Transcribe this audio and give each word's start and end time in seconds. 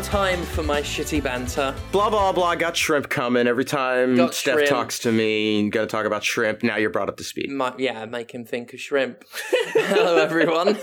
All 0.00 0.22
right. 0.22 0.30
No 0.30 0.38
time 0.38 0.42
for 0.44 0.62
my 0.62 0.80
shitty 0.80 1.22
banter. 1.22 1.74
Blah 1.92 2.08
blah 2.10 2.32
blah. 2.32 2.54
Got 2.54 2.76
shrimp 2.76 3.08
coming 3.10 3.46
every 3.46 3.64
time 3.64 4.16
Got 4.16 4.34
Steph 4.34 4.54
shrimp. 4.54 4.68
talks 4.70 4.98
to 5.00 5.12
me. 5.12 5.68
Gonna 5.68 5.86
talk 5.86 6.06
about 6.06 6.24
shrimp. 6.24 6.62
Now 6.62 6.76
you're 6.76 6.90
brought 6.90 7.08
up 7.08 7.16
to 7.18 7.24
speed. 7.24 7.50
My, 7.50 7.74
yeah, 7.78 8.06
make 8.06 8.32
him 8.32 8.44
think 8.44 8.72
of 8.72 8.80
shrimp. 8.80 9.24
Hello, 9.74 10.16
everyone. 10.16 10.78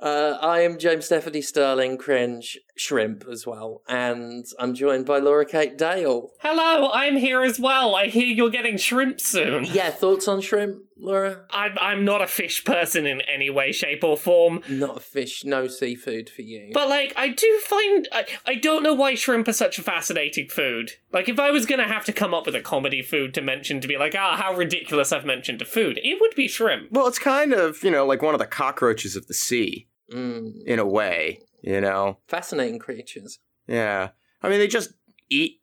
Uh, 0.00 0.38
I 0.40 0.60
am 0.60 0.78
James 0.78 1.04
Stephanie 1.04 1.42
Sterling, 1.42 1.98
cringe 1.98 2.58
shrimp 2.74 3.24
as 3.30 3.46
well, 3.46 3.82
and 3.86 4.46
I'm 4.58 4.74
joined 4.74 5.04
by 5.04 5.18
Laura 5.18 5.44
Kate 5.44 5.76
Dale. 5.76 6.30
Hello, 6.40 6.90
I'm 6.92 7.16
here 7.16 7.42
as 7.42 7.60
well. 7.60 7.94
I 7.94 8.06
hear 8.06 8.26
you're 8.26 8.48
getting 8.48 8.78
shrimp 8.78 9.20
soon. 9.20 9.66
Yeah, 9.66 9.90
thoughts 9.90 10.26
on 10.26 10.40
shrimp, 10.40 10.78
Laura? 11.02 11.40
I'm 11.50 11.76
I'm 11.80 12.04
not 12.04 12.22
a 12.22 12.26
fish 12.26 12.64
person 12.64 13.06
in 13.06 13.20
any 13.22 13.50
way, 13.50 13.72
shape, 13.72 14.04
or 14.04 14.16
form. 14.16 14.60
Not 14.68 14.96
a 14.98 15.00
fish, 15.00 15.44
no 15.44 15.66
seafood 15.66 16.28
for 16.28 16.42
you. 16.42 16.70
But 16.74 16.88
like, 16.88 17.12
I 17.16 17.28
do 17.28 17.58
find 17.64 18.08
I, 18.12 18.26
I 18.46 18.54
don't 18.56 18.82
know 18.82 18.94
why 18.94 19.14
shrimp 19.14 19.48
are 19.48 19.52
such 19.52 19.78
a 19.78 19.82
fascinating 19.82 20.48
food. 20.48 20.92
Like, 21.12 21.28
if 21.28 21.38
I 21.38 21.50
was 21.50 21.66
gonna 21.66 21.88
have 21.88 22.04
to 22.04 22.12
come 22.12 22.34
up 22.34 22.46
with 22.46 22.54
a 22.54 22.60
comedy 22.60 23.02
food 23.02 23.34
to 23.34 23.40
mention 23.42 23.80
to 23.80 23.88
be 23.88 23.96
like, 23.96 24.14
ah, 24.16 24.36
how 24.36 24.54
ridiculous 24.54 25.12
I've 25.12 25.24
mentioned 25.24 25.62
a 25.62 25.64
food, 25.64 25.98
it 26.02 26.20
would 26.20 26.34
be 26.34 26.48
shrimp. 26.48 26.92
Well, 26.92 27.06
it's 27.06 27.18
kind 27.18 27.52
of 27.52 27.82
you 27.82 27.90
know 27.90 28.06
like 28.06 28.22
one 28.22 28.34
of 28.34 28.40
the 28.40 28.46
cockroaches 28.46 29.16
of 29.16 29.26
the 29.26 29.34
sea 29.34 29.86
Mm, 30.12 30.64
in 30.66 30.78
a 30.80 30.86
way. 30.86 31.40
You 31.62 31.80
know. 31.80 32.18
fascinating 32.26 32.78
creatures. 32.78 33.38
Yeah. 33.68 34.08
I 34.42 34.48
mean, 34.48 34.58
they 34.58 34.66
just 34.66 34.92
eat 35.28 35.60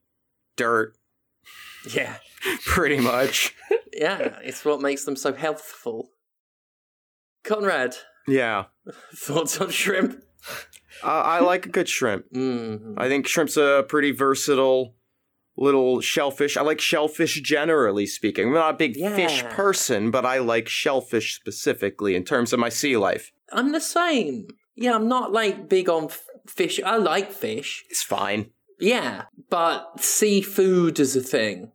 dirt 0.56 0.96
Yeah, 1.94 2.18
pretty 2.66 3.00
much. 3.00 3.54
yeah, 3.94 4.40
it's 4.44 4.64
what 4.66 4.82
makes 4.82 5.06
them 5.06 5.16
so 5.16 5.34
healthful. 5.34 6.10
Conrad, 7.44 7.96
yeah. 8.28 8.66
thoughts 9.16 9.60
on 9.62 9.70
shrimp? 9.70 10.22
Uh, 11.04 11.08
I 11.08 11.40
like 11.40 11.66
a 11.66 11.70
good 11.70 11.88
shrimp. 11.90 12.26
Mm. 12.34 12.96
I 12.98 13.08
think 13.08 13.28
shrimp's 13.28 13.58
a 13.58 13.86
pretty 13.88 14.12
versatile 14.12 14.96
little 15.56 16.02
shellfish. 16.02 16.58
I 16.58 16.62
like 16.62 16.80
shellfish 16.82 17.42
generally 17.42 18.06
speaking. 18.06 18.48
I'm 18.48 18.54
not 18.54 18.74
a 18.76 18.78
big 18.78 18.94
fish 18.96 19.42
Yeah. 19.42 19.54
person, 19.56 20.12
but 20.12 20.26
I 20.26 20.40
like 20.40 20.68
shellfish 20.68 21.36
specifically 21.36 22.16
in 22.16 22.24
terms 22.24 22.54
of 22.54 22.60
my 22.60 22.70
sea 22.70 22.98
life. 22.98 23.32
I'm 23.52 23.72
the 23.72 23.82
same. 23.82 24.48
Yeah, 24.76 24.94
I'm 24.96 25.08
not 25.08 25.32
like 25.32 25.68
big 25.70 25.90
on 25.90 26.06
f- 26.06 26.22
fish. 26.48 26.80
I 26.86 26.98
like 26.98 27.32
fish. 27.32 27.84
It's 27.90 28.04
fine. 28.04 28.52
Yeah, 28.80 29.24
but 29.50 30.00
seafood 30.00 31.00
is 31.00 31.16
a 31.16 31.22
thing. 31.22 31.72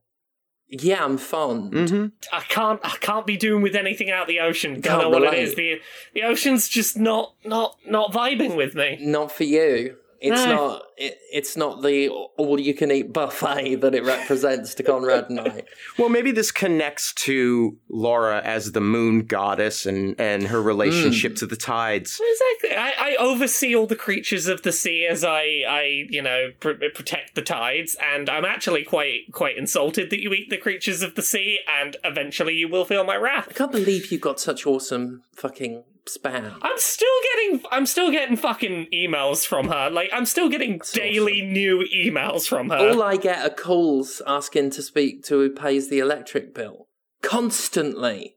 Yeah, 0.75 1.05
I'm 1.05 1.19
fond. 1.19 1.73
Mm-hmm. 1.75 2.07
I 2.35 2.41
can't 2.41 2.81
I 2.83 2.97
can't 3.01 3.27
be 3.27 3.37
doing 3.37 3.63
with 3.63 3.77
anything 3.77 4.11
out 4.11 4.27
the 4.27 4.41
ocean. 4.41 4.81
Don't 4.81 5.03
know 5.03 5.11
what 5.11 5.23
it 5.23 5.27
relate. 5.27 5.43
is. 5.43 5.55
The 5.55 5.81
the 6.15 6.23
ocean's 6.23 6.67
just 6.67 6.97
not 6.99 7.35
not 7.45 7.77
not 7.87 8.11
vibing 8.13 8.57
with 8.57 8.75
me. 8.75 8.99
Not 9.03 9.31
for 9.31 9.45
you. 9.45 9.97
It's 10.21 10.41
No. 10.47 10.55
not. 10.55 10.83
It, 11.03 11.19
it's 11.33 11.57
not 11.57 11.83
the 11.83 12.09
all-you-can-eat 12.09 13.13
buffet 13.13 13.77
that 13.77 13.95
it 13.95 14.05
represents 14.05 14.75
to 14.75 14.83
Conrad 14.83 15.31
Knight. 15.31 15.67
Well, 15.99 16.09
maybe 16.09 16.31
this 16.33 16.51
connects 16.51 17.13
to 17.15 17.77
Laura 17.89 18.41
as 18.43 18.73
the 18.73 18.81
moon 18.81 19.27
goddess 19.27 19.85
and, 19.85 20.19
and 20.19 20.45
her 20.45 20.63
relationship 20.63 21.33
hmm. 21.33 21.37
to 21.37 21.47
the 21.47 21.57
tides. 21.57 22.21
Exactly. 22.21 22.77
I, 22.77 23.13
I 23.13 23.17
oversee 23.17 23.75
all 23.75 23.87
the 23.87 23.97
creatures 23.97 24.47
of 24.47 24.63
the 24.63 24.73
sea 24.73 25.07
as 25.07 25.23
I, 25.25 25.65
I 25.69 26.07
you 26.09 26.23
know, 26.23 26.51
pr- 26.61 26.73
protect 26.95 27.35
the 27.35 27.43
tides, 27.43 27.97
and 28.01 28.31
I'm 28.31 28.45
actually 28.45 28.85
quite 28.85 29.33
quite 29.33 29.59
insulted 29.59 30.11
that 30.11 30.23
you 30.23 30.33
eat 30.33 30.51
the 30.51 30.57
creatures 30.57 31.03
of 31.03 31.15
the 31.15 31.23
sea, 31.23 31.61
and 31.69 31.97
eventually 32.05 32.55
you 32.55 32.69
will 32.69 32.85
feel 32.85 33.05
my 33.05 33.17
wrath. 33.17 33.49
I 33.51 33.53
can't 33.53 33.73
believe 33.73 34.11
you've 34.11 34.21
got 34.21 34.41
such 34.41 34.67
awesome 34.67 35.25
fucking 35.35 35.85
spam. 36.07 36.59
I'm 36.63 36.79
still 36.79 37.09
getting, 37.35 37.63
I'm 37.71 37.87
still 37.87 38.11
getting 38.11 38.37
fucking 38.37 38.89
emails 38.93 39.47
from 39.47 39.69
her. 39.69 39.91
Like 39.91 40.11
I'm 40.13 40.27
still 40.27 40.49
getting 40.49 40.81
daily 40.93 41.43
new 41.43 41.87
emails 41.95 42.47
from 42.47 42.71
her. 42.71 42.77
All 42.77 43.03
I 43.03 43.17
get 43.17 43.45
are 43.45 43.55
calls 43.55 44.23
asking 44.27 44.71
to 44.71 44.83
speak 44.83 45.25
to 45.25 45.41
who 45.41 45.51
pays 45.51 45.89
the 45.89 45.99
electric 45.99 46.55
bill. 46.55 46.89
Constantly. 47.23 48.37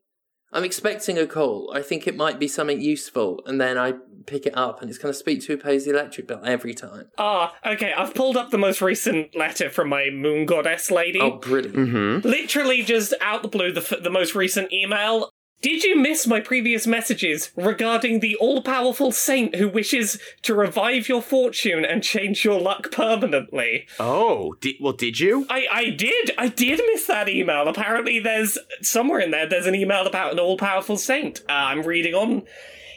I'm 0.54 0.64
expecting 0.64 1.18
a 1.18 1.28
call. 1.28 1.72
I 1.76 1.82
think 1.82 2.08
it 2.08 2.16
might 2.16 2.40
be 2.40 2.48
something 2.48 2.80
useful, 2.80 3.42
and 3.46 3.60
then 3.60 3.78
I 3.78 3.96
pick 4.26 4.46
it 4.46 4.58
up 4.58 4.82
and 4.82 4.90
it's 4.90 4.98
going 4.98 5.14
to 5.14 5.18
speak 5.18 5.42
to 5.42 5.48
who 5.48 5.58
pays 5.58 5.86
the 5.86 5.92
electric 5.92 6.28
bill 6.28 6.42
every 6.44 6.74
time. 6.74 7.08
Ah, 7.18 7.54
okay. 7.66 7.94
I've 7.94 8.14
pulled 8.14 8.38
up 8.38 8.50
the 8.52 8.58
most 8.58 8.82
recent 8.82 9.36
letter 9.36 9.70
from 9.70 9.90
my 9.90 10.10
moon 10.10 10.46
goddess 10.46 10.90
lady. 10.90 11.20
Oh, 11.22 11.38
brilliant. 11.38 11.76
Mm-hmm. 11.76 12.28
Literally 12.28 12.84
just 12.84 13.14
out 13.22 13.42
the 13.42 13.48
blue, 13.48 13.72
the, 13.72 13.82
f- 13.82 14.02
the 14.02 14.10
most 14.10 14.34
recent 14.34 14.72
email. 14.74 15.30
Did 15.62 15.84
you 15.84 15.98
miss 15.98 16.28
my 16.28 16.42
previous 16.42 16.86
messages 16.86 17.52
regarding 17.56 18.20
the 18.20 18.36
all 18.36 18.62
powerful 18.62 19.12
saint 19.12 19.56
who 19.56 19.68
wishes 19.68 20.20
to 20.44 20.54
revive 20.54 21.10
your 21.10 21.22
fortune 21.22 21.84
and 21.84 22.04
change 22.04 22.46
your 22.46 22.60
luck 22.62 22.92
permanently? 22.92 23.88
Oh, 24.00 24.56
di- 24.62 24.78
well, 24.80 24.94
did 24.94 25.20
you? 25.20 25.48
I, 25.50 25.66
I 25.72 25.90
did. 25.90 26.32
I 26.38 26.50
did 26.50 26.82
miss 26.94 27.08
that 27.08 27.30
email. 27.30 27.68
Apparently, 27.68 28.20
there's 28.20 28.60
somewhere 28.82 29.20
in 29.20 29.32
there, 29.32 29.48
there's 29.48 29.66
an 29.66 29.76
email 29.76 30.06
about 30.06 30.34
an 30.34 30.40
all 30.40 30.58
powerful 30.58 30.98
saint. 30.98 31.40
Uh, 31.50 31.54
I'm 31.54 31.82
reading 31.82 32.14
on. 32.14 32.44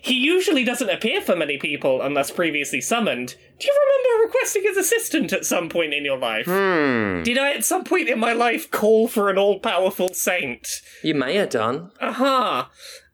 He 0.03 0.15
usually 0.15 0.65
doesn't 0.65 0.91
appear 0.91 1.21
for 1.21 1.35
many 1.35 1.59
people 1.59 2.03
unless 2.03 2.31
previously 2.31 2.81
summoned. 2.81 3.37
Do 3.59 3.67
you 3.67 3.75
remember 3.75 4.27
requesting 4.27 4.63
his 4.63 4.77
assistant 4.77 5.33
at 5.33 5.45
some 5.45 5.69
point 5.69 5.93
in 5.93 6.05
your 6.05 6.19
life? 6.19 6.47
Hmm. 6.47 7.23
Did 7.25 7.39
I 7.39 7.53
at 7.53 7.65
some 7.65 7.85
point 7.85 8.09
in 8.09 8.19
my 8.19 8.33
life 8.33 8.71
call 8.71 9.09
for 9.09 9.31
an 9.31 9.39
all 9.39 9.59
powerful 9.59 10.11
saint? 10.13 10.81
You 11.03 11.15
may 11.15 11.35
have 11.37 11.51
done. 11.51 11.91
Aha. 12.01 12.71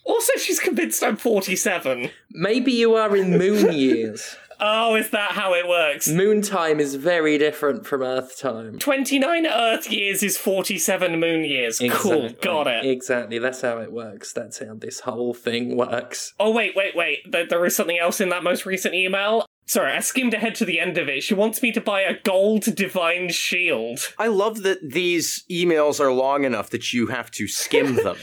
also, 0.06 0.34
she's 0.38 0.60
convinced 0.60 1.04
I'm 1.04 1.18
47. 1.18 2.12
Maybe 2.32 2.72
you 2.72 2.96
are 2.96 3.16
in 3.16 3.38
moon 3.38 3.74
years. 3.74 4.38
Oh, 4.60 4.96
is 4.96 5.10
that 5.12 5.32
how 5.32 5.54
it 5.54 5.68
works? 5.68 6.08
moon 6.08 6.42
time 6.42 6.80
is 6.80 6.96
very 6.96 7.38
different 7.38 7.86
from 7.86 8.02
Earth 8.02 8.38
time. 8.40 8.78
29 8.80 9.46
Earth 9.48 9.92
years 9.92 10.22
is 10.24 10.38
47 10.38 11.20
moon 11.20 11.46
years. 11.46 11.82
Cool, 11.92 12.30
got 12.42 12.68
it. 12.68 12.86
Exactly. 12.86 13.40
That's 13.40 13.62
how 13.62 13.78
it 13.80 13.92
works. 13.92 14.34
That's 14.34 14.60
how 14.60 14.76
this 14.76 15.02
whole 15.02 15.34
thing 15.34 15.78
works. 15.78 16.34
Oh, 16.40 16.52
wait, 16.52 16.76
wait, 16.76 16.96
wait. 16.96 17.20
There, 17.32 17.48
there 17.48 17.66
is 17.66 17.76
something 17.76 17.98
else 17.98 18.20
in 18.20 18.30
that 18.30 18.44
most 18.44 18.66
recent 18.66 18.94
email. 18.94 19.46
Sorry, 19.66 19.92
I 19.94 20.00
skimmed 20.00 20.34
ahead 20.34 20.56
to 20.56 20.66
the 20.66 20.80
end 20.80 20.98
of 20.98 21.08
it. 21.08 21.22
She 21.22 21.36
wants 21.36 21.62
me 21.62 21.72
to 21.74 21.82
buy 21.82 22.02
a 22.02 22.20
gold 22.24 22.64
divine 22.76 23.30
shield. 23.30 24.00
I 24.18 24.26
love 24.26 24.64
that 24.64 24.80
these 24.82 25.44
emails 25.50 26.00
are 26.00 26.12
long 26.12 26.44
enough 26.44 26.72
that 26.72 26.92
you 26.92 27.08
have 27.08 27.30
to 27.32 27.48
skim 27.48 27.96
them. 28.04 28.18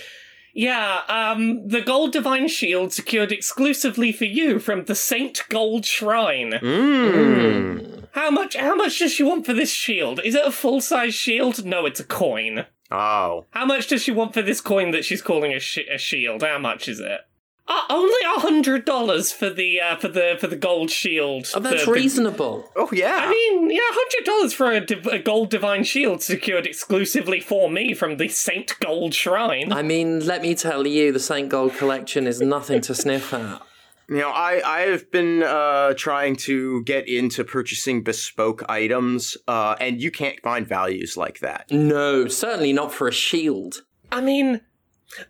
Yeah, 0.56 1.02
um, 1.08 1.68
the 1.68 1.82
gold 1.82 2.12
divine 2.12 2.48
shield 2.48 2.90
secured 2.90 3.30
exclusively 3.30 4.10
for 4.10 4.24
you 4.24 4.58
from 4.58 4.86
the 4.86 4.94
Saint 4.94 5.44
Gold 5.50 5.84
Shrine. 5.84 6.52
Mm. 6.52 8.06
How 8.12 8.30
much? 8.30 8.56
How 8.56 8.74
much 8.74 8.98
does 8.98 9.12
she 9.12 9.22
want 9.22 9.44
for 9.44 9.52
this 9.52 9.70
shield? 9.70 10.18
Is 10.24 10.34
it 10.34 10.46
a 10.46 10.50
full 10.50 10.80
size 10.80 11.14
shield? 11.14 11.66
No, 11.66 11.84
it's 11.84 12.00
a 12.00 12.04
coin. 12.04 12.64
Oh. 12.90 13.44
How 13.50 13.66
much 13.66 13.88
does 13.88 14.02
she 14.02 14.12
want 14.12 14.32
for 14.32 14.40
this 14.40 14.62
coin 14.62 14.92
that 14.92 15.04
she's 15.04 15.20
calling 15.20 15.52
a, 15.52 15.60
sh- 15.60 15.90
a 15.92 15.98
shield? 15.98 16.42
How 16.42 16.58
much 16.58 16.88
is 16.88 17.00
it? 17.00 17.20
Uh, 17.68 17.82
only 17.90 18.14
a 18.36 18.40
hundred 18.40 18.84
dollars 18.84 19.32
for 19.32 19.50
the 19.50 19.80
uh, 19.80 19.96
for 19.96 20.06
the 20.06 20.36
for 20.38 20.46
the 20.46 20.54
gold 20.56 20.88
shield. 20.90 21.48
Oh, 21.54 21.58
that's 21.60 21.80
The- 21.80 21.86
the- 21.86 21.92
reasonable. 21.92 22.70
Oh, 22.76 22.88
yeah. 22.92 23.22
I 23.24 23.30
mean, 23.30 23.70
yeah, 23.70 23.80
hundred 23.82 24.24
dollars 24.24 24.52
for 24.52 24.70
a, 24.70 24.80
div- 24.80 25.06
a 25.08 25.18
gold 25.18 25.50
divine 25.50 25.82
shield 25.82 26.22
secured 26.22 26.64
exclusively 26.66 27.40
for 27.40 27.68
me 27.68 27.92
from 27.92 28.18
the 28.18 28.28
Saint 28.28 28.78
Gold 28.78 29.14
Shrine. 29.14 29.72
I 29.72 29.82
mean, 29.82 30.24
let 30.24 30.42
me 30.42 30.54
tell 30.54 30.86
you, 30.86 31.10
the 31.10 31.18
Saint 31.18 31.48
Gold 31.48 31.74
collection 31.74 32.28
is 32.28 32.40
nothing 32.40 32.80
to 32.82 32.94
sniff 32.94 33.34
at. 33.34 33.60
You 34.08 34.18
know, 34.18 34.30
I 34.30 34.62
I 34.64 34.80
have 34.82 35.10
been 35.10 35.42
uh, 35.42 35.94
trying 35.94 36.36
to 36.36 36.84
get 36.84 37.08
into 37.08 37.42
purchasing 37.42 38.04
bespoke 38.04 38.62
items, 38.68 39.36
uh, 39.48 39.74
and 39.80 40.00
you 40.00 40.12
can't 40.12 40.40
find 40.40 40.68
values 40.68 41.16
like 41.16 41.40
that. 41.40 41.68
No, 41.72 42.28
certainly 42.28 42.72
not 42.72 42.94
for 42.94 43.08
a 43.08 43.12
shield. 43.12 43.82
I 44.12 44.20
mean, 44.20 44.60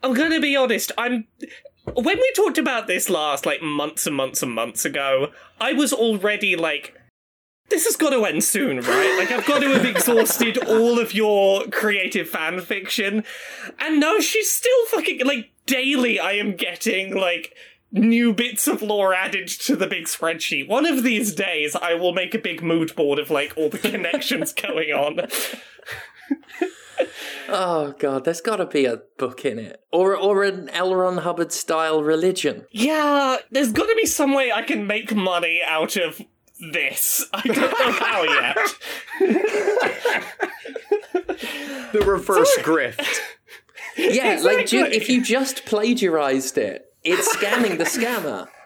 I'm 0.02 0.12
gonna 0.12 0.40
be 0.40 0.54
honest. 0.54 0.92
I'm. 0.98 1.26
When 1.94 2.18
we 2.18 2.32
talked 2.34 2.58
about 2.58 2.86
this 2.86 3.08
last, 3.08 3.46
like 3.46 3.62
months 3.62 4.06
and 4.06 4.16
months 4.16 4.42
and 4.42 4.52
months 4.52 4.84
ago, 4.84 5.30
I 5.60 5.72
was 5.72 5.92
already 5.92 6.56
like, 6.56 6.96
this 7.68 7.84
has 7.84 7.96
got 7.96 8.10
to 8.10 8.24
end 8.24 8.44
soon, 8.44 8.80
right? 8.80 9.16
Like, 9.18 9.32
I've 9.32 9.46
got 9.46 9.60
to 9.60 9.68
have 9.70 9.84
exhausted 9.84 10.58
all 10.68 10.98
of 11.00 11.14
your 11.14 11.64
creative 11.64 12.28
fan 12.28 12.60
fiction. 12.60 13.24
And 13.78 13.98
no, 13.98 14.20
she's 14.20 14.52
still 14.52 14.86
fucking, 14.86 15.24
like, 15.26 15.50
daily 15.66 16.20
I 16.20 16.32
am 16.32 16.54
getting, 16.54 17.16
like, 17.16 17.54
new 17.90 18.32
bits 18.32 18.68
of 18.68 18.82
lore 18.82 19.14
added 19.14 19.48
to 19.48 19.74
the 19.74 19.86
big 19.86 20.04
spreadsheet. 20.04 20.68
One 20.68 20.86
of 20.86 21.02
these 21.02 21.34
days, 21.34 21.74
I 21.74 21.94
will 21.94 22.12
make 22.12 22.34
a 22.34 22.38
big 22.38 22.62
mood 22.62 22.94
board 22.94 23.18
of, 23.18 23.30
like, 23.30 23.54
all 23.56 23.68
the 23.68 23.78
connections 23.78 24.52
going 24.62 24.90
on. 24.90 25.26
Oh 27.48 27.94
god, 27.98 28.24
there's 28.24 28.40
got 28.40 28.56
to 28.56 28.66
be 28.66 28.86
a 28.86 29.02
book 29.18 29.44
in 29.44 29.58
it, 29.58 29.80
or 29.92 30.16
or 30.16 30.42
an 30.42 30.68
L. 30.70 30.94
Ron 30.94 31.18
Hubbard 31.18 31.52
style 31.52 32.02
religion. 32.02 32.66
Yeah, 32.70 33.36
there's 33.50 33.70
got 33.72 33.86
to 33.86 33.94
be 33.94 34.06
some 34.06 34.34
way 34.34 34.50
I 34.50 34.62
can 34.62 34.86
make 34.86 35.14
money 35.14 35.60
out 35.64 35.96
of 35.96 36.20
this. 36.72 37.24
I 37.32 37.42
don't 37.42 37.56
know 37.56 37.92
how 37.92 38.22
yet. 38.24 38.56
The 41.92 42.00
reverse 42.04 42.56
grift. 42.58 43.06
Yeah, 43.96 44.38
like 44.42 44.66
ju- 44.66 44.84
if 44.84 45.08
you 45.08 45.22
just 45.22 45.64
plagiarized 45.64 46.58
it, 46.58 46.86
it's 47.04 47.34
scamming 47.36 47.78
the 47.78 47.84
scammer. 47.84 48.48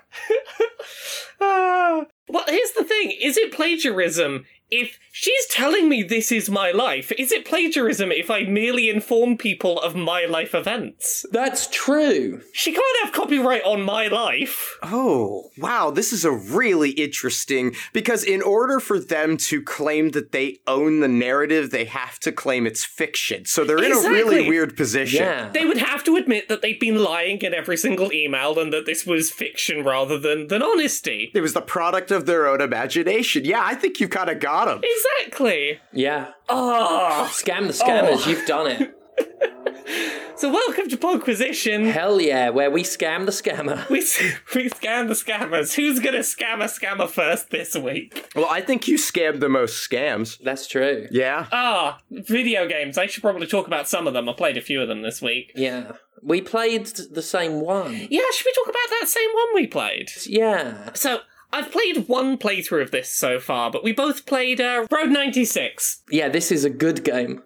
Ah. 1.43 2.05
Well, 2.29 2.45
here's 2.47 2.73
the 2.73 2.85
thing: 2.85 3.13
is 3.19 3.39
it 3.39 3.51
plagiarism 3.53 4.45
if 4.71 4.99
she's 5.13 5.47
telling 5.47 5.89
me 5.89 6.03
this 6.03 6.31
is 6.31 6.49
my 6.49 6.71
life? 6.71 7.13
Is 7.19 7.33
it 7.33 7.45
plagiarism 7.45 8.13
if 8.13 8.31
I 8.31 8.45
merely 8.45 8.89
inform 8.89 9.37
people 9.37 9.81
of 9.81 9.95
my 9.95 10.25
life 10.25 10.55
events? 10.55 11.27
That's 11.33 11.67
true. 11.67 12.43
She 12.53 12.73
can't 12.73 13.05
have 13.05 13.13
copyright 13.13 13.63
on 13.65 13.83
my 13.83 14.07
life. 14.07 14.79
Oh, 14.83 15.51
wow, 15.59 15.91
this 15.91 16.13
is 16.13 16.25
a 16.25 16.33
really 16.33 16.91
interesting 16.91 17.75
because 17.93 18.25
in 18.25 18.43
order 18.43 18.81
for 18.81 18.99
them 18.99 19.37
to 19.37 19.63
claim 19.63 20.11
that 20.11 20.33
they 20.33 20.61
own 20.67 21.01
the 21.01 21.09
narrative, 21.09 21.71
they 21.71 21.85
have 21.85 22.19
to 22.21 22.33
claim 22.33 22.67
it's 22.67 22.85
fiction. 22.85 23.45
So 23.45 23.65
they're 23.65 23.83
in 23.83 23.93
a 23.93 24.09
really 24.09 24.49
weird 24.49 24.77
position. 24.77 25.25
Yeah. 25.25 25.51
They 25.51 25.65
would 25.65 25.79
have 25.79 26.05
to 26.05 26.17
admit 26.17 26.49
that 26.49 26.63
they've 26.63 26.81
been 26.81 27.03
lying 27.03 27.39
in 27.39 27.55
every 27.55 27.77
single 27.77 28.13
email 28.13 28.59
and 28.59 28.73
that 28.73 28.87
this 28.87 29.07
was 29.07 29.31
fiction 29.31 29.85
rather 29.85 30.19
than, 30.19 30.49
than 30.49 30.63
honesty. 30.63 31.31
It 31.35 31.41
was 31.41 31.55
the 31.55 31.61
product 31.61 32.11
of 32.11 32.27
their 32.27 32.47
own 32.47 32.61
imagination. 32.61 33.45
Yeah, 33.45 33.63
I 33.65 33.75
think 33.75 34.01
you've 34.01 34.11
kind 34.11 34.31
of 34.31 34.41
got 34.41 34.60
them. 34.67 34.81
Exactly. 34.83 35.81
yeah. 35.93 36.33
Oh. 36.49 37.29
Scam 37.33 37.67
the 37.67 37.73
scammers, 37.73 38.27
you've 38.27 38.47
done 38.47 38.67
it. 38.67 38.97
So 40.41 40.51
welcome 40.51 40.89
to 40.89 40.97
Podquisition. 40.97 41.93
Hell 41.93 42.19
yeah, 42.19 42.49
where 42.49 42.71
we 42.71 42.83
scam 42.83 43.27
the 43.27 43.31
scammer. 43.31 43.87
We, 43.91 43.99
we 43.99 44.71
scam 44.71 45.09
the 45.09 45.13
scammers. 45.13 45.75
Who's 45.75 46.01
gonna 46.01 46.21
scam 46.21 46.63
a 46.63 46.65
scammer 46.65 47.07
first 47.11 47.51
this 47.51 47.77
week? 47.77 48.27
Well, 48.35 48.47
I 48.49 48.63
think 48.63 48.89
you 48.89 48.97
scammed 48.97 49.41
the 49.41 49.51
most 49.51 49.87
scams. 49.87 50.39
That's 50.39 50.67
true. 50.67 51.09
Yeah. 51.11 51.47
Ah, 51.53 52.01
video 52.11 52.67
games. 52.67 52.97
I 52.97 53.05
should 53.05 53.23
probably 53.23 53.47
talk 53.47 53.67
about 53.67 53.87
some 53.87 54.07
of 54.07 54.15
them. 54.15 54.31
I 54.31 54.33
played 54.33 54.57
a 54.57 54.63
few 54.63 54.81
of 54.81 54.89
them 54.89 55.03
this 55.03 55.21
week. 55.21 55.53
Yeah. 55.55 55.93
We 56.23 56.41
played 56.41 56.87
the 56.87 57.23
same 57.23 57.61
one. 57.61 57.93
Yeah, 57.93 58.23
should 58.33 58.47
we 58.47 58.53
talk 58.55 58.69
about 58.69 58.99
that 59.01 59.09
same 59.09 59.31
one 59.35 59.49
we 59.55 59.67
played? 59.67 60.11
Yeah. 60.25 60.91
So, 60.95 61.21
I've 61.53 61.71
played 61.73 62.09
one 62.09 62.39
playthrough 62.39 62.83
of 62.83 62.91
this 62.91 63.11
so 63.11 63.41
far, 63.41 63.71
but 63.71 63.83
we 63.85 63.93
both 63.93 64.27
played 64.27 64.61
uh, 64.61 64.87
Road 64.91 65.11
96. 65.11 66.03
Yeah, 66.11 66.29
this 66.29 66.53
is 66.53 66.65
a 66.65 66.71
good 66.71 67.05
game. 67.05 67.43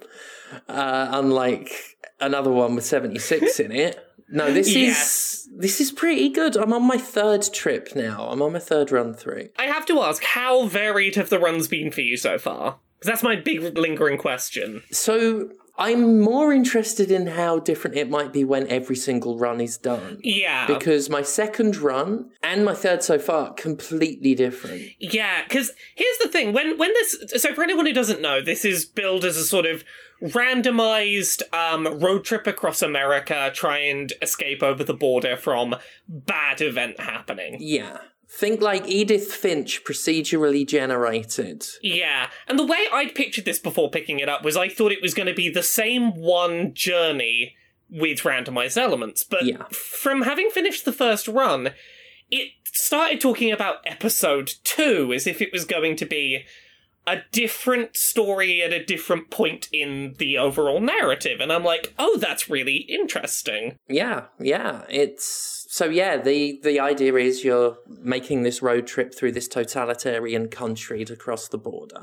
Uh, 0.68 1.08
unlike 1.10 1.70
another 2.20 2.50
one 2.50 2.74
with 2.74 2.84
76 2.84 3.58
in 3.60 3.72
it. 3.72 3.98
No, 4.28 4.52
this 4.52 4.68
Yes. 4.74 5.00
is 5.46 5.48
this 5.56 5.80
is 5.80 5.92
pretty 5.92 6.28
good. 6.28 6.56
I'm 6.56 6.72
on 6.72 6.82
my 6.86 6.98
third 6.98 7.42
trip 7.52 7.90
now. 7.94 8.28
I'm 8.28 8.42
on 8.42 8.52
my 8.52 8.58
third 8.58 8.90
run 8.90 9.14
through. 9.14 9.50
I 9.58 9.64
have 9.66 9.86
to 9.86 10.00
ask, 10.00 10.22
how 10.22 10.66
varied 10.66 11.14
have 11.16 11.28
the 11.30 11.38
runs 11.38 11.68
been 11.68 11.90
for 11.92 12.00
you 12.00 12.16
so 12.16 12.38
far? 12.38 12.78
Because 12.98 13.10
that's 13.12 13.22
my 13.22 13.36
big 13.36 13.76
lingering 13.78 14.18
question. 14.18 14.82
So 14.90 15.50
I'm 15.76 16.20
more 16.20 16.52
interested 16.52 17.10
in 17.10 17.26
how 17.26 17.58
different 17.58 17.96
it 17.96 18.08
might 18.08 18.32
be 18.32 18.44
when 18.44 18.68
every 18.68 18.94
single 18.94 19.38
run 19.38 19.60
is 19.60 19.76
done. 19.76 20.20
Yeah. 20.22 20.66
Because 20.66 21.10
my 21.10 21.22
second 21.22 21.76
run 21.76 22.30
and 22.42 22.64
my 22.64 22.74
third 22.74 23.02
so 23.02 23.18
far 23.18 23.52
completely 23.54 24.36
different. 24.36 24.82
Yeah, 25.00 25.42
because 25.42 25.72
here's 25.96 26.18
the 26.18 26.28
thing: 26.28 26.52
when 26.52 26.78
when 26.78 26.92
this, 26.94 27.42
so 27.42 27.52
for 27.54 27.64
anyone 27.64 27.86
who 27.86 27.92
doesn't 27.92 28.20
know, 28.20 28.40
this 28.40 28.64
is 28.64 28.84
billed 28.84 29.24
as 29.24 29.36
a 29.36 29.44
sort 29.44 29.66
of 29.66 29.84
randomized 30.22 31.42
um, 31.52 31.98
road 31.98 32.24
trip 32.24 32.46
across 32.46 32.80
America, 32.80 33.50
try 33.52 33.78
and 33.78 34.12
escape 34.22 34.62
over 34.62 34.84
the 34.84 34.94
border 34.94 35.36
from 35.36 35.74
bad 36.08 36.60
event 36.60 37.00
happening. 37.00 37.56
Yeah. 37.58 37.98
Think 38.36 38.60
like 38.60 38.88
Edith 38.88 39.32
Finch 39.32 39.84
procedurally 39.84 40.66
generated. 40.66 41.64
Yeah, 41.82 42.30
and 42.48 42.58
the 42.58 42.66
way 42.66 42.86
I'd 42.92 43.14
pictured 43.14 43.44
this 43.44 43.60
before 43.60 43.90
picking 43.90 44.18
it 44.18 44.28
up 44.28 44.44
was 44.44 44.56
I 44.56 44.68
thought 44.68 44.90
it 44.92 45.00
was 45.02 45.14
going 45.14 45.28
to 45.28 45.34
be 45.34 45.48
the 45.48 45.62
same 45.62 46.16
one 46.16 46.74
journey 46.74 47.54
with 47.88 48.20
randomized 48.20 48.76
elements, 48.76 49.22
but 49.22 49.44
Yeah. 49.44 49.64
from 49.70 50.22
having 50.22 50.50
finished 50.50 50.84
the 50.84 50.92
first 50.92 51.28
run, 51.28 51.70
it 52.30 52.50
started 52.64 53.20
talking 53.20 53.52
about 53.52 53.76
episode 53.86 54.52
two 54.64 55.12
as 55.12 55.26
if 55.28 55.40
it 55.40 55.52
was 55.52 55.64
going 55.64 55.94
to 55.96 56.04
be 56.06 56.44
a 57.06 57.18
different 57.30 57.96
story 57.96 58.62
at 58.62 58.72
a 58.72 58.84
different 58.84 59.30
point 59.30 59.68
in 59.72 60.14
the 60.18 60.38
overall 60.38 60.80
narrative, 60.80 61.38
and 61.38 61.52
I'm 61.52 61.62
like, 61.62 61.94
oh, 61.98 62.16
that's 62.18 62.48
really 62.50 62.78
interesting. 62.88 63.76
Yeah, 63.88 64.24
yeah. 64.40 64.82
It's 64.88 65.53
so 65.74 65.86
yeah, 65.86 66.18
the 66.18 66.60
the 66.62 66.78
idea 66.78 67.16
is 67.16 67.42
you're 67.42 67.78
making 67.88 68.44
this 68.44 68.62
road 68.62 68.86
trip 68.86 69.12
through 69.12 69.32
this 69.32 69.48
totalitarian 69.48 70.46
country 70.46 71.04
to 71.04 71.16
cross 71.16 71.48
the 71.48 71.58
border 71.58 72.02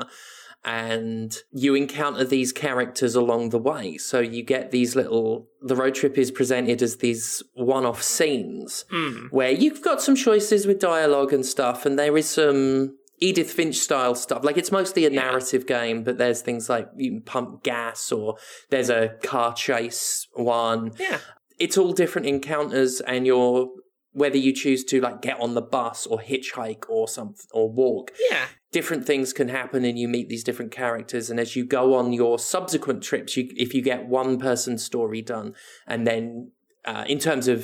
and 0.65 1.37
you 1.53 1.73
encounter 1.73 2.25
these 2.25 2.51
characters 2.51 3.15
along 3.15 3.51
the 3.51 3.57
way. 3.57 3.97
So 3.97 4.19
you 4.19 4.43
get 4.43 4.71
these 4.71 4.97
little 4.97 5.47
the 5.61 5.77
road 5.77 5.95
trip 5.95 6.17
is 6.17 6.31
presented 6.31 6.81
as 6.81 6.97
these 6.97 7.43
one-off 7.53 8.03
scenes 8.03 8.83
hmm. 8.91 9.27
where 9.27 9.51
you've 9.51 9.81
got 9.81 10.01
some 10.01 10.17
choices 10.17 10.67
with 10.67 10.81
dialogue 10.81 11.31
and 11.31 11.45
stuff 11.45 11.85
and 11.85 11.97
there 11.97 12.17
is 12.17 12.29
some 12.29 12.97
Edith 13.21 13.51
Finch 13.51 13.77
style 13.77 14.15
stuff. 14.15 14.43
Like 14.43 14.57
it's 14.57 14.71
mostly 14.73 15.05
a 15.05 15.09
narrative 15.09 15.65
game, 15.65 16.03
but 16.03 16.17
there's 16.17 16.41
things 16.41 16.67
like 16.67 16.89
you 16.97 17.11
can 17.11 17.21
pump 17.21 17.63
gas 17.63 18.11
or 18.11 18.35
there's 18.69 18.89
a 18.89 19.15
car 19.23 19.53
chase 19.53 20.27
one 20.33 20.91
Yeah. 20.99 21.19
It's 21.63 21.77
all 21.77 21.93
different 21.93 22.27
encounters 22.27 22.93
and 23.01 23.25
you're 23.25 23.69
whether 24.13 24.37
you 24.45 24.51
choose 24.63 24.83
to 24.91 24.99
like 24.99 25.21
get 25.21 25.39
on 25.39 25.53
the 25.53 25.61
bus 25.61 26.05
or 26.11 26.17
hitchhike 26.19 26.83
or 26.89 27.07
something 27.07 27.45
or 27.53 27.65
walk 27.71 28.11
Yeah. 28.29 28.45
different 28.71 29.05
things 29.05 29.31
can 29.39 29.47
happen 29.59 29.85
and 29.85 29.97
you 29.97 30.07
meet 30.09 30.27
these 30.27 30.43
different 30.43 30.71
characters 30.71 31.29
and 31.29 31.39
as 31.39 31.55
you 31.55 31.63
go 31.65 31.93
on 31.99 32.11
your 32.21 32.37
subsequent 32.37 32.99
trips 33.09 33.37
you 33.37 33.43
if 33.65 33.73
you 33.75 33.81
get 33.81 34.01
one 34.07 34.37
person's 34.37 34.83
story 34.83 35.21
done 35.21 35.53
and 35.87 36.05
then 36.09 36.51
uh, 36.91 37.05
in 37.07 37.19
terms 37.19 37.47
of 37.47 37.59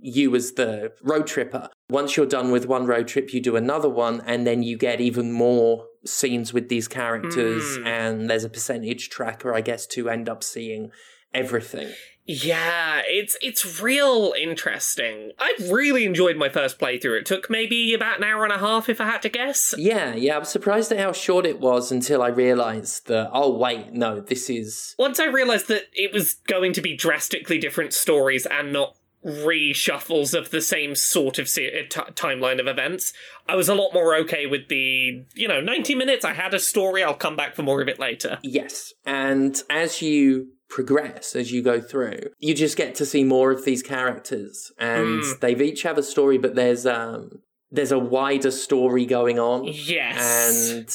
you 0.00 0.34
as 0.36 0.52
the 0.60 0.92
road 1.02 1.26
tripper 1.26 1.64
once 1.90 2.10
you're 2.16 2.26
done 2.38 2.50
with 2.52 2.66
one 2.76 2.84
road 2.86 3.06
trip 3.08 3.32
you 3.34 3.40
do 3.40 3.56
another 3.56 3.88
one 4.06 4.16
and 4.26 4.46
then 4.46 4.62
you 4.62 4.76
get 4.76 5.00
even 5.00 5.32
more 5.32 5.86
scenes 6.04 6.52
with 6.52 6.68
these 6.68 6.86
characters 6.86 7.64
Mm. 7.78 7.86
and 7.86 8.30
there's 8.30 8.44
a 8.44 8.48
percentage 8.58 9.08
tracker 9.08 9.50
i 9.54 9.62
guess 9.68 9.86
to 9.94 10.00
end 10.10 10.28
up 10.28 10.40
seeing 10.44 10.90
everything 11.34 11.88
Yeah, 12.28 13.00
it's 13.06 13.38
it's 13.40 13.80
real 13.80 14.34
interesting. 14.38 15.32
I 15.38 15.54
really 15.70 16.04
enjoyed 16.04 16.36
my 16.36 16.50
first 16.50 16.78
playthrough. 16.78 17.20
It 17.20 17.26
took 17.26 17.48
maybe 17.48 17.94
about 17.94 18.18
an 18.18 18.24
hour 18.24 18.44
and 18.44 18.52
a 18.52 18.58
half, 18.58 18.90
if 18.90 19.00
I 19.00 19.06
had 19.06 19.22
to 19.22 19.30
guess. 19.30 19.74
Yeah, 19.78 20.14
yeah, 20.14 20.36
I'm 20.36 20.44
surprised 20.44 20.92
at 20.92 20.98
how 20.98 21.12
short 21.12 21.46
it 21.46 21.58
was 21.58 21.90
until 21.90 22.22
I 22.22 22.28
realized 22.28 23.06
that, 23.06 23.30
oh, 23.32 23.56
wait, 23.56 23.94
no, 23.94 24.20
this 24.20 24.50
is. 24.50 24.94
Once 24.98 25.18
I 25.18 25.24
realized 25.24 25.68
that 25.68 25.84
it 25.94 26.12
was 26.12 26.34
going 26.34 26.74
to 26.74 26.82
be 26.82 26.94
drastically 26.94 27.56
different 27.56 27.94
stories 27.94 28.44
and 28.44 28.74
not 28.74 28.94
reshuffles 29.24 30.38
of 30.38 30.50
the 30.50 30.60
same 30.60 30.94
sort 30.94 31.38
of 31.38 31.48
se- 31.48 31.80
uh, 31.80 31.82
t- 31.88 32.12
timeline 32.12 32.60
of 32.60 32.66
events, 32.66 33.14
I 33.48 33.56
was 33.56 33.70
a 33.70 33.74
lot 33.74 33.94
more 33.94 34.14
okay 34.16 34.44
with 34.44 34.68
the, 34.68 35.24
you 35.34 35.48
know, 35.48 35.62
90 35.62 35.94
minutes. 35.94 36.26
I 36.26 36.34
had 36.34 36.52
a 36.52 36.60
story. 36.60 37.02
I'll 37.02 37.14
come 37.14 37.36
back 37.36 37.56
for 37.56 37.62
more 37.62 37.80
of 37.80 37.88
it 37.88 37.98
later. 37.98 38.38
Yes. 38.42 38.92
And 39.06 39.60
as 39.70 40.02
you 40.02 40.48
progress, 40.68 41.34
as 41.34 41.50
you 41.52 41.62
go 41.62 41.80
through, 41.80 42.18
you 42.38 42.54
just 42.54 42.76
get 42.76 42.94
to 42.96 43.06
see 43.06 43.24
more 43.24 43.50
of 43.50 43.64
these 43.64 43.82
characters. 43.82 44.70
And 44.78 45.22
Mm. 45.22 45.40
they've 45.40 45.62
each 45.62 45.82
have 45.82 45.98
a 45.98 46.02
story, 46.02 46.38
but 46.38 46.54
there's, 46.54 46.84
um, 46.86 47.40
there's 47.70 47.92
a 47.92 47.98
wider 47.98 48.50
story 48.50 49.06
going 49.06 49.38
on. 49.38 49.64
Yes. 49.64 50.70
And. 50.72 50.88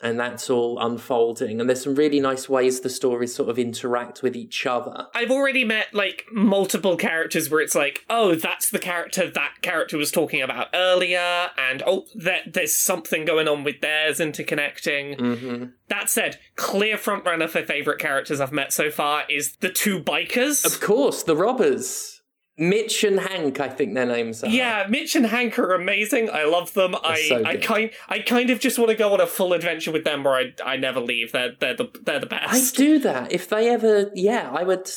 And 0.00 0.20
that's 0.20 0.50
all 0.50 0.78
unfolding. 0.78 1.58
And 1.58 1.70
there's 1.70 1.84
some 1.84 1.94
really 1.94 2.20
nice 2.20 2.50
ways 2.50 2.80
the 2.80 2.90
stories 2.90 3.34
sort 3.34 3.48
of 3.48 3.58
interact 3.58 4.22
with 4.22 4.36
each 4.36 4.66
other. 4.66 5.06
I've 5.14 5.30
already 5.30 5.64
met 5.64 5.94
like 5.94 6.26
multiple 6.30 6.98
characters 6.98 7.50
where 7.50 7.60
it's 7.60 7.74
like, 7.74 8.04
oh, 8.10 8.34
that's 8.34 8.68
the 8.68 8.78
character 8.78 9.30
that 9.30 9.62
character 9.62 9.96
was 9.96 10.10
talking 10.10 10.42
about 10.42 10.68
earlier, 10.74 11.48
and 11.56 11.82
oh, 11.86 12.04
there's 12.14 12.76
something 12.76 13.24
going 13.24 13.48
on 13.48 13.64
with 13.64 13.80
theirs 13.80 14.18
interconnecting. 14.18 15.18
hmm 15.18 15.64
That 15.88 16.10
said, 16.10 16.38
clear 16.56 16.98
frontrunner 16.98 17.48
for 17.48 17.62
favorite 17.62 17.98
characters 17.98 18.38
I've 18.38 18.52
met 18.52 18.74
so 18.74 18.90
far 18.90 19.24
is 19.30 19.56
the 19.60 19.70
two 19.70 19.98
bikers. 20.00 20.64
Of 20.66 20.80
course, 20.80 21.22
the 21.22 21.36
robbers. 21.36 22.15
Mitch 22.58 23.04
and 23.04 23.20
Hank, 23.20 23.60
I 23.60 23.68
think 23.68 23.94
their 23.94 24.06
names 24.06 24.42
are. 24.42 24.48
yeah, 24.48 24.86
Mitch 24.88 25.14
and 25.14 25.26
Hank 25.26 25.58
are 25.58 25.74
amazing. 25.74 26.30
I 26.30 26.44
love 26.44 26.72
them. 26.72 26.94
I, 27.04 27.20
so 27.28 27.44
I 27.44 27.56
kind 27.56 27.90
I 28.08 28.20
kind 28.20 28.48
of 28.50 28.60
just 28.60 28.78
want 28.78 28.90
to 28.90 28.96
go 28.96 29.12
on 29.12 29.20
a 29.20 29.26
full 29.26 29.52
adventure 29.52 29.92
with 29.92 30.04
them 30.04 30.24
where 30.24 30.34
I 30.34 30.54
I 30.64 30.76
never 30.76 31.00
leave. 31.00 31.32
They're 31.32 31.52
they're 31.58 31.76
the 31.76 31.90
they're 32.02 32.20
the 32.20 32.26
best. 32.26 32.74
I 32.74 32.76
do 32.76 32.98
that. 33.00 33.30
If 33.32 33.48
they 33.48 33.68
ever, 33.68 34.10
yeah, 34.14 34.50
I 34.52 34.62
would. 34.62 34.88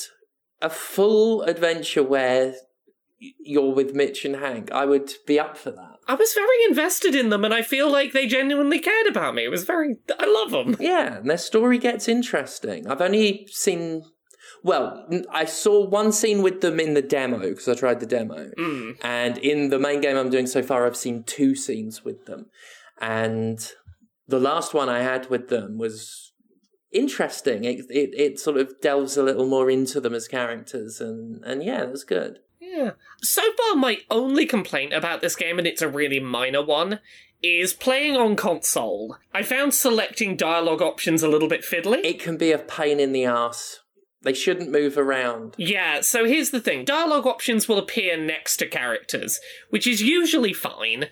A 0.62 0.70
full 0.70 1.44
adventure 1.44 2.04
where 2.04 2.54
you're 3.18 3.74
with 3.74 3.94
Mitch 3.94 4.26
and 4.26 4.36
Hank, 4.36 4.72
I 4.72 4.86
would 4.86 5.12
be 5.26 5.40
up 5.40 5.58
for 5.58 5.72
that. 5.72 5.96
I 6.08 6.16
was 6.16 6.34
very 6.34 6.64
invested 6.68 7.16
in 7.16 7.30
them, 7.30 7.46
and 7.46 7.54
I 7.54 7.62
feel 7.62 7.92
like 7.92 8.14
they 8.14 8.28
genuinely 8.28 8.80
cared 8.80 9.08
about 9.08 9.36
me. 9.36 9.46
It 9.46 9.50
was 9.52 9.64
very. 9.64 9.96
I 10.18 10.26
love 10.26 10.52
them. 10.52 10.76
Yeah, 10.80 11.18
and 11.18 11.30
their 11.30 11.38
story 11.38 11.78
gets 11.78 12.08
interesting. 12.08 12.88
I've 12.88 13.02
only 13.02 13.48
seen. 13.52 14.04
Well, 14.64 15.08
I 15.32 15.46
saw 15.46 15.86
one 15.86 16.12
scene 16.12 16.42
with 16.42 16.62
them 16.62 16.80
in 16.80 16.94
the 16.94 17.02
demo 17.02 17.40
because 17.40 17.68
I 17.68 17.76
tried 17.76 18.00
the 18.00 18.06
demo. 18.06 18.52
Mm. 18.58 18.98
And 19.02 19.38
in 19.38 19.70
the 19.70 19.80
main 19.80 20.02
game 20.02 20.18
I'm 20.18 20.30
doing 20.30 20.48
so 20.48 20.62
far, 20.62 20.86
I've 20.86 20.98
seen 20.98 21.24
two 21.24 21.56
scenes 21.56 22.04
with 22.04 22.26
them. 22.26 22.48
And 23.02 23.60
the 24.28 24.40
last 24.40 24.74
one 24.74 24.90
I 24.90 25.02
had 25.02 25.30
with 25.30 25.50
them 25.50 25.78
was 25.78 26.34
interesting. 26.92 27.64
It, 27.64 27.86
it, 27.90 28.10
it 28.14 28.40
sort 28.40 28.58
of 28.58 28.80
delves 28.82 29.18
a 29.18 29.24
little 29.24 29.48
more 29.48 29.70
into 29.70 30.02
them 30.02 30.14
as 30.14 30.28
characters. 30.28 31.00
And, 31.00 31.44
and 31.44 31.64
yeah, 31.64 31.84
it 31.84 31.92
was 31.92 32.04
good. 32.04 32.40
Yeah. 32.60 32.92
So 33.22 33.42
far, 33.58 33.76
my 33.76 34.00
only 34.10 34.46
complaint 34.46 34.94
about 34.94 35.22
this 35.22 35.36
game, 35.36 35.58
and 35.58 35.68
it's 35.68 35.82
a 35.82 35.90
really 35.90 36.20
minor 36.20 36.64
one, 36.64 37.00
is 37.42 37.74
playing 37.74 38.16
on 38.16 38.36
console. 38.36 39.18
I 39.34 39.44
found 39.44 39.74
selecting 39.74 40.36
dialogue 40.36 40.82
options 40.82 41.24
a 41.24 41.30
little 41.30 41.48
bit 41.48 41.64
fiddly. 41.64 42.04
It 42.04 42.20
can 42.20 42.38
be 42.38 42.52
a 42.52 42.60
pain 42.60 43.00
in 43.00 43.12
the 43.12 43.26
ass. 43.26 43.80
They 44.22 44.34
shouldn't 44.34 44.72
move 44.72 44.98
around. 44.98 45.56
Yeah, 45.58 46.02
so 46.02 46.26
here's 46.26 46.50
the 46.52 46.60
thing 46.60 46.84
dialogue 46.86 47.26
options 47.26 47.68
will 47.68 47.78
appear 47.78 48.18
next 48.18 48.58
to 48.58 48.68
characters, 48.68 49.40
which 49.70 49.88
is 49.88 50.02
usually 50.02 50.54
fine, 50.54 51.06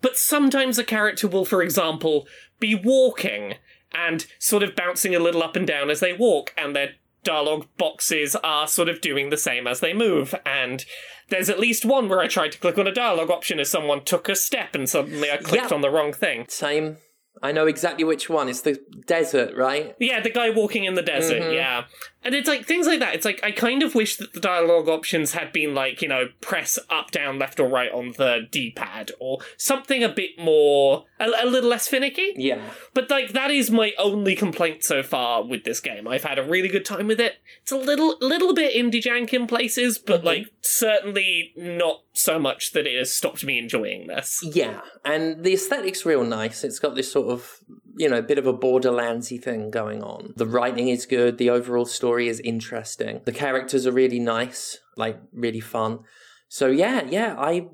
but 0.00 0.16
sometimes 0.16 0.78
a 0.78 0.84
character 0.84 1.28
will, 1.28 1.44
for 1.44 1.62
example, 1.62 2.26
be 2.58 2.74
walking 2.74 3.54
and 3.92 4.26
sort 4.38 4.62
of 4.62 4.74
bouncing 4.74 5.14
a 5.14 5.18
little 5.20 5.42
up 5.42 5.56
and 5.56 5.66
down 5.66 5.90
as 5.90 6.00
they 6.00 6.12
walk, 6.12 6.54
and 6.56 6.74
their 6.74 6.94
dialogue 7.22 7.66
boxes 7.76 8.34
are 8.36 8.66
sort 8.68 8.88
of 8.88 9.00
doing 9.00 9.30
the 9.30 9.36
same 9.36 9.66
as 9.66 9.80
they 9.80 9.92
move. 9.92 10.34
And 10.46 10.84
there's 11.28 11.50
at 11.50 11.58
least 11.60 11.84
one 11.84 12.08
where 12.08 12.20
I 12.20 12.28
tried 12.28 12.52
to 12.52 12.58
click 12.58 12.78
on 12.78 12.86
a 12.86 12.92
dialogue 12.94 13.30
option 13.30 13.58
as 13.58 13.68
someone 13.68 14.04
took 14.04 14.28
a 14.28 14.36
step 14.36 14.74
and 14.74 14.88
suddenly 14.88 15.30
I 15.30 15.36
clicked 15.38 15.70
Yeah. 15.70 15.74
on 15.74 15.80
the 15.82 15.90
wrong 15.90 16.12
thing. 16.12 16.46
Same. 16.48 16.98
I 17.42 17.52
know 17.52 17.66
exactly 17.66 18.04
which 18.04 18.28
one. 18.30 18.48
It's 18.48 18.62
the 18.62 18.80
desert, 19.06 19.54
right? 19.56 19.94
Yeah, 20.00 20.20
the 20.20 20.30
guy 20.30 20.50
walking 20.50 20.84
in 20.84 20.94
the 20.94 21.02
desert, 21.02 21.42
Mhm. 21.42 21.54
yeah. 21.54 21.84
And 22.24 22.34
it's 22.34 22.48
like 22.48 22.66
things 22.66 22.86
like 22.88 22.98
that. 23.00 23.14
It's 23.14 23.24
like 23.24 23.40
I 23.44 23.52
kind 23.52 23.82
of 23.84 23.94
wish 23.94 24.16
that 24.16 24.32
the 24.32 24.40
dialogue 24.40 24.88
options 24.88 25.32
had 25.32 25.52
been 25.52 25.74
like, 25.74 26.02
you 26.02 26.08
know, 26.08 26.28
press 26.40 26.76
up, 26.90 27.12
down, 27.12 27.38
left, 27.38 27.60
or 27.60 27.68
right 27.68 27.92
on 27.92 28.14
the 28.16 28.48
D 28.50 28.72
pad, 28.74 29.12
or 29.20 29.38
something 29.56 30.02
a 30.02 30.08
bit 30.08 30.30
more, 30.38 31.04
a, 31.20 31.26
a 31.26 31.46
little 31.46 31.70
less 31.70 31.86
finicky. 31.86 32.32
Yeah. 32.36 32.60
But 32.94 33.10
like 33.10 33.32
that 33.34 33.50
is 33.52 33.70
my 33.70 33.92
only 33.98 34.34
complaint 34.34 34.82
so 34.82 35.02
far 35.04 35.44
with 35.44 35.62
this 35.64 35.78
game. 35.78 36.08
I've 36.08 36.24
had 36.24 36.38
a 36.38 36.42
really 36.42 36.68
good 36.68 36.84
time 36.84 37.06
with 37.06 37.20
it. 37.20 37.34
It's 37.62 37.70
a 37.70 37.76
little 37.76 38.16
little 38.20 38.54
bit 38.54 38.74
indie 38.74 39.02
jank 39.02 39.32
in 39.32 39.46
places, 39.46 39.98
but 39.98 40.24
like 40.24 40.46
certainly 40.62 41.52
not 41.56 42.00
so 42.18 42.38
much 42.38 42.72
that 42.72 42.86
it 42.86 42.98
has 42.98 43.12
stopped 43.12 43.44
me 43.44 43.58
enjoying 43.58 44.06
this. 44.06 44.40
Yeah, 44.42 44.80
and 45.04 45.44
the 45.44 45.54
aesthetic's 45.54 46.04
real 46.04 46.24
nice. 46.24 46.64
It's 46.64 46.78
got 46.78 46.94
this 46.94 47.10
sort 47.10 47.28
of, 47.28 47.60
you 47.96 48.08
know, 48.08 48.22
bit 48.22 48.38
of 48.38 48.46
a 48.46 48.54
Borderlandsy 48.54 49.42
thing 49.42 49.70
going 49.70 50.02
on. 50.02 50.34
The 50.36 50.46
writing 50.46 50.88
is 50.88 51.06
good. 51.06 51.38
The 51.38 51.50
overall 51.50 51.86
story 51.86 52.28
is 52.28 52.40
interesting. 52.40 53.20
The 53.24 53.32
characters 53.32 53.86
are 53.86 53.92
really 53.92 54.20
nice, 54.20 54.78
like 54.96 55.18
really 55.32 55.60
fun. 55.60 56.00
So 56.48 56.68
yeah, 56.68 57.02
yeah, 57.08 57.34
I, 57.38 57.68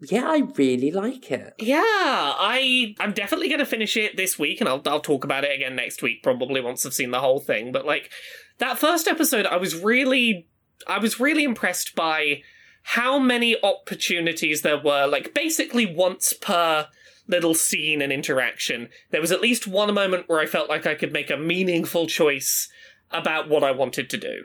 yeah, 0.00 0.28
I 0.28 0.42
really 0.56 0.90
like 0.90 1.30
it. 1.30 1.54
Yeah, 1.58 1.82
I 1.82 2.94
I'm 2.98 3.12
definitely 3.12 3.48
gonna 3.48 3.64
finish 3.66 3.96
it 3.96 4.16
this 4.16 4.38
week, 4.38 4.60
and 4.60 4.68
I'll 4.68 4.82
I'll 4.86 5.00
talk 5.00 5.24
about 5.24 5.44
it 5.44 5.54
again 5.54 5.76
next 5.76 6.02
week, 6.02 6.22
probably 6.22 6.60
once 6.60 6.84
I've 6.84 6.94
seen 6.94 7.10
the 7.10 7.20
whole 7.20 7.40
thing. 7.40 7.72
But 7.72 7.86
like 7.86 8.10
that 8.58 8.78
first 8.78 9.06
episode, 9.06 9.46
I 9.46 9.56
was 9.56 9.76
really 9.76 10.48
I 10.86 10.98
was 10.98 11.20
really 11.20 11.44
impressed 11.44 11.94
by 11.94 12.42
how 12.82 13.18
many 13.18 13.56
opportunities 13.62 14.62
there 14.62 14.80
were. 14.80 15.06
Like 15.06 15.34
basically 15.34 15.86
once 15.86 16.32
per 16.32 16.88
little 17.28 17.54
scene 17.54 18.02
and 18.02 18.12
interaction, 18.12 18.88
there 19.10 19.20
was 19.20 19.32
at 19.32 19.40
least 19.40 19.66
one 19.66 19.92
moment 19.94 20.28
where 20.28 20.40
I 20.40 20.46
felt 20.46 20.68
like 20.68 20.86
I 20.86 20.94
could 20.94 21.12
make 21.12 21.30
a 21.30 21.36
meaningful 21.36 22.06
choice 22.06 22.68
about 23.10 23.48
what 23.48 23.62
I 23.62 23.70
wanted 23.70 24.10
to 24.10 24.16
do. 24.16 24.44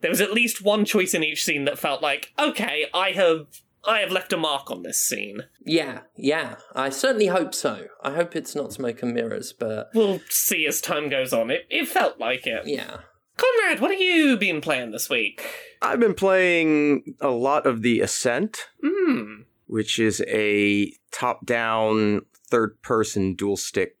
There 0.00 0.10
was 0.10 0.20
at 0.20 0.32
least 0.32 0.62
one 0.62 0.84
choice 0.84 1.14
in 1.14 1.22
each 1.24 1.44
scene 1.44 1.64
that 1.64 1.78
felt 1.78 2.02
like, 2.02 2.32
okay, 2.38 2.86
I 2.92 3.10
have 3.12 3.46
I 3.88 4.00
have 4.00 4.10
left 4.10 4.32
a 4.32 4.36
mark 4.36 4.68
on 4.70 4.82
this 4.82 5.00
scene. 5.00 5.42
Yeah, 5.64 6.00
yeah, 6.16 6.56
I 6.74 6.90
certainly 6.90 7.28
hope 7.28 7.54
so. 7.54 7.86
I 8.02 8.12
hope 8.14 8.34
it's 8.34 8.54
not 8.56 8.72
smoke 8.72 9.00
and 9.02 9.14
mirrors, 9.14 9.52
but 9.52 9.90
We'll 9.94 10.20
see 10.28 10.66
as 10.66 10.80
time 10.80 11.08
goes 11.08 11.32
on. 11.32 11.50
It 11.50 11.66
it 11.70 11.86
felt 11.88 12.18
like 12.18 12.46
it. 12.46 12.66
yeah. 12.66 12.98
Conrad, 13.36 13.80
what 13.80 13.90
have 13.90 14.00
you 14.00 14.36
been 14.36 14.60
playing 14.60 14.90
this 14.92 15.10
week? 15.10 15.44
I've 15.82 16.00
been 16.00 16.14
playing 16.14 17.14
a 17.20 17.28
lot 17.28 17.66
of 17.66 17.82
The 17.82 18.00
Ascent, 18.00 18.58
Hmm. 18.82 19.42
which 19.66 19.98
is 19.98 20.22
a 20.26 20.92
top 21.12 21.44
down, 21.44 22.22
third 22.50 22.80
person 22.82 23.34
dual 23.34 23.56
stick 23.56 23.96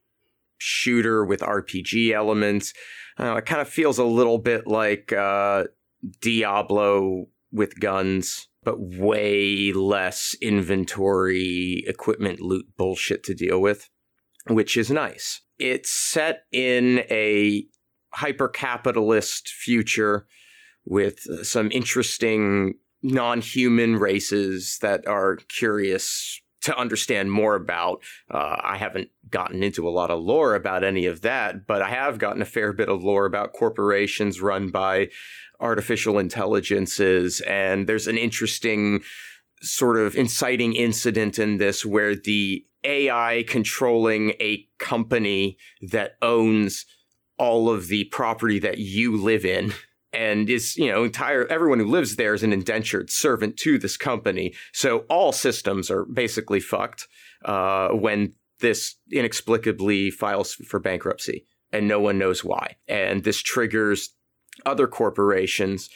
shooter 0.58 1.24
with 1.24 1.40
RPG 1.40 2.12
elements. 2.12 2.72
Uh, 3.18 3.36
it 3.36 3.46
kind 3.46 3.60
of 3.60 3.68
feels 3.68 3.98
a 3.98 4.04
little 4.04 4.38
bit 4.38 4.66
like 4.66 5.12
uh, 5.12 5.64
Diablo 6.20 7.26
with 7.52 7.78
guns, 7.78 8.48
but 8.62 8.80
way 8.80 9.72
less 9.72 10.34
inventory, 10.40 11.84
equipment, 11.86 12.40
loot 12.40 12.66
bullshit 12.76 13.22
to 13.24 13.34
deal 13.34 13.60
with, 13.60 13.90
which 14.48 14.76
is 14.76 14.90
nice. 14.90 15.42
It's 15.58 15.90
set 15.90 16.44
in 16.52 17.00
a 17.10 17.66
hyper 18.12 18.48
capitalist 18.48 19.48
future 19.48 20.26
with 20.84 21.20
some 21.46 21.70
interesting 21.72 22.74
non 23.02 23.40
human 23.40 23.96
races 23.96 24.78
that 24.82 25.06
are 25.06 25.36
curious 25.48 26.40
to 26.62 26.76
understand 26.76 27.30
more 27.30 27.54
about. 27.54 28.02
Uh, 28.30 28.56
I 28.60 28.76
haven't 28.76 29.10
gotten 29.30 29.62
into 29.62 29.86
a 29.86 29.90
lot 29.90 30.10
of 30.10 30.20
lore 30.20 30.54
about 30.54 30.82
any 30.82 31.06
of 31.06 31.20
that, 31.20 31.66
but 31.66 31.82
I 31.82 31.90
have 31.90 32.18
gotten 32.18 32.42
a 32.42 32.46
fair 32.46 32.72
bit 32.72 32.88
of 32.88 33.04
lore 33.04 33.26
about 33.26 33.52
corporations 33.52 34.40
run 34.40 34.70
by 34.70 35.08
artificial 35.60 36.18
intelligences. 36.18 37.40
And 37.42 37.86
there's 37.86 38.08
an 38.08 38.18
interesting 38.18 39.02
sort 39.62 39.96
of 39.96 40.16
inciting 40.16 40.74
incident 40.74 41.38
in 41.38 41.58
this 41.58 41.86
where 41.86 42.14
the 42.14 42.66
AI 42.84 43.44
controlling 43.48 44.30
a 44.40 44.66
company 44.78 45.58
that 45.90 46.16
owns 46.22 46.84
all 47.38 47.68
of 47.68 47.88
the 47.88 48.04
property 48.04 48.58
that 48.60 48.78
you 48.78 49.16
live 49.16 49.44
in. 49.44 49.72
And 50.12 50.48
is 50.48 50.76
you 50.78 50.90
know 50.90 51.04
entire 51.04 51.46
everyone 51.48 51.78
who 51.78 51.86
lives 51.86 52.16
there 52.16 52.32
is 52.32 52.42
an 52.42 52.52
indentured 52.52 53.10
servant 53.10 53.58
to 53.58 53.78
this 53.78 53.98
company. 53.98 54.54
So 54.72 55.00
all 55.10 55.32
systems 55.32 55.90
are 55.90 56.06
basically 56.06 56.60
fucked 56.60 57.06
uh, 57.44 57.88
when 57.88 58.32
this 58.60 58.94
inexplicably 59.12 60.10
files 60.10 60.54
for 60.54 60.80
bankruptcy 60.80 61.44
and 61.70 61.86
no 61.86 62.00
one 62.00 62.16
knows 62.16 62.42
why. 62.42 62.76
And 62.88 63.24
this 63.24 63.42
triggers 63.42 64.14
other 64.64 64.86
corporations 64.86 65.90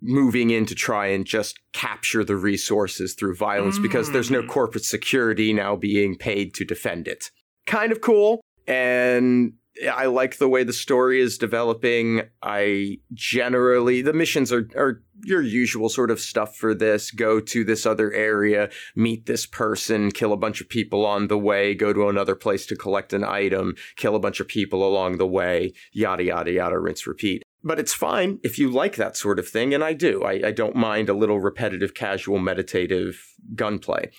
moving 0.00 0.50
in 0.50 0.66
to 0.66 0.74
try 0.74 1.06
and 1.06 1.24
just 1.24 1.58
capture 1.72 2.22
the 2.22 2.36
resources 2.36 3.14
through 3.14 3.34
violence 3.34 3.78
because 3.78 4.12
there's 4.12 4.30
no 4.30 4.42
Mm. 4.42 4.48
corporate 4.48 4.84
security 4.84 5.52
now 5.52 5.74
being 5.74 6.14
paid 6.16 6.54
to 6.54 6.64
defend 6.64 7.08
it. 7.08 7.30
Kind 7.66 7.90
of 7.90 8.00
cool. 8.02 8.40
And 8.68 9.54
I 9.92 10.06
like 10.06 10.38
the 10.38 10.48
way 10.48 10.62
the 10.62 10.72
story 10.72 11.20
is 11.20 11.36
developing. 11.36 12.22
I 12.42 12.98
generally 13.12 14.02
the 14.02 14.12
missions 14.12 14.52
are 14.52 14.68
are 14.76 15.02
your 15.24 15.42
usual 15.42 15.88
sort 15.88 16.10
of 16.10 16.20
stuff 16.20 16.56
for 16.56 16.74
this. 16.74 17.10
Go 17.10 17.40
to 17.40 17.64
this 17.64 17.86
other 17.86 18.12
area, 18.12 18.70
meet 18.94 19.26
this 19.26 19.46
person, 19.46 20.10
kill 20.10 20.32
a 20.32 20.36
bunch 20.36 20.60
of 20.60 20.68
people 20.68 21.04
on 21.04 21.28
the 21.28 21.38
way, 21.38 21.74
go 21.74 21.92
to 21.92 22.08
another 22.08 22.34
place 22.36 22.66
to 22.66 22.76
collect 22.76 23.12
an 23.12 23.24
item, 23.24 23.74
kill 23.96 24.14
a 24.14 24.20
bunch 24.20 24.38
of 24.38 24.48
people 24.48 24.86
along 24.86 25.18
the 25.18 25.26
way, 25.26 25.72
yada 25.92 26.22
yada 26.22 26.52
yada, 26.52 26.78
rinse 26.78 27.06
repeat. 27.06 27.42
But 27.64 27.80
it's 27.80 27.94
fine 27.94 28.38
if 28.44 28.58
you 28.58 28.70
like 28.70 28.96
that 28.96 29.16
sort 29.16 29.38
of 29.38 29.48
thing, 29.48 29.74
and 29.74 29.82
I 29.82 29.94
do. 29.94 30.22
I, 30.22 30.48
I 30.48 30.52
don't 30.52 30.76
mind 30.76 31.08
a 31.08 31.14
little 31.14 31.40
repetitive, 31.40 31.94
casual, 31.94 32.38
meditative 32.38 33.20
gunplay. 33.54 34.10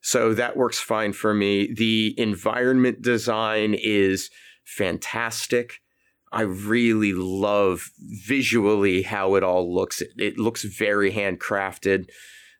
So 0.00 0.34
that 0.34 0.56
works 0.56 0.78
fine 0.78 1.12
for 1.12 1.34
me. 1.34 1.72
The 1.74 2.14
environment 2.18 3.02
design 3.02 3.74
is 3.74 4.30
fantastic. 4.64 5.80
I 6.32 6.42
really 6.42 7.12
love 7.12 7.90
visually 8.00 9.02
how 9.02 9.36
it 9.36 9.44
all 9.44 9.72
looks. 9.72 10.02
It, 10.02 10.10
it 10.18 10.38
looks 10.38 10.64
very 10.64 11.12
handcrafted 11.12 12.08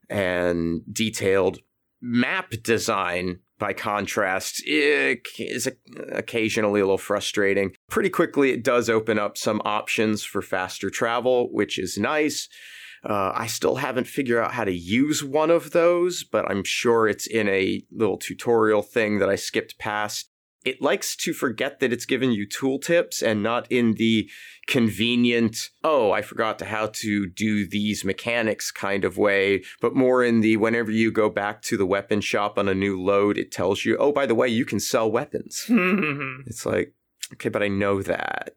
and 0.09 0.83
detailed. 0.93 1.59
Map 2.01 2.51
design, 2.63 3.41
by 3.59 3.73
contrast, 3.73 4.63
is 4.67 5.69
occasionally 6.13 6.81
a 6.81 6.85
little 6.85 6.99
frustrating. 6.99 7.73
Pretty 7.89 8.11
quickly, 8.11 8.53
it 8.53 8.63
does 8.63 8.89
open 8.89 9.19
up 9.19 9.37
some 9.37 9.61
options 9.65 10.23
for 10.23 10.43
faster 10.43 10.91
travel, 10.91 11.49
which 11.51 11.79
is 11.79 11.99
nice. 11.99 12.49
Uh, 13.09 13.33
I 13.35 13.47
still 13.49 13.77
haven't 13.77 14.07
figured 14.07 14.43
out 14.43 14.53
how 14.53 14.65
to 14.65 14.73
use 14.73 15.23
one 15.23 15.51
of 15.51 15.73
those, 15.73 16.25
but 16.25 16.51
I'm 16.51 16.65
sure 16.65 17.07
it's 17.07 17.27
in 17.27 17.49
a 17.49 17.83
little 17.91 18.17
tutorial 18.17 18.83
thing 18.83 19.19
that 19.19 19.29
I 19.29 19.35
skipped 19.35 19.79
past. 19.79 20.31
It 20.65 20.81
likes 20.81 21.15
to 21.17 21.33
forget 21.33 21.81
that 21.81 21.93
it's 21.93 22.07
given 22.07 22.33
you 22.33 22.47
tooltips 22.47 23.23
and 23.23 23.43
not 23.43 23.71
in 23.71 23.95
the 23.95 24.31
convenient, 24.67 25.71
oh, 25.83 26.11
I 26.11 26.23
forgot 26.23 26.59
to 26.61 26.65
how 26.65 26.87
to 26.95 27.27
do 27.27 27.67
these 27.69 28.05
mechanics 28.05 28.71
kind 28.71 29.05
of 29.05 29.19
way, 29.19 29.63
but 29.81 29.95
more 29.95 30.25
in 30.25 30.41
the 30.41 30.57
whenever 30.57 30.91
you 30.91 31.13
go 31.13 31.29
back 31.29 31.61
to 31.63 31.77
the 31.77 31.87
weapon 31.87 32.21
shop 32.21 32.59
on 32.59 32.69
a 32.69 32.75
new 32.75 33.01
load, 33.01 33.37
it 33.37 33.53
tells 33.53 33.85
you, 33.85 33.97
oh, 33.99 34.11
by 34.13 34.25
the 34.27 34.35
way, 34.35 34.49
you 34.49 34.65
can 34.65 34.81
sell 34.81 35.11
weapons. 35.11 35.67
It's 36.47 36.67
like, 36.67 36.95
okay, 37.35 37.49
but 37.49 37.63
I 37.63 37.69
know 37.69 38.03
that. 38.03 38.55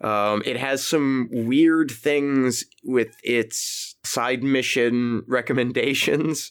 Um, 0.00 0.42
it 0.44 0.56
has 0.56 0.84
some 0.84 1.28
weird 1.30 1.90
things 1.90 2.64
with 2.84 3.16
its 3.22 3.96
side 4.04 4.42
mission 4.42 5.22
recommendations 5.28 6.50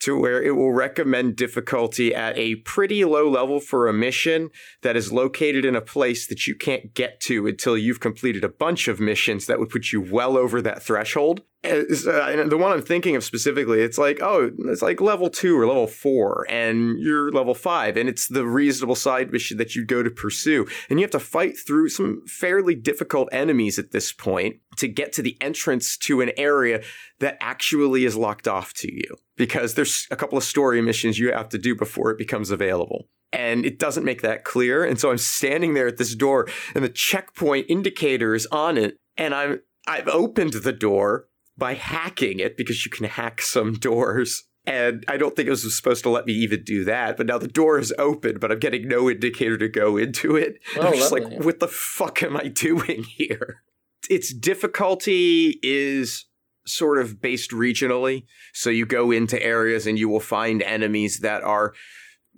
to 0.00 0.18
where 0.18 0.42
it 0.42 0.52
will 0.52 0.72
recommend 0.72 1.36
difficulty 1.36 2.14
at 2.14 2.36
a 2.36 2.56
pretty 2.56 3.04
low 3.04 3.28
level 3.28 3.60
for 3.60 3.88
a 3.88 3.92
mission 3.92 4.50
that 4.82 4.96
is 4.96 5.12
located 5.12 5.64
in 5.64 5.76
a 5.76 5.80
place 5.80 6.26
that 6.26 6.46
you 6.46 6.54
can't 6.54 6.94
get 6.94 7.20
to 7.20 7.46
until 7.46 7.76
you've 7.76 8.00
completed 8.00 8.44
a 8.44 8.48
bunch 8.48 8.88
of 8.88 9.00
missions 9.00 9.46
that 9.46 9.58
would 9.58 9.70
put 9.70 9.92
you 9.92 10.00
well 10.00 10.36
over 10.36 10.62
that 10.62 10.82
threshold. 10.82 11.42
Uh, 11.64 11.82
the 11.88 12.56
one 12.56 12.70
I'm 12.70 12.82
thinking 12.82 13.16
of 13.16 13.24
specifically, 13.24 13.80
it's 13.80 13.98
like, 13.98 14.20
oh, 14.22 14.52
it's 14.66 14.80
like 14.80 15.00
level 15.00 15.28
two 15.28 15.58
or 15.58 15.66
level 15.66 15.88
four, 15.88 16.46
and 16.48 17.00
you're 17.00 17.32
level 17.32 17.54
five, 17.54 17.96
and 17.96 18.08
it's 18.08 18.28
the 18.28 18.46
reasonable 18.46 18.94
side 18.94 19.32
mission 19.32 19.56
that 19.58 19.74
you 19.74 19.84
go 19.84 20.04
to 20.04 20.10
pursue. 20.10 20.68
And 20.88 21.00
you 21.00 21.04
have 21.04 21.10
to 21.10 21.18
fight 21.18 21.58
through 21.58 21.88
some 21.88 22.22
fairly 22.28 22.76
difficult 22.76 23.28
enemies 23.32 23.76
at 23.76 23.90
this 23.90 24.12
point 24.12 24.58
to 24.76 24.86
get 24.86 25.12
to 25.14 25.22
the 25.22 25.36
entrance 25.40 25.96
to 25.98 26.20
an 26.20 26.30
area 26.36 26.80
that 27.18 27.36
actually 27.40 28.04
is 28.04 28.14
locked 28.14 28.46
off 28.46 28.72
to 28.74 28.92
you 28.92 29.16
because 29.36 29.74
there's 29.74 30.06
a 30.12 30.16
couple 30.16 30.38
of 30.38 30.44
story 30.44 30.80
missions 30.80 31.18
you 31.18 31.32
have 31.32 31.48
to 31.48 31.58
do 31.58 31.74
before 31.74 32.12
it 32.12 32.18
becomes 32.18 32.52
available. 32.52 33.08
And 33.32 33.66
it 33.66 33.80
doesn't 33.80 34.04
make 34.04 34.22
that 34.22 34.44
clear. 34.44 34.84
And 34.84 34.98
so 34.98 35.10
I'm 35.10 35.18
standing 35.18 35.74
there 35.74 35.88
at 35.88 35.96
this 35.96 36.14
door, 36.14 36.46
and 36.76 36.84
the 36.84 36.88
checkpoint 36.88 37.66
indicator 37.68 38.32
is 38.32 38.46
on 38.52 38.78
it, 38.78 38.96
and 39.16 39.34
I'm 39.34 39.60
I've 39.88 40.08
opened 40.08 40.52
the 40.52 40.72
door 40.72 41.27
by 41.58 41.74
hacking 41.74 42.38
it 42.38 42.56
because 42.56 42.84
you 42.84 42.90
can 42.90 43.04
hack 43.06 43.42
some 43.42 43.74
doors. 43.74 44.44
And 44.64 45.04
I 45.08 45.16
don't 45.16 45.34
think 45.34 45.48
it 45.48 45.50
was 45.50 45.76
supposed 45.76 46.02
to 46.04 46.10
let 46.10 46.26
me 46.26 46.34
even 46.34 46.62
do 46.62 46.84
that. 46.84 47.16
But 47.16 47.26
now 47.26 47.38
the 47.38 47.48
door 47.48 47.78
is 47.78 47.92
open, 47.98 48.38
but 48.38 48.52
I'm 48.52 48.58
getting 48.58 48.86
no 48.86 49.10
indicator 49.10 49.58
to 49.58 49.68
go 49.68 49.96
into 49.96 50.36
it. 50.36 50.58
Oh, 50.76 50.88
I'm 50.88 50.94
just 50.94 51.12
lovely. 51.12 51.36
like, 51.36 51.44
what 51.44 51.60
the 51.60 51.68
fuck 51.68 52.22
am 52.22 52.36
I 52.36 52.48
doing 52.54 53.02
here? 53.02 53.62
Its 54.08 54.32
difficulty 54.32 55.58
is 55.62 56.26
sort 56.66 56.98
of 56.98 57.20
based 57.20 57.50
regionally. 57.50 58.24
So 58.52 58.70
you 58.70 58.86
go 58.86 59.10
into 59.10 59.42
areas 59.42 59.86
and 59.86 59.98
you 59.98 60.08
will 60.08 60.20
find 60.20 60.62
enemies 60.62 61.20
that 61.20 61.42
are 61.42 61.72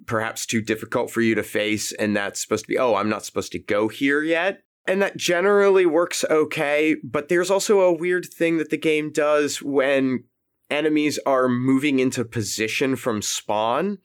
perhaps 0.06 0.46
too 0.46 0.62
difficult 0.62 1.10
for 1.10 1.20
you 1.20 1.34
to 1.34 1.42
face. 1.42 1.92
And 1.92 2.16
that's 2.16 2.40
supposed 2.40 2.64
to 2.64 2.68
be, 2.68 2.78
oh, 2.78 2.94
I'm 2.94 3.08
not 3.08 3.24
supposed 3.24 3.52
to 3.52 3.58
go 3.58 3.88
here 3.88 4.22
yet. 4.22 4.62
And 4.90 5.00
that 5.02 5.16
generally 5.16 5.86
works 5.86 6.24
okay, 6.28 6.96
but 7.04 7.28
there's 7.28 7.48
also 7.48 7.82
a 7.82 7.92
weird 7.92 8.26
thing 8.26 8.58
that 8.58 8.70
the 8.70 8.76
game 8.76 9.12
does 9.12 9.62
when 9.62 10.24
enemies 10.68 11.16
are 11.24 11.48
moving 11.48 12.00
into 12.00 12.24
position 12.24 12.96
from 12.96 13.22
spawn. 13.22 13.98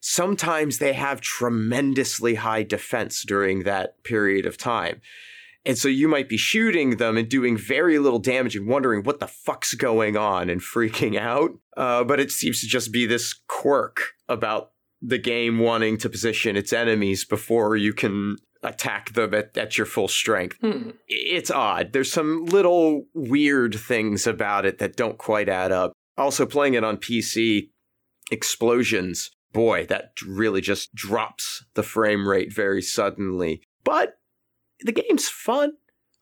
Sometimes 0.00 0.78
they 0.78 0.92
have 0.92 1.20
tremendously 1.20 2.34
high 2.34 2.64
defense 2.64 3.22
during 3.24 3.62
that 3.62 4.02
period 4.02 4.44
of 4.44 4.58
time. 4.58 5.00
And 5.64 5.78
so 5.78 5.86
you 5.86 6.08
might 6.08 6.28
be 6.28 6.36
shooting 6.36 6.96
them 6.96 7.16
and 7.16 7.28
doing 7.28 7.56
very 7.56 8.00
little 8.00 8.18
damage 8.18 8.56
and 8.56 8.66
wondering 8.66 9.04
what 9.04 9.20
the 9.20 9.28
fuck's 9.28 9.74
going 9.74 10.16
on 10.16 10.50
and 10.50 10.60
freaking 10.60 11.16
out. 11.16 11.52
Uh, 11.76 12.02
but 12.02 12.18
it 12.18 12.32
seems 12.32 12.60
to 12.60 12.66
just 12.66 12.90
be 12.90 13.06
this 13.06 13.34
quirk 13.46 14.14
about 14.28 14.72
the 15.00 15.18
game 15.18 15.60
wanting 15.60 15.96
to 15.98 16.10
position 16.10 16.56
its 16.56 16.72
enemies 16.72 17.24
before 17.24 17.76
you 17.76 17.92
can 17.92 18.36
attack 18.64 19.12
them 19.12 19.34
at, 19.34 19.56
at 19.56 19.76
your 19.78 19.86
full 19.86 20.08
strength. 20.08 20.56
Hmm. 20.60 20.90
It's 21.06 21.50
odd. 21.50 21.92
There's 21.92 22.12
some 22.12 22.46
little 22.46 23.04
weird 23.14 23.74
things 23.74 24.26
about 24.26 24.64
it 24.64 24.78
that 24.78 24.96
don't 24.96 25.18
quite 25.18 25.48
add 25.48 25.70
up. 25.70 25.92
Also, 26.16 26.46
playing 26.46 26.74
it 26.74 26.84
on 26.84 26.96
PC, 26.96 27.70
explosions, 28.30 29.30
boy, 29.52 29.86
that 29.86 30.12
really 30.26 30.60
just 30.60 30.94
drops 30.94 31.64
the 31.74 31.82
frame 31.82 32.28
rate 32.28 32.52
very 32.52 32.82
suddenly. 32.82 33.62
But 33.84 34.18
the 34.80 34.92
game's 34.92 35.28
fun. 35.28 35.72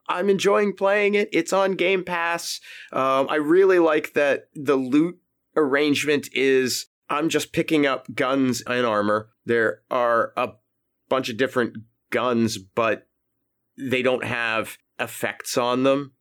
I'm 0.08 0.28
enjoying 0.28 0.74
playing 0.74 1.14
it. 1.14 1.28
It's 1.32 1.52
on 1.52 1.72
Game 1.72 2.04
Pass. 2.04 2.60
Um, 2.92 3.28
I 3.30 3.36
really 3.36 3.78
like 3.78 4.14
that 4.14 4.48
the 4.54 4.76
loot 4.76 5.18
arrangement 5.56 6.28
is 6.32 6.86
I'm 7.08 7.28
just 7.28 7.52
picking 7.52 7.86
up 7.86 8.14
guns 8.14 8.62
and 8.62 8.86
armor. 8.86 9.30
There 9.44 9.82
are 9.90 10.32
a 10.36 10.50
bunch 11.08 11.28
of 11.28 11.36
different 11.36 11.76
guns, 12.12 12.58
but 12.58 13.08
they 13.76 14.02
don't 14.02 14.24
have 14.24 14.78
effects 15.00 15.58
on 15.58 15.82
them. 15.82 16.12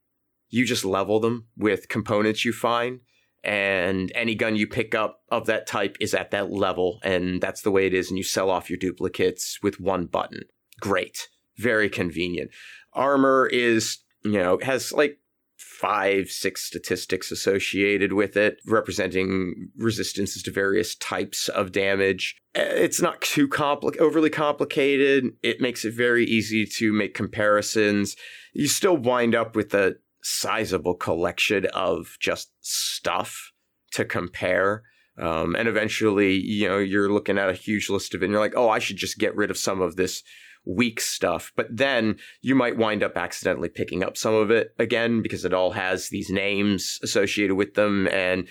You 0.49 0.65
just 0.65 0.83
level 0.83 1.19
them 1.19 1.47
with 1.55 1.87
components 1.87 2.43
you 2.43 2.51
find. 2.51 3.01
And 3.43 4.11
any 4.13 4.35
gun 4.35 4.55
you 4.55 4.67
pick 4.67 4.93
up 4.93 5.21
of 5.29 5.45
that 5.47 5.65
type 5.65 5.97
is 5.99 6.13
at 6.13 6.31
that 6.31 6.51
level, 6.51 6.99
and 7.03 7.41
that's 7.41 7.61
the 7.61 7.71
way 7.71 7.87
it 7.87 7.93
is. 7.93 8.09
And 8.09 8.17
you 8.17 8.23
sell 8.23 8.49
off 8.49 8.69
your 8.69 8.77
duplicates 8.77 9.59
with 9.63 9.79
one 9.79 10.05
button. 10.05 10.41
Great. 10.79 11.27
Very 11.57 11.89
convenient. 11.89 12.51
Armor 12.93 13.47
is, 13.51 13.99
you 14.23 14.33
know, 14.33 14.59
has 14.61 14.91
like 14.91 15.19
five, 15.61 16.29
six 16.29 16.63
statistics 16.63 17.31
associated 17.31 18.13
with 18.13 18.35
it, 18.35 18.57
representing 18.65 19.69
resistances 19.77 20.43
to 20.43 20.51
various 20.51 20.95
types 20.95 21.47
of 21.49 21.71
damage. 21.71 22.35
Uh, 22.55 22.61
It's 22.61 23.01
not 23.01 23.21
too 23.21 23.47
compli- 23.47 23.97
overly 23.97 24.29
complicated. 24.29 25.33
It 25.41 25.61
makes 25.61 25.85
it 25.85 25.93
very 25.93 26.25
easy 26.25 26.65
to 26.65 26.91
make 26.91 27.13
comparisons. 27.13 28.15
You 28.53 28.67
still 28.67 28.97
wind 28.97 29.35
up 29.35 29.55
with 29.55 29.73
a 29.73 29.95
sizable 30.23 30.95
collection 30.95 31.65
of 31.73 32.17
just 32.19 32.51
stuff 32.61 33.51
to 33.93 34.05
compare. 34.05 34.83
Um, 35.17 35.55
and 35.55 35.67
eventually, 35.67 36.33
you 36.33 36.67
know, 36.67 36.77
you're 36.77 37.11
looking 37.11 37.37
at 37.37 37.49
a 37.49 37.53
huge 37.53 37.89
list 37.89 38.13
of 38.13 38.21
it 38.21 38.25
and 38.25 38.31
you're 38.31 38.41
like, 38.41 38.55
oh, 38.55 38.69
I 38.69 38.79
should 38.79 38.97
just 38.97 39.19
get 39.19 39.35
rid 39.35 39.51
of 39.51 39.57
some 39.57 39.81
of 39.81 39.95
this 39.95 40.23
weak 40.65 40.99
stuff. 41.01 41.51
But 41.55 41.67
then 41.75 42.17
you 42.41 42.55
might 42.55 42.77
wind 42.77 43.03
up 43.03 43.17
accidentally 43.17 43.69
picking 43.69 44.03
up 44.03 44.17
some 44.17 44.33
of 44.33 44.51
it 44.51 44.73
again 44.77 45.21
because 45.21 45.45
it 45.45 45.53
all 45.53 45.71
has 45.71 46.09
these 46.09 46.29
names 46.29 46.99
associated 47.03 47.55
with 47.55 47.73
them 47.73 48.07
and 48.09 48.47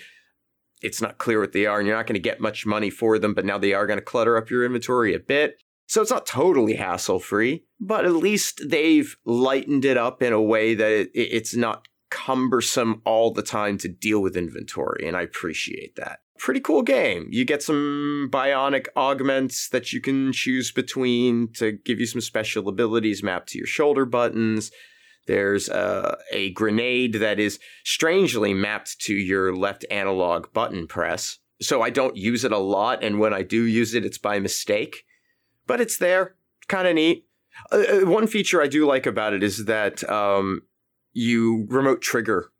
it's 0.81 1.01
not 1.01 1.17
clear 1.19 1.39
what 1.39 1.51
they 1.53 1.65
are 1.65 1.77
and 1.79 1.87
you're 1.87 1.95
not 1.95 2.07
going 2.07 2.15
to 2.15 2.19
get 2.19 2.41
much 2.41 2.65
money 2.65 2.89
for 2.89 3.19
them, 3.19 3.33
but 3.33 3.45
now 3.45 3.57
they 3.57 3.73
are 3.73 3.85
going 3.85 3.99
to 3.99 4.05
clutter 4.05 4.35
up 4.37 4.49
your 4.49 4.65
inventory 4.65 5.13
a 5.13 5.19
bit. 5.19 5.61
So 5.87 6.01
it's 6.01 6.11
not 6.11 6.25
totally 6.25 6.75
hassle 6.75 7.19
free, 7.19 7.65
but 7.79 8.05
at 8.05 8.13
least 8.13 8.61
they've 8.67 9.15
lightened 9.25 9.85
it 9.85 9.97
up 9.97 10.23
in 10.23 10.33
a 10.33 10.41
way 10.41 10.73
that 10.73 10.91
it, 10.91 11.09
it- 11.13 11.29
it's 11.33 11.55
not 11.55 11.87
cumbersome 12.09 13.01
all 13.05 13.31
the 13.31 13.41
time 13.43 13.77
to 13.77 13.87
deal 13.87 14.21
with 14.21 14.35
inventory. 14.35 15.07
And 15.07 15.15
I 15.15 15.21
appreciate 15.21 15.95
that. 15.95 16.19
Pretty 16.41 16.59
cool 16.59 16.81
game. 16.81 17.27
You 17.29 17.45
get 17.45 17.61
some 17.61 18.27
bionic 18.31 18.87
augments 18.97 19.69
that 19.69 19.93
you 19.93 20.01
can 20.01 20.33
choose 20.33 20.71
between 20.71 21.53
to 21.53 21.73
give 21.73 21.99
you 21.99 22.07
some 22.07 22.19
special 22.19 22.67
abilities 22.67 23.21
mapped 23.21 23.49
to 23.49 23.59
your 23.59 23.67
shoulder 23.67 24.05
buttons. 24.05 24.71
There's 25.27 25.69
uh, 25.69 26.15
a 26.31 26.49
grenade 26.53 27.13
that 27.13 27.39
is 27.39 27.59
strangely 27.85 28.55
mapped 28.55 28.99
to 29.01 29.13
your 29.13 29.55
left 29.55 29.85
analog 29.91 30.51
button 30.51 30.87
press. 30.87 31.37
So 31.61 31.83
I 31.83 31.91
don't 31.91 32.17
use 32.17 32.43
it 32.43 32.51
a 32.51 32.57
lot, 32.57 33.03
and 33.03 33.19
when 33.19 33.35
I 33.35 33.43
do 33.43 33.61
use 33.61 33.93
it, 33.93 34.03
it's 34.03 34.17
by 34.17 34.39
mistake. 34.39 35.03
But 35.67 35.79
it's 35.79 35.97
there. 35.97 36.37
Kind 36.67 36.87
of 36.87 36.95
neat. 36.95 37.27
Uh, 37.71 37.83
uh, 37.87 38.09
one 38.09 38.25
feature 38.25 38.63
I 38.63 38.67
do 38.67 38.87
like 38.87 39.05
about 39.05 39.33
it 39.33 39.43
is 39.43 39.65
that 39.65 40.03
um, 40.09 40.63
you 41.13 41.67
remote 41.69 42.01
trigger 42.01 42.51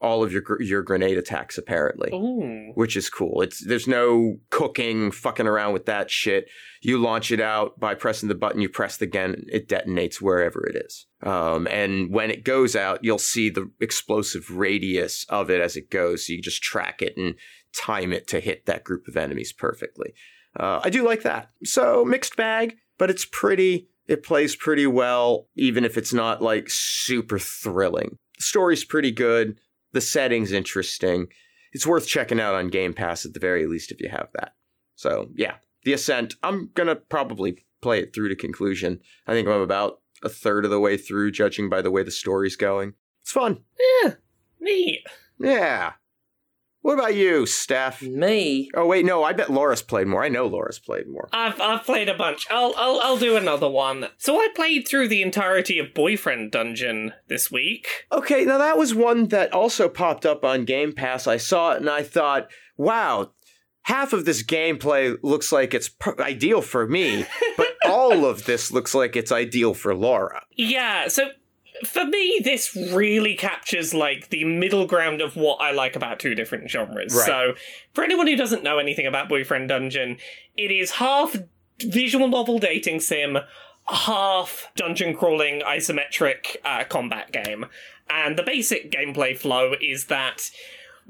all 0.00 0.22
of 0.22 0.32
your 0.32 0.42
your 0.60 0.82
grenade 0.82 1.18
attacks 1.18 1.58
apparently 1.58 2.10
Ooh. 2.12 2.72
which 2.74 2.96
is 2.96 3.10
cool. 3.10 3.42
It's 3.42 3.64
there's 3.64 3.86
no 3.86 4.38
cooking, 4.50 5.10
fucking 5.10 5.46
around 5.46 5.72
with 5.72 5.86
that 5.86 6.10
shit. 6.10 6.48
You 6.80 6.98
launch 6.98 7.30
it 7.30 7.40
out 7.40 7.78
by 7.78 7.94
pressing 7.94 8.28
the 8.28 8.34
button. 8.34 8.62
You 8.62 8.68
press 8.68 8.96
the 8.96 9.06
gun, 9.06 9.44
it 9.48 9.68
detonates 9.68 10.16
wherever 10.16 10.66
it 10.66 10.76
is. 10.76 11.06
Um, 11.22 11.66
and 11.66 12.10
when 12.10 12.30
it 12.30 12.44
goes 12.44 12.74
out, 12.74 13.04
you'll 13.04 13.18
see 13.18 13.50
the 13.50 13.70
explosive 13.80 14.50
radius 14.50 15.26
of 15.28 15.50
it 15.50 15.60
as 15.60 15.76
it 15.76 15.90
goes. 15.90 16.26
So 16.26 16.32
you 16.32 16.40
just 16.40 16.62
track 16.62 17.02
it 17.02 17.16
and 17.16 17.34
time 17.76 18.12
it 18.12 18.26
to 18.28 18.40
hit 18.40 18.66
that 18.66 18.84
group 18.84 19.06
of 19.06 19.16
enemies 19.16 19.52
perfectly. 19.52 20.14
Uh, 20.58 20.80
I 20.82 20.90
do 20.90 21.04
like 21.04 21.22
that. 21.22 21.50
So 21.64 22.04
mixed 22.04 22.36
bag, 22.36 22.76
but 22.98 23.10
it's 23.10 23.26
pretty. 23.30 23.88
It 24.08 24.24
plays 24.24 24.56
pretty 24.56 24.88
well, 24.88 25.46
even 25.54 25.84
if 25.84 25.96
it's 25.96 26.12
not 26.12 26.42
like 26.42 26.68
super 26.68 27.38
thrilling. 27.38 28.16
The 28.38 28.42
story's 28.42 28.84
pretty 28.84 29.12
good. 29.12 29.58
The 29.92 30.00
setting's 30.00 30.52
interesting 30.52 31.28
it's 31.72 31.86
worth 31.86 32.06
checking 32.06 32.40
out 32.40 32.54
on 32.54 32.68
Game 32.68 32.92
Pass 32.92 33.24
at 33.24 33.34
the 33.34 33.40
very 33.40 33.66
least 33.66 33.92
if 33.92 34.00
you 34.00 34.08
have 34.08 34.28
that. 34.34 34.54
So 34.96 35.28
yeah, 35.34 35.54
The 35.84 35.92
Ascent. 35.92 36.34
I'm 36.42 36.70
gonna 36.74 36.96
probably 36.96 37.64
play 37.80 38.00
it 38.00 38.14
through 38.14 38.28
to 38.28 38.36
conclusion. 38.36 39.00
I 39.26 39.32
think 39.32 39.48
I'm 39.48 39.60
about 39.60 40.00
a 40.22 40.28
third 40.28 40.64
of 40.64 40.70
the 40.70 40.80
way 40.80 40.96
through, 40.96 41.30
judging 41.30 41.68
by 41.68 41.82
the 41.82 41.90
way 41.90 42.02
the 42.02 42.10
story's 42.10 42.56
going. 42.56 42.94
It's 43.22 43.32
fun. 43.32 43.62
Yeah. 44.02 44.14
Neat. 44.60 45.04
Yeah. 45.38 45.92
What 46.82 46.94
about 46.94 47.14
you, 47.14 47.44
Steph? 47.44 48.00
Me? 48.00 48.70
Oh 48.74 48.86
wait, 48.86 49.04
no, 49.04 49.22
I 49.22 49.34
bet 49.34 49.50
Laura's 49.50 49.82
played 49.82 50.06
more. 50.06 50.24
I 50.24 50.28
know 50.28 50.46
Laura's 50.46 50.78
played 50.78 51.08
more. 51.08 51.28
I've 51.32 51.60
I've 51.60 51.84
played 51.84 52.08
a 52.08 52.14
bunch. 52.14 52.46
I'll 52.50 52.72
I'll 52.76 53.00
I'll 53.00 53.18
do 53.18 53.36
another 53.36 53.68
one. 53.68 54.08
So 54.16 54.36
I 54.36 54.48
played 54.54 54.88
through 54.88 55.08
the 55.08 55.22
entirety 55.22 55.78
of 55.78 55.92
Boyfriend 55.92 56.52
Dungeon 56.52 57.12
this 57.28 57.50
week. 57.50 58.06
Okay, 58.10 58.44
now 58.44 58.56
that 58.58 58.78
was 58.78 58.94
one 58.94 59.28
that 59.28 59.52
also 59.52 59.88
popped 59.88 60.24
up 60.24 60.42
on 60.44 60.64
Game 60.64 60.92
Pass. 60.92 61.26
I 61.26 61.36
saw 61.36 61.72
it 61.72 61.80
and 61.80 61.90
I 61.90 62.02
thought, 62.02 62.50
wow, 62.78 63.32
half 63.82 64.12
of 64.14 64.24
this 64.24 64.42
gameplay 64.42 65.16
looks 65.22 65.52
like 65.52 65.74
it's 65.74 65.88
per- 65.88 66.16
ideal 66.18 66.62
for 66.62 66.86
me, 66.86 67.26
but 67.58 67.68
all 67.86 68.24
of 68.24 68.46
this 68.46 68.72
looks 68.72 68.94
like 68.94 69.16
it's 69.16 69.32
ideal 69.32 69.74
for 69.74 69.94
Laura. 69.94 70.42
Yeah, 70.56 71.08
so 71.08 71.28
for 71.84 72.04
me, 72.04 72.40
this 72.42 72.74
really 72.74 73.34
captures 73.34 73.94
like 73.94 74.30
the 74.30 74.44
middle 74.44 74.86
ground 74.86 75.20
of 75.20 75.36
what 75.36 75.56
I 75.60 75.72
like 75.72 75.96
about 75.96 76.18
two 76.18 76.34
different 76.34 76.70
genres. 76.70 77.14
Right. 77.14 77.26
So, 77.26 77.54
for 77.94 78.04
anyone 78.04 78.26
who 78.26 78.36
doesn't 78.36 78.62
know 78.62 78.78
anything 78.78 79.06
about 79.06 79.28
Boyfriend 79.28 79.68
Dungeon, 79.68 80.18
it 80.56 80.70
is 80.70 80.92
half 80.92 81.36
visual 81.80 82.28
novel 82.28 82.58
dating 82.58 83.00
sim, 83.00 83.38
half 83.88 84.70
dungeon 84.76 85.14
crawling 85.16 85.60
isometric 85.60 86.56
uh, 86.64 86.84
combat 86.84 87.32
game. 87.32 87.66
And 88.08 88.36
the 88.36 88.42
basic 88.42 88.90
gameplay 88.90 89.38
flow 89.38 89.74
is 89.80 90.06
that 90.06 90.50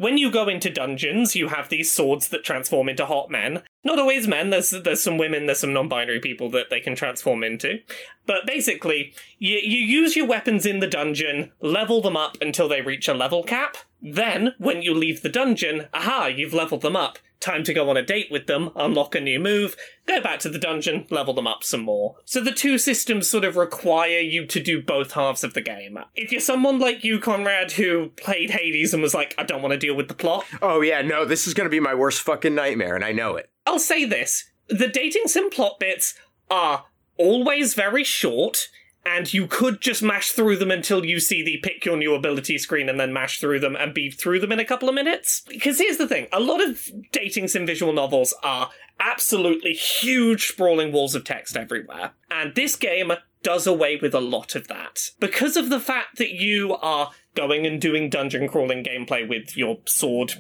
when 0.00 0.16
you 0.16 0.30
go 0.30 0.48
into 0.48 0.70
dungeons, 0.70 1.36
you 1.36 1.48
have 1.48 1.68
these 1.68 1.92
swords 1.92 2.28
that 2.28 2.42
transform 2.42 2.88
into 2.88 3.04
hot 3.04 3.30
men. 3.30 3.62
Not 3.84 3.98
always 3.98 4.26
men. 4.26 4.48
There's 4.48 4.70
there's 4.70 5.02
some 5.02 5.18
women. 5.18 5.44
There's 5.44 5.58
some 5.58 5.74
non-binary 5.74 6.20
people 6.20 6.48
that 6.50 6.70
they 6.70 6.80
can 6.80 6.96
transform 6.96 7.44
into. 7.44 7.80
But 8.24 8.46
basically, 8.46 9.12
you 9.38 9.58
you 9.58 9.78
use 9.78 10.16
your 10.16 10.26
weapons 10.26 10.64
in 10.64 10.80
the 10.80 10.86
dungeon, 10.86 11.52
level 11.60 12.00
them 12.00 12.16
up 12.16 12.38
until 12.40 12.66
they 12.66 12.80
reach 12.80 13.08
a 13.08 13.14
level 13.14 13.42
cap. 13.42 13.76
Then, 14.00 14.54
when 14.56 14.80
you 14.80 14.94
leave 14.94 15.20
the 15.20 15.28
dungeon, 15.28 15.88
aha, 15.92 16.28
you've 16.28 16.54
leveled 16.54 16.80
them 16.80 16.96
up 16.96 17.18
time 17.40 17.64
to 17.64 17.74
go 17.74 17.88
on 17.90 17.96
a 17.96 18.02
date 18.02 18.28
with 18.30 18.46
them, 18.46 18.70
unlock 18.76 19.14
a 19.14 19.20
new 19.20 19.40
move, 19.40 19.76
go 20.06 20.20
back 20.20 20.38
to 20.40 20.48
the 20.48 20.58
dungeon, 20.58 21.06
level 21.10 21.34
them 21.34 21.46
up 21.46 21.64
some 21.64 21.80
more. 21.80 22.16
So 22.24 22.40
the 22.40 22.52
two 22.52 22.78
systems 22.78 23.28
sort 23.30 23.44
of 23.44 23.56
require 23.56 24.20
you 24.20 24.46
to 24.46 24.60
do 24.60 24.82
both 24.82 25.12
halves 25.12 25.42
of 25.42 25.54
the 25.54 25.60
game. 25.60 25.98
If 26.14 26.30
you're 26.32 26.40
someone 26.40 26.78
like 26.78 27.02
you, 27.02 27.18
Conrad, 27.18 27.72
who 27.72 28.10
played 28.10 28.50
Hades 28.50 28.92
and 28.92 29.02
was 29.02 29.14
like, 29.14 29.34
I 29.38 29.44
don't 29.44 29.62
want 29.62 29.72
to 29.72 29.78
deal 29.78 29.96
with 29.96 30.08
the 30.08 30.14
plot, 30.14 30.44
Oh 30.62 30.80
yeah, 30.82 31.02
no, 31.02 31.24
this 31.24 31.46
is 31.46 31.54
gonna 31.54 31.68
be 31.70 31.80
my 31.80 31.94
worst 31.94 32.22
fucking 32.22 32.54
nightmare, 32.54 32.94
and 32.94 33.04
I 33.04 33.12
know 33.12 33.36
it. 33.36 33.50
I'll 33.66 33.78
say 33.78 34.04
this 34.04 34.50
the 34.68 34.86
dating 34.88 35.26
sim 35.26 35.50
plot 35.50 35.80
bits 35.80 36.14
are 36.48 36.84
always 37.16 37.74
very 37.74 38.04
short. 38.04 38.68
And 39.04 39.32
you 39.32 39.46
could 39.46 39.80
just 39.80 40.02
mash 40.02 40.32
through 40.32 40.56
them 40.56 40.70
until 40.70 41.04
you 41.04 41.20
see 41.20 41.42
the 41.42 41.56
pick 41.62 41.84
your 41.84 41.96
new 41.96 42.14
ability 42.14 42.58
screen 42.58 42.88
and 42.88 43.00
then 43.00 43.12
mash 43.12 43.40
through 43.40 43.60
them 43.60 43.74
and 43.74 43.94
be 43.94 44.10
through 44.10 44.40
them 44.40 44.52
in 44.52 44.60
a 44.60 44.64
couple 44.64 44.88
of 44.88 44.94
minutes. 44.94 45.42
Because 45.48 45.78
here's 45.78 45.96
the 45.96 46.06
thing 46.06 46.26
a 46.32 46.40
lot 46.40 46.60
of 46.62 46.90
dating 47.10 47.48
sim 47.48 47.66
visual 47.66 47.92
novels 47.92 48.34
are 48.42 48.70
absolutely 49.00 49.72
huge 49.72 50.48
sprawling 50.48 50.92
walls 50.92 51.14
of 51.14 51.24
text 51.24 51.56
everywhere. 51.56 52.12
And 52.30 52.54
this 52.54 52.76
game 52.76 53.12
does 53.42 53.66
away 53.66 53.96
with 53.96 54.14
a 54.14 54.20
lot 54.20 54.54
of 54.54 54.68
that. 54.68 55.10
Because 55.18 55.56
of 55.56 55.70
the 55.70 55.80
fact 55.80 56.18
that 56.18 56.30
you 56.30 56.76
are 56.76 57.10
going 57.34 57.66
and 57.66 57.80
doing 57.80 58.10
dungeon 58.10 58.48
crawling 58.48 58.84
gameplay 58.84 59.26
with 59.26 59.56
your 59.56 59.78
sword 59.86 60.34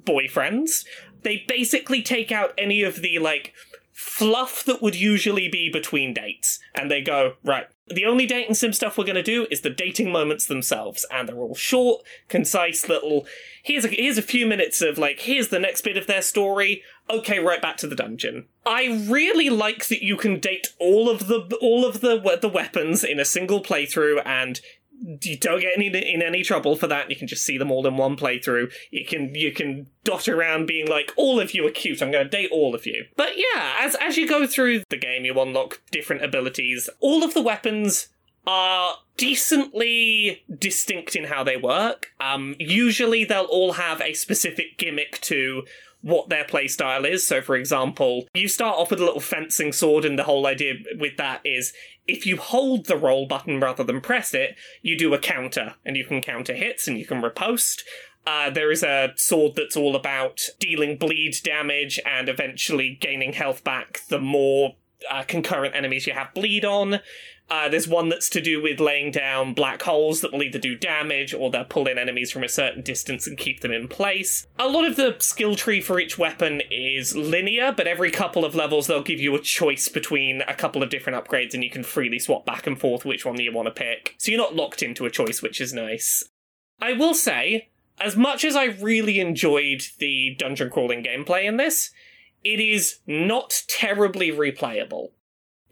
boyfriends, 0.00 0.84
they 1.22 1.44
basically 1.48 2.02
take 2.02 2.32
out 2.32 2.52
any 2.56 2.82
of 2.82 2.96
the 2.96 3.18
like 3.18 3.52
fluff 3.94 4.64
that 4.64 4.82
would 4.82 4.96
usually 4.96 5.48
be 5.48 5.70
between 5.70 6.12
dates. 6.12 6.58
And 6.74 6.90
they 6.90 7.00
go, 7.00 7.34
right, 7.44 7.66
the 7.86 8.04
only 8.04 8.26
dating 8.26 8.54
sim 8.54 8.72
stuff 8.72 8.98
we're 8.98 9.04
going 9.04 9.14
to 9.14 9.22
do 9.22 9.46
is 9.50 9.60
the 9.60 9.70
dating 9.70 10.10
moments 10.10 10.46
themselves. 10.46 11.06
And 11.10 11.28
they're 11.28 11.36
all 11.36 11.54
short, 11.54 12.04
concise 12.28 12.88
little, 12.88 13.24
here's 13.62 13.84
a, 13.84 13.88
here's 13.88 14.18
a 14.18 14.22
few 14.22 14.46
minutes 14.46 14.82
of 14.82 14.98
like, 14.98 15.20
here's 15.20 15.48
the 15.48 15.60
next 15.60 15.82
bit 15.82 15.96
of 15.96 16.08
their 16.08 16.22
story. 16.22 16.82
Okay, 17.08 17.38
right 17.38 17.62
back 17.62 17.76
to 17.78 17.86
the 17.86 17.94
dungeon. 17.94 18.46
I 18.66 19.04
really 19.08 19.48
like 19.48 19.86
that 19.88 20.02
you 20.02 20.16
can 20.16 20.40
date 20.40 20.68
all 20.80 21.10
of 21.10 21.28
the 21.28 21.56
all 21.60 21.84
of 21.84 22.00
the 22.00 22.18
the 22.40 22.48
weapons 22.48 23.04
in 23.04 23.20
a 23.20 23.26
single 23.26 23.62
playthrough, 23.62 24.22
and 24.24 24.58
you 25.00 25.36
don't 25.36 25.60
get 25.60 25.72
any 25.76 25.86
in 25.88 26.22
any 26.22 26.42
trouble 26.42 26.76
for 26.76 26.86
that. 26.86 27.10
You 27.10 27.16
can 27.16 27.28
just 27.28 27.44
see 27.44 27.58
them 27.58 27.70
all 27.70 27.86
in 27.86 27.96
one 27.96 28.16
playthrough. 28.16 28.72
You 28.90 29.04
can 29.04 29.34
you 29.34 29.52
can 29.52 29.88
dot 30.04 30.28
around 30.28 30.66
being 30.66 30.86
like, 30.86 31.12
all 31.16 31.40
of 31.40 31.54
you 31.54 31.66
are 31.66 31.70
cute. 31.70 32.02
I'm 32.02 32.10
going 32.10 32.24
to 32.24 32.30
date 32.30 32.50
all 32.52 32.74
of 32.74 32.86
you. 32.86 33.06
But 33.16 33.36
yeah, 33.36 33.76
as 33.80 33.96
as 34.00 34.16
you 34.16 34.28
go 34.28 34.46
through 34.46 34.84
the 34.88 34.96
game, 34.96 35.24
you 35.24 35.38
unlock 35.40 35.82
different 35.90 36.24
abilities. 36.24 36.88
All 37.00 37.22
of 37.22 37.34
the 37.34 37.42
weapons 37.42 38.08
are 38.46 38.96
decently 39.16 40.42
distinct 40.58 41.16
in 41.16 41.24
how 41.24 41.44
they 41.44 41.56
work. 41.56 42.12
Um, 42.20 42.54
usually 42.58 43.24
they'll 43.24 43.44
all 43.44 43.72
have 43.74 44.00
a 44.00 44.12
specific 44.12 44.76
gimmick 44.76 45.20
to 45.22 45.64
what 46.04 46.28
their 46.28 46.44
playstyle 46.44 47.08
is. 47.08 47.26
So, 47.26 47.40
for 47.40 47.56
example, 47.56 48.26
you 48.34 48.46
start 48.46 48.76
off 48.76 48.90
with 48.90 49.00
a 49.00 49.04
little 49.04 49.20
fencing 49.20 49.72
sword, 49.72 50.04
and 50.04 50.18
the 50.18 50.24
whole 50.24 50.46
idea 50.46 50.74
with 50.98 51.16
that 51.16 51.40
is 51.44 51.72
if 52.06 52.26
you 52.26 52.36
hold 52.36 52.86
the 52.86 52.96
roll 52.96 53.26
button 53.26 53.60
rather 53.60 53.84
than 53.84 54.00
press 54.00 54.34
it, 54.34 54.56
you 54.82 54.96
do 54.96 55.14
a 55.14 55.18
counter, 55.18 55.74
and 55.84 55.96
you 55.96 56.04
can 56.04 56.20
counter 56.20 56.54
hits 56.54 56.86
and 56.86 56.98
you 56.98 57.06
can 57.06 57.22
repost. 57.22 57.82
Uh, 58.26 58.50
there 58.50 58.70
is 58.70 58.82
a 58.82 59.12
sword 59.16 59.54
that's 59.54 59.76
all 59.76 59.94
about 59.94 60.40
dealing 60.58 60.96
bleed 60.96 61.36
damage 61.42 62.00
and 62.06 62.28
eventually 62.28 62.96
gaining 63.00 63.34
health 63.34 63.62
back 63.64 64.00
the 64.08 64.18
more 64.18 64.76
uh, 65.10 65.22
concurrent 65.22 65.74
enemies 65.74 66.06
you 66.06 66.14
have 66.14 66.32
bleed 66.34 66.64
on. 66.64 67.00
Uh, 67.50 67.68
there's 67.68 67.86
one 67.86 68.08
that's 68.08 68.30
to 68.30 68.40
do 68.40 68.62
with 68.62 68.80
laying 68.80 69.10
down 69.10 69.52
black 69.52 69.82
holes 69.82 70.22
that 70.22 70.32
will 70.32 70.42
either 70.42 70.58
do 70.58 70.74
damage 70.74 71.34
or 71.34 71.50
they'll 71.50 71.64
pull 71.64 71.86
in 71.86 71.98
enemies 71.98 72.30
from 72.30 72.42
a 72.42 72.48
certain 72.48 72.82
distance 72.82 73.26
and 73.26 73.36
keep 73.36 73.60
them 73.60 73.72
in 73.72 73.86
place. 73.86 74.46
A 74.58 74.66
lot 74.66 74.86
of 74.86 74.96
the 74.96 75.16
skill 75.18 75.54
tree 75.54 75.80
for 75.80 76.00
each 76.00 76.18
weapon 76.18 76.62
is 76.70 77.14
linear, 77.14 77.70
but 77.70 77.86
every 77.86 78.10
couple 78.10 78.44
of 78.44 78.54
levels 78.54 78.86
they'll 78.86 79.02
give 79.02 79.20
you 79.20 79.34
a 79.34 79.40
choice 79.40 79.88
between 79.88 80.42
a 80.42 80.54
couple 80.54 80.82
of 80.82 80.88
different 80.88 81.22
upgrades 81.22 81.52
and 81.52 81.62
you 81.62 81.70
can 81.70 81.84
freely 81.84 82.18
swap 82.18 82.46
back 82.46 82.66
and 82.66 82.80
forth 82.80 83.04
which 83.04 83.26
one 83.26 83.38
you 83.38 83.52
want 83.52 83.66
to 83.66 83.72
pick. 83.72 84.14
So 84.16 84.30
you're 84.30 84.40
not 84.40 84.56
locked 84.56 84.82
into 84.82 85.04
a 85.04 85.10
choice, 85.10 85.42
which 85.42 85.60
is 85.60 85.74
nice. 85.74 86.24
I 86.80 86.94
will 86.94 87.14
say, 87.14 87.68
as 88.00 88.16
much 88.16 88.44
as 88.44 88.56
I 88.56 88.64
really 88.64 89.20
enjoyed 89.20 89.82
the 89.98 90.34
dungeon 90.38 90.70
crawling 90.70 91.04
gameplay 91.04 91.44
in 91.44 91.58
this, 91.58 91.90
it 92.42 92.60
is 92.60 93.00
not 93.06 93.62
terribly 93.68 94.30
replayable 94.30 95.10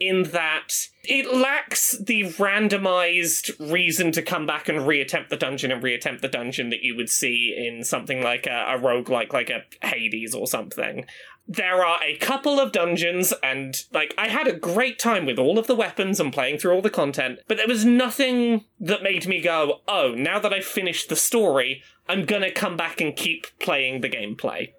in 0.08 0.24
that 0.24 0.88
it 1.04 1.34
lacks 1.34 1.96
the 1.98 2.24
randomized 2.34 3.72
reason 3.72 4.12
to 4.12 4.22
come 4.22 4.46
back 4.46 4.68
and 4.68 4.80
reattempt 4.80 5.28
the 5.28 5.36
dungeon 5.36 5.70
and 5.70 5.82
reattempt 5.82 6.20
the 6.20 6.28
dungeon 6.28 6.70
that 6.70 6.82
you 6.82 6.96
would 6.96 7.10
see 7.10 7.54
in 7.56 7.84
something 7.84 8.22
like 8.22 8.46
a, 8.46 8.74
a 8.74 8.78
roguelike 8.78 9.32
like 9.32 9.50
a 9.50 9.62
Hades 9.86 10.34
or 10.34 10.46
something. 10.46 11.06
There 11.48 11.84
are 11.84 12.00
a 12.02 12.16
couple 12.18 12.60
of 12.60 12.70
dungeons, 12.70 13.34
and 13.42 13.74
like 13.92 14.14
I 14.16 14.28
had 14.28 14.46
a 14.46 14.52
great 14.52 15.00
time 15.00 15.26
with 15.26 15.38
all 15.38 15.58
of 15.58 15.66
the 15.66 15.74
weapons 15.74 16.20
and 16.20 16.32
playing 16.32 16.58
through 16.58 16.72
all 16.72 16.82
the 16.82 16.90
content, 16.90 17.40
but 17.48 17.56
there 17.56 17.66
was 17.66 17.84
nothing 17.84 18.64
that 18.78 19.02
made 19.02 19.26
me 19.26 19.40
go, 19.40 19.80
oh, 19.88 20.14
now 20.16 20.38
that 20.38 20.52
I've 20.52 20.64
finished 20.64 21.08
the 21.08 21.16
story, 21.16 21.82
I'm 22.08 22.26
gonna 22.26 22.52
come 22.52 22.76
back 22.76 23.00
and 23.00 23.16
keep 23.16 23.46
playing 23.58 24.00
the 24.00 24.08
gameplay. 24.08 24.72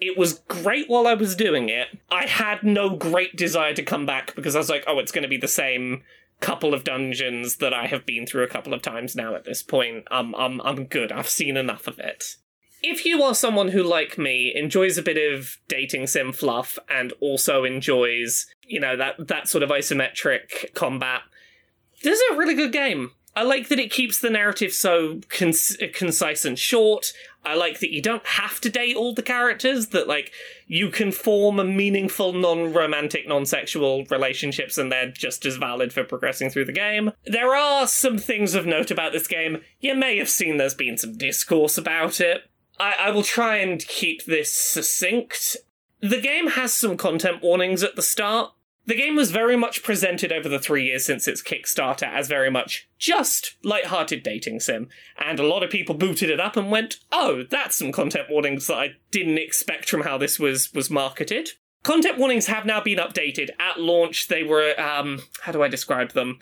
It 0.00 0.16
was 0.16 0.40
great 0.48 0.88
while 0.88 1.06
I 1.06 1.14
was 1.14 1.36
doing 1.36 1.68
it. 1.68 1.88
I 2.10 2.26
had 2.26 2.62
no 2.62 2.96
great 2.96 3.36
desire 3.36 3.74
to 3.74 3.82
come 3.82 4.06
back 4.06 4.34
because 4.34 4.56
I 4.56 4.58
was 4.58 4.70
like, 4.70 4.84
oh, 4.86 4.98
it's 4.98 5.12
going 5.12 5.22
to 5.22 5.28
be 5.28 5.36
the 5.36 5.48
same 5.48 6.02
couple 6.40 6.72
of 6.72 6.84
dungeons 6.84 7.56
that 7.56 7.74
I 7.74 7.86
have 7.86 8.06
been 8.06 8.26
through 8.26 8.44
a 8.44 8.48
couple 8.48 8.72
of 8.72 8.82
times 8.82 9.14
now 9.14 9.34
at 9.34 9.44
this 9.44 9.62
point. 9.62 10.04
Um, 10.10 10.34
I'm, 10.36 10.60
I'm 10.62 10.86
good. 10.86 11.12
I've 11.12 11.28
seen 11.28 11.56
enough 11.56 11.86
of 11.86 11.98
it. 11.98 12.36
If 12.82 13.04
you 13.04 13.22
are 13.22 13.34
someone 13.34 13.68
who, 13.68 13.82
like 13.82 14.16
me, 14.16 14.54
enjoys 14.56 14.96
a 14.96 15.02
bit 15.02 15.18
of 15.34 15.58
dating 15.68 16.06
sim 16.06 16.32
fluff 16.32 16.78
and 16.88 17.12
also 17.20 17.64
enjoys, 17.64 18.46
you 18.64 18.80
know, 18.80 18.96
that, 18.96 19.28
that 19.28 19.48
sort 19.48 19.62
of 19.62 19.68
isometric 19.68 20.74
combat, 20.74 21.20
this 22.02 22.18
is 22.18 22.32
a 22.32 22.38
really 22.38 22.54
good 22.54 22.72
game. 22.72 23.10
I 23.36 23.42
like 23.42 23.68
that 23.68 23.78
it 23.78 23.92
keeps 23.92 24.20
the 24.20 24.30
narrative 24.30 24.72
so 24.72 25.20
con- 25.28 25.52
concise 25.92 26.44
and 26.44 26.58
short. 26.58 27.12
I 27.44 27.54
like 27.54 27.80
that 27.80 27.92
you 27.92 28.02
don't 28.02 28.26
have 28.26 28.60
to 28.60 28.68
date 28.68 28.96
all 28.96 29.14
the 29.14 29.22
characters, 29.22 29.88
that, 29.88 30.06
like, 30.06 30.30
you 30.66 30.90
can 30.90 31.10
form 31.10 31.58
a 31.58 31.64
meaningful, 31.64 32.32
non 32.32 32.72
romantic, 32.72 33.26
non 33.26 33.46
sexual 33.46 34.04
relationships, 34.10 34.76
and 34.76 34.92
they're 34.92 35.10
just 35.10 35.46
as 35.46 35.56
valid 35.56 35.92
for 35.92 36.04
progressing 36.04 36.50
through 36.50 36.66
the 36.66 36.72
game. 36.72 37.12
There 37.24 37.54
are 37.54 37.86
some 37.86 38.18
things 38.18 38.54
of 38.54 38.66
note 38.66 38.90
about 38.90 39.12
this 39.12 39.26
game. 39.26 39.62
You 39.80 39.94
may 39.94 40.18
have 40.18 40.28
seen 40.28 40.56
there's 40.58 40.74
been 40.74 40.98
some 40.98 41.16
discourse 41.16 41.78
about 41.78 42.20
it. 42.20 42.42
I, 42.78 42.94
I 42.98 43.10
will 43.10 43.22
try 43.22 43.56
and 43.56 43.86
keep 43.86 44.24
this 44.24 44.52
succinct. 44.52 45.56
The 46.00 46.20
game 46.20 46.48
has 46.48 46.74
some 46.74 46.96
content 46.96 47.42
warnings 47.42 47.82
at 47.82 47.96
the 47.96 48.02
start, 48.02 48.52
the 48.90 48.96
game 48.96 49.14
was 49.14 49.30
very 49.30 49.56
much 49.56 49.84
presented 49.84 50.32
over 50.32 50.48
the 50.48 50.58
three 50.58 50.86
years 50.86 51.04
since 51.04 51.28
its 51.28 51.40
Kickstarter 51.40 52.12
as 52.12 52.26
very 52.26 52.50
much 52.50 52.88
just 52.98 53.54
light-hearted 53.62 54.24
dating 54.24 54.58
sim, 54.58 54.88
and 55.16 55.38
a 55.38 55.46
lot 55.46 55.62
of 55.62 55.70
people 55.70 55.94
booted 55.94 56.28
it 56.28 56.40
up 56.40 56.56
and 56.56 56.72
went, 56.72 56.98
"Oh, 57.12 57.44
that's 57.48 57.76
some 57.76 57.92
content 57.92 58.28
warnings 58.28 58.66
that 58.66 58.74
I 58.74 58.96
didn't 59.12 59.38
expect 59.38 59.88
from 59.88 60.00
how 60.00 60.18
this 60.18 60.40
was 60.40 60.74
was 60.74 60.90
marketed." 60.90 61.50
Content 61.84 62.18
warnings 62.18 62.48
have 62.48 62.66
now 62.66 62.80
been 62.80 62.98
updated. 62.98 63.50
At 63.60 63.78
launch, 63.78 64.26
they 64.26 64.42
were 64.42 64.74
um, 64.76 65.22
how 65.42 65.52
do 65.52 65.62
I 65.62 65.68
describe 65.68 66.10
them? 66.10 66.40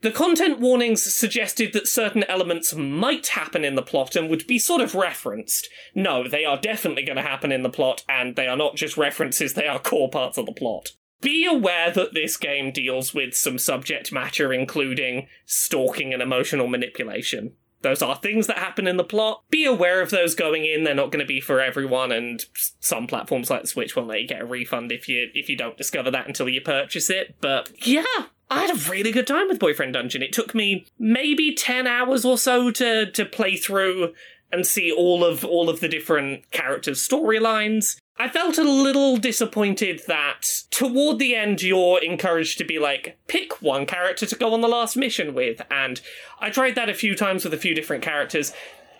The 0.00 0.10
content 0.10 0.58
warnings 0.58 1.14
suggested 1.14 1.72
that 1.74 1.86
certain 1.86 2.24
elements 2.24 2.74
might 2.74 3.28
happen 3.28 3.64
in 3.64 3.76
the 3.76 3.82
plot 3.82 4.16
and 4.16 4.28
would 4.28 4.48
be 4.48 4.58
sort 4.58 4.80
of 4.80 4.96
referenced. 4.96 5.68
No, 5.94 6.26
they 6.26 6.44
are 6.44 6.60
definitely 6.60 7.04
going 7.04 7.18
to 7.18 7.22
happen 7.22 7.52
in 7.52 7.62
the 7.62 7.70
plot, 7.70 8.02
and 8.08 8.34
they 8.34 8.48
are 8.48 8.56
not 8.56 8.74
just 8.74 8.96
references, 8.96 9.54
they 9.54 9.68
are 9.68 9.78
core 9.78 10.10
parts 10.10 10.36
of 10.36 10.46
the 10.46 10.52
plot 10.52 10.90
be 11.20 11.46
aware 11.46 11.90
that 11.90 12.14
this 12.14 12.36
game 12.36 12.70
deals 12.70 13.14
with 13.14 13.34
some 13.34 13.58
subject 13.58 14.12
matter, 14.12 14.52
including 14.52 15.26
stalking 15.46 16.12
and 16.12 16.22
emotional 16.22 16.68
manipulation. 16.68 17.52
Those 17.84 18.00
are 18.00 18.16
things 18.16 18.46
that 18.46 18.56
happen 18.56 18.86
in 18.86 18.96
the 18.96 19.04
plot. 19.04 19.42
Be 19.50 19.66
aware 19.66 20.00
of 20.00 20.08
those 20.08 20.34
going 20.34 20.64
in. 20.64 20.84
They're 20.84 20.94
not 20.94 21.12
going 21.12 21.20
to 21.20 21.26
be 21.26 21.40
for 21.40 21.60
everyone, 21.60 22.12
and 22.12 22.42
some 22.80 23.06
platforms 23.06 23.50
like 23.50 23.60
the 23.60 23.68
Switch 23.68 23.94
won't 23.94 24.08
let 24.08 24.22
you 24.22 24.26
get 24.26 24.40
a 24.40 24.46
refund 24.46 24.90
if 24.90 25.06
you 25.06 25.28
if 25.34 25.50
you 25.50 25.56
don't 25.56 25.76
discover 25.76 26.10
that 26.10 26.26
until 26.26 26.48
you 26.48 26.62
purchase 26.62 27.10
it. 27.10 27.36
But 27.42 27.70
yeah, 27.86 28.04
I 28.50 28.62
had 28.62 28.70
a 28.70 28.90
really 28.90 29.12
good 29.12 29.26
time 29.26 29.48
with 29.48 29.58
Boyfriend 29.58 29.92
Dungeon. 29.92 30.22
It 30.22 30.32
took 30.32 30.54
me 30.54 30.86
maybe 30.98 31.54
ten 31.54 31.86
hours 31.86 32.24
or 32.24 32.38
so 32.38 32.70
to 32.70 33.10
to 33.10 33.24
play 33.26 33.56
through 33.56 34.14
and 34.50 34.66
see 34.66 34.90
all 34.90 35.22
of 35.22 35.44
all 35.44 35.68
of 35.68 35.80
the 35.80 35.88
different 35.88 36.50
characters' 36.52 37.06
storylines. 37.06 37.98
I 38.16 38.28
felt 38.28 38.58
a 38.58 38.62
little 38.62 39.16
disappointed 39.16 40.02
that 40.06 40.46
toward 40.70 41.18
the 41.18 41.34
end 41.34 41.62
you're 41.62 42.02
encouraged 42.02 42.58
to 42.58 42.64
be 42.64 42.78
like, 42.78 43.18
pick 43.26 43.60
one 43.60 43.86
character 43.86 44.24
to 44.24 44.36
go 44.36 44.54
on 44.54 44.60
the 44.60 44.68
last 44.68 44.96
mission 44.96 45.34
with. 45.34 45.60
And 45.70 46.00
I 46.38 46.50
tried 46.50 46.76
that 46.76 46.88
a 46.88 46.94
few 46.94 47.16
times 47.16 47.44
with 47.44 47.52
a 47.52 47.58
few 47.58 47.74
different 47.74 48.04
characters. 48.04 48.52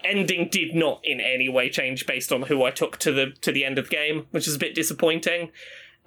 Ending 0.05 0.49
did 0.51 0.75
not 0.75 1.01
in 1.05 1.21
any 1.21 1.49
way 1.49 1.71
change 1.71 2.07
based 2.07 2.33
on 2.33 2.43
who 2.43 2.65
I 2.65 2.71
took 2.71 2.99
to 2.99 3.13
the 3.13 3.33
to 3.41 3.53
the 3.53 3.65
end 3.65 3.79
of 3.79 3.89
the 3.89 3.95
game, 3.95 4.27
which 4.33 4.49
is 4.49 4.57
a 4.57 4.59
bit 4.59 4.75
disappointing. 4.75 5.51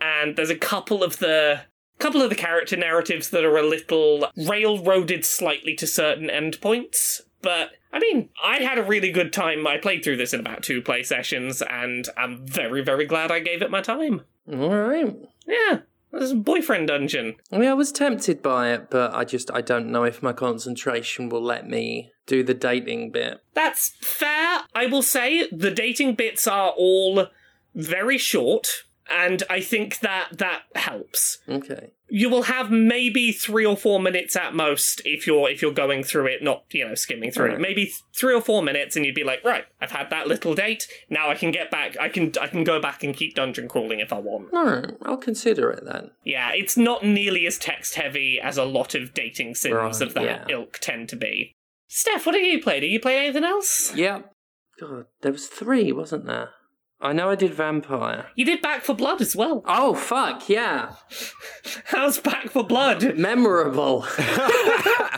And 0.01 0.35
there's 0.35 0.49
a 0.49 0.55
couple 0.55 1.03
of 1.03 1.19
the 1.19 1.61
couple 1.99 2.21
of 2.21 2.29
the 2.29 2.35
character 2.35 2.75
narratives 2.75 3.29
that 3.29 3.43
are 3.43 3.57
a 3.57 3.67
little 3.67 4.27
railroaded 4.35 5.25
slightly 5.25 5.73
to 5.75 5.87
certain 5.87 6.27
endpoints. 6.27 7.21
But 7.41 7.71
I 7.97 7.99
mean, 7.99 8.29
I 8.43 8.57
had 8.57 8.77
a 8.77 8.83
really 8.83 9.11
good 9.11 9.33
time. 9.33 9.65
I 9.65 9.77
played 9.77 10.03
through 10.03 10.17
this 10.17 10.31
in 10.31 10.39
about 10.39 10.61
two 10.61 10.83
play 10.83 11.01
sessions, 11.01 11.63
and 11.63 12.07
I'm 12.15 12.45
very, 12.45 12.83
very 12.83 13.07
glad 13.07 13.31
I 13.31 13.39
gave 13.39 13.63
it 13.63 13.71
my 13.71 13.81
time. 13.81 14.21
All 14.47 14.69
right. 14.69 15.15
Yeah, 15.47 15.79
this 16.11 16.21
is 16.21 16.33
boyfriend 16.35 16.89
dungeon. 16.89 17.37
I 17.51 17.57
mean, 17.57 17.69
I 17.69 17.73
was 17.73 17.91
tempted 17.91 18.43
by 18.43 18.71
it, 18.71 18.91
but 18.91 19.15
I 19.15 19.23
just 19.25 19.49
I 19.51 19.61
don't 19.61 19.89
know 19.89 20.03
if 20.03 20.21
my 20.21 20.31
concentration 20.31 21.29
will 21.29 21.41
let 21.41 21.67
me 21.67 22.11
do 22.27 22.43
the 22.43 22.53
dating 22.53 23.09
bit. 23.09 23.41
That's 23.55 23.95
fair. 23.99 24.59
I 24.75 24.85
will 24.85 25.01
say 25.01 25.47
the 25.51 25.71
dating 25.71 26.13
bits 26.13 26.45
are 26.45 26.69
all 26.77 27.25
very 27.73 28.19
short, 28.19 28.83
and 29.09 29.43
I 29.49 29.61
think 29.61 29.99
that 29.99 30.37
that 30.37 30.63
helps. 30.75 31.39
Okay. 31.47 31.91
You 32.09 32.29
will 32.29 32.43
have 32.43 32.71
maybe 32.71 33.33
three 33.33 33.65
or 33.65 33.75
four 33.75 33.99
minutes 33.99 34.37
at 34.37 34.53
most 34.55 35.01
if 35.03 35.27
you're 35.27 35.49
if 35.49 35.61
you're 35.61 35.73
going 35.73 36.03
through 36.03 36.27
it, 36.27 36.41
not 36.41 36.63
you 36.71 36.87
know 36.87 36.95
skimming 36.95 37.31
through 37.31 37.51
it. 37.53 37.59
Maybe 37.59 37.85
th- 37.85 38.01
three 38.15 38.33
or 38.33 38.39
four 38.41 38.63
minutes, 38.63 38.95
and 38.95 39.05
you'd 39.05 39.13
be 39.15 39.25
like, 39.25 39.43
right, 39.43 39.65
I've 39.81 39.91
had 39.91 40.09
that 40.09 40.27
little 40.27 40.55
date. 40.55 40.87
Now 41.09 41.29
I 41.29 41.35
can 41.35 41.51
get 41.51 41.69
back. 41.69 41.97
I 41.99 42.07
can 42.07 42.31
I 42.39 42.47
can 42.47 42.63
go 42.63 42.79
back 42.79 43.03
and 43.03 43.13
keep 43.15 43.35
dungeon 43.35 43.67
crawling 43.67 43.99
if 43.99 44.13
I 44.13 44.19
want. 44.19 44.53
All 44.53 44.65
right. 44.65 44.91
I'll 45.03 45.17
consider 45.17 45.69
it 45.71 45.83
then. 45.85 46.11
Yeah, 46.23 46.51
it's 46.53 46.77
not 46.77 47.03
nearly 47.03 47.45
as 47.45 47.57
text 47.57 47.95
heavy 47.95 48.39
as 48.39 48.57
a 48.57 48.63
lot 48.65 48.95
of 48.95 49.13
dating 49.13 49.55
sims 49.55 49.73
Right, 49.75 50.01
of 50.01 50.13
that 50.13 50.23
yeah. 50.23 50.45
ilk 50.49 50.79
tend 50.79 51.09
to 51.09 51.17
be. 51.17 51.51
Steph, 51.89 52.25
what 52.25 52.35
have 52.35 52.43
you 52.43 52.61
played? 52.61 52.83
Have 52.83 52.91
you 52.91 52.99
played 53.01 53.19
anything 53.19 53.43
else? 53.43 53.93
Yep. 53.95 54.31
God, 54.79 55.05
there 55.21 55.31
was 55.31 55.47
three, 55.47 55.91
wasn't 55.91 56.25
there? 56.25 56.51
I 56.99 57.13
know 57.13 57.29
I 57.29 57.35
did 57.35 57.53
vampire. 57.53 58.27
You 58.35 58.45
did 58.45 58.61
Back 58.61 58.83
4 58.83 58.95
Blood 58.95 59.21
as 59.21 59.35
well. 59.35 59.61
Oh 59.65 59.93
fuck 59.93 60.49
yeah! 60.49 60.95
How's 61.85 62.19
Back 62.19 62.49
4 62.49 62.63
Blood? 62.63 63.17
Memorable. 63.17 64.05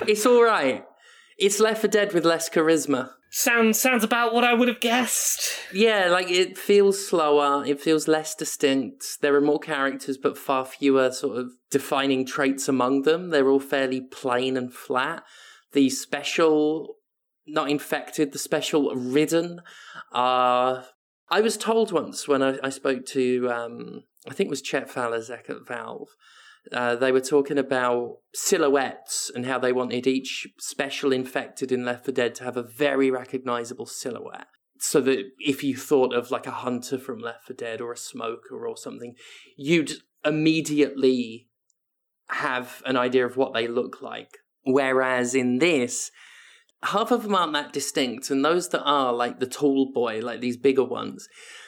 it's 0.07 0.25
all 0.25 0.43
right. 0.43 0.83
It's 1.37 1.59
Left 1.59 1.81
4 1.81 1.89
Dead 1.89 2.13
with 2.13 2.25
less 2.25 2.49
charisma. 2.49 3.11
Sounds 3.31 3.79
sounds 3.79 4.03
about 4.03 4.33
what 4.33 4.43
I 4.43 4.55
would 4.55 4.67
have 4.67 4.79
guessed. 4.79 5.51
Yeah, 5.71 6.09
like 6.09 6.29
it 6.29 6.57
feels 6.57 7.07
slower. 7.07 7.63
It 7.63 7.79
feels 7.79 8.07
less 8.07 8.33
distinct. 8.33 9.05
There 9.21 9.35
are 9.35 9.41
more 9.41 9.59
characters, 9.59 10.17
but 10.17 10.37
far 10.37 10.65
fewer 10.65 11.11
sort 11.11 11.37
of 11.37 11.51
defining 11.69 12.25
traits 12.25 12.67
among 12.67 13.03
them. 13.03 13.29
They're 13.29 13.47
all 13.47 13.59
fairly 13.59 14.01
plain 14.01 14.57
and 14.57 14.73
flat. 14.73 15.23
The 15.73 15.91
special, 15.91 16.95
not 17.47 17.69
infected, 17.69 18.31
the 18.31 18.39
special 18.39 18.93
ridden 18.95 19.61
are. 20.11 20.85
I 21.31 21.41
was 21.41 21.57
told 21.57 21.91
once 21.91 22.27
when 22.27 22.41
I, 22.41 22.57
I 22.63 22.69
spoke 22.69 23.05
to, 23.07 23.49
um, 23.51 24.03
I 24.27 24.33
think 24.33 24.47
it 24.47 24.51
was 24.51 24.61
Chet 24.61 24.89
Faliszek 24.89 25.49
at 25.49 25.67
Valve, 25.67 26.09
uh, 26.71 26.95
they 26.95 27.11
were 27.11 27.21
talking 27.21 27.57
about 27.57 28.17
silhouettes 28.33 29.31
and 29.33 29.45
how 29.45 29.57
they 29.57 29.71
wanted 29.71 30.05
each 30.05 30.47
special 30.59 31.11
infected 31.11 31.71
in 31.71 31.85
Left 31.85 32.05
4 32.05 32.13
Dead 32.13 32.35
to 32.35 32.43
have 32.43 32.57
a 32.57 32.63
very 32.63 33.09
recognizable 33.09 33.85
silhouette. 33.85 34.47
So 34.79 35.01
that 35.01 35.25
if 35.39 35.63
you 35.63 35.75
thought 35.75 36.13
of 36.13 36.31
like 36.31 36.47
a 36.47 36.51
hunter 36.51 36.97
from 36.97 37.19
Left 37.19 37.45
4 37.45 37.55
Dead 37.55 37.81
or 37.81 37.91
a 37.91 37.97
smoker 37.97 38.67
or 38.67 38.77
something, 38.77 39.15
you'd 39.57 39.93
immediately 40.25 41.47
have 42.29 42.83
an 42.85 42.97
idea 42.97 43.25
of 43.25 43.37
what 43.37 43.53
they 43.53 43.67
look 43.67 44.01
like. 44.01 44.37
Whereas 44.63 45.33
in 45.33 45.59
this, 45.59 46.11
half 46.83 47.11
of 47.11 47.23
them 47.23 47.35
aren't 47.35 47.53
that 47.53 47.73
distinct, 47.73 48.29
and 48.29 48.43
those 48.43 48.69
that 48.69 48.83
are, 48.83 49.13
like 49.13 49.39
the 49.39 49.47
tall 49.47 49.91
boy, 49.93 50.19
like 50.21 50.41
these 50.41 50.57
bigger 50.57 50.83
ones, 50.83 51.27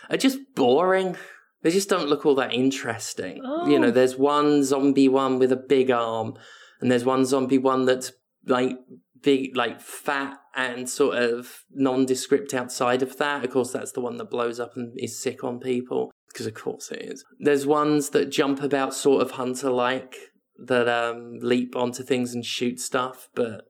are 0.09 0.17
just 0.17 0.39
boring. 0.55 1.17
They 1.63 1.69
just 1.71 1.89
don't 1.89 2.09
look 2.09 2.25
all 2.25 2.35
that 2.35 2.53
interesting. 2.53 3.37
You 3.67 3.77
know, 3.77 3.87
Oh. 3.89 3.91
there's 3.91 4.17
one 4.17 4.63
zombie 4.63 5.07
one 5.09 5.37
with 5.37 5.51
a 5.51 5.57
big 5.57 5.91
arm, 5.91 6.33
and 6.79 6.89
there's 6.91 7.05
one 7.05 7.25
zombie 7.25 7.59
one 7.59 7.85
that's 7.85 8.11
like 8.47 8.77
big, 9.21 9.55
like 9.55 9.79
fat 9.79 10.37
and 10.55 10.89
sort 10.89 11.15
of 11.17 11.63
nondescript 11.71 12.53
outside 12.55 13.03
of 13.03 13.17
that. 13.17 13.45
Of 13.45 13.51
course, 13.51 13.71
that's 13.71 13.91
the 13.91 14.01
one 14.01 14.17
that 14.17 14.31
blows 14.31 14.59
up 14.59 14.75
and 14.75 14.93
is 14.99 15.21
sick 15.21 15.43
on 15.43 15.59
people, 15.59 16.11
because 16.31 16.47
of 16.47 16.55
course 16.55 16.91
it 16.91 17.03
is. 17.03 17.23
There's 17.39 17.67
ones 17.67 18.09
that 18.09 18.31
jump 18.31 18.63
about 18.63 18.95
sort 18.95 19.21
of 19.21 19.31
hunter 19.31 19.69
like, 19.69 20.15
that 20.57 20.87
um, 20.87 21.37
leap 21.41 21.75
onto 21.75 22.03
things 22.03 22.33
and 22.33 22.43
shoot 22.45 22.79
stuff, 22.79 23.29
but 23.35 23.65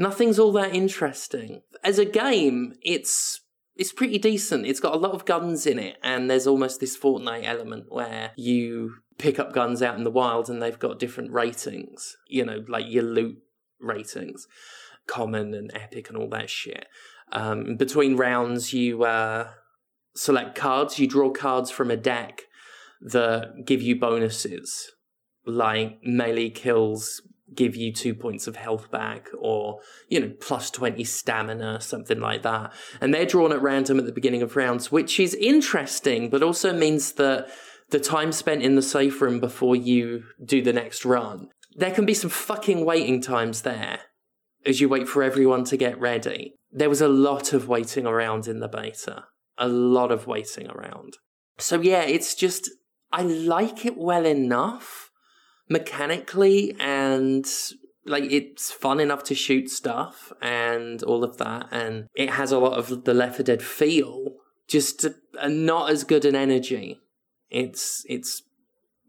nothing's 0.00 0.38
all 0.38 0.50
that 0.52 0.74
interesting. 0.74 1.60
As 1.84 1.98
a 1.98 2.04
game, 2.04 2.74
it's 2.82 3.42
it's 3.76 3.92
pretty 3.92 4.18
decent. 4.18 4.66
It's 4.66 4.80
got 4.80 4.94
a 4.94 4.98
lot 4.98 5.12
of 5.12 5.24
guns 5.24 5.66
in 5.66 5.78
it, 5.78 5.98
and 6.02 6.28
there's 6.28 6.46
almost 6.46 6.80
this 6.80 6.98
Fortnite 6.98 7.44
element 7.44 7.86
where 7.88 8.32
you 8.36 8.96
pick 9.18 9.38
up 9.38 9.52
guns 9.52 9.82
out 9.82 9.96
in 9.96 10.04
the 10.04 10.10
wild 10.10 10.48
and 10.48 10.60
they've 10.60 10.78
got 10.78 10.98
different 10.98 11.30
ratings. 11.30 12.16
You 12.26 12.44
know, 12.44 12.64
like 12.66 12.86
your 12.88 13.04
loot 13.04 13.38
ratings, 13.78 14.48
common 15.06 15.54
and 15.54 15.70
epic 15.74 16.08
and 16.08 16.18
all 16.18 16.28
that 16.30 16.50
shit. 16.50 16.86
Um, 17.32 17.76
between 17.76 18.16
rounds, 18.16 18.72
you 18.72 19.04
uh, 19.04 19.50
select 20.16 20.56
cards. 20.56 20.98
You 20.98 21.06
draw 21.06 21.30
cards 21.30 21.70
from 21.70 21.90
a 21.90 21.96
deck 21.96 22.42
that 23.02 23.64
give 23.66 23.82
you 23.82 23.98
bonuses, 23.98 24.92
like 25.46 25.98
melee 26.02 26.50
kills 26.50 27.22
give 27.54 27.76
you 27.76 27.92
two 27.92 28.14
points 28.14 28.46
of 28.46 28.56
health 28.56 28.90
back 28.90 29.28
or 29.38 29.80
you 30.08 30.20
know 30.20 30.32
plus 30.40 30.70
20 30.70 31.02
stamina 31.04 31.80
something 31.80 32.20
like 32.20 32.42
that. 32.42 32.72
And 33.00 33.12
they're 33.12 33.26
drawn 33.26 33.52
at 33.52 33.62
random 33.62 33.98
at 33.98 34.06
the 34.06 34.12
beginning 34.12 34.42
of 34.42 34.56
rounds 34.56 34.90
which 34.92 35.18
is 35.20 35.34
interesting 35.34 36.30
but 36.30 36.42
also 36.42 36.72
means 36.72 37.12
that 37.12 37.48
the 37.90 38.00
time 38.00 38.30
spent 38.32 38.62
in 38.62 38.76
the 38.76 38.82
safe 38.82 39.20
room 39.20 39.40
before 39.40 39.74
you 39.74 40.24
do 40.44 40.62
the 40.62 40.72
next 40.72 41.04
run 41.04 41.48
there 41.76 41.90
can 41.90 42.04
be 42.04 42.14
some 42.14 42.30
fucking 42.30 42.84
waiting 42.84 43.20
times 43.20 43.62
there 43.62 44.00
as 44.66 44.80
you 44.80 44.88
wait 44.88 45.08
for 45.08 45.22
everyone 45.22 45.64
to 45.64 45.76
get 45.76 45.98
ready. 45.98 46.54
There 46.70 46.90
was 46.90 47.00
a 47.00 47.08
lot 47.08 47.52
of 47.52 47.68
waiting 47.68 48.06
around 48.06 48.46
in 48.46 48.60
the 48.60 48.68
beta. 48.68 49.24
A 49.56 49.68
lot 49.68 50.10
of 50.10 50.26
waiting 50.26 50.68
around. 50.68 51.16
So 51.58 51.80
yeah 51.80 52.02
it's 52.02 52.34
just 52.34 52.70
i 53.12 53.22
like 53.22 53.84
it 53.84 53.96
well 53.96 54.24
enough 54.24 55.09
mechanically 55.70 56.76
and 56.78 57.46
like 58.04 58.24
it's 58.24 58.72
fun 58.72 59.00
enough 59.00 59.22
to 59.22 59.34
shoot 59.34 59.70
stuff 59.70 60.32
and 60.42 61.02
all 61.04 61.22
of 61.22 61.38
that 61.38 61.68
and 61.70 62.08
it 62.14 62.30
has 62.30 62.50
a 62.50 62.58
lot 62.58 62.76
of 62.76 63.04
the 63.04 63.14
Left 63.14 63.36
4 63.36 63.44
Dead 63.44 63.62
feel 63.62 64.34
just 64.66 65.06
not 65.46 65.90
as 65.90 66.04
good 66.04 66.24
an 66.24 66.34
energy. 66.34 67.00
It's 67.48 68.04
it's 68.08 68.42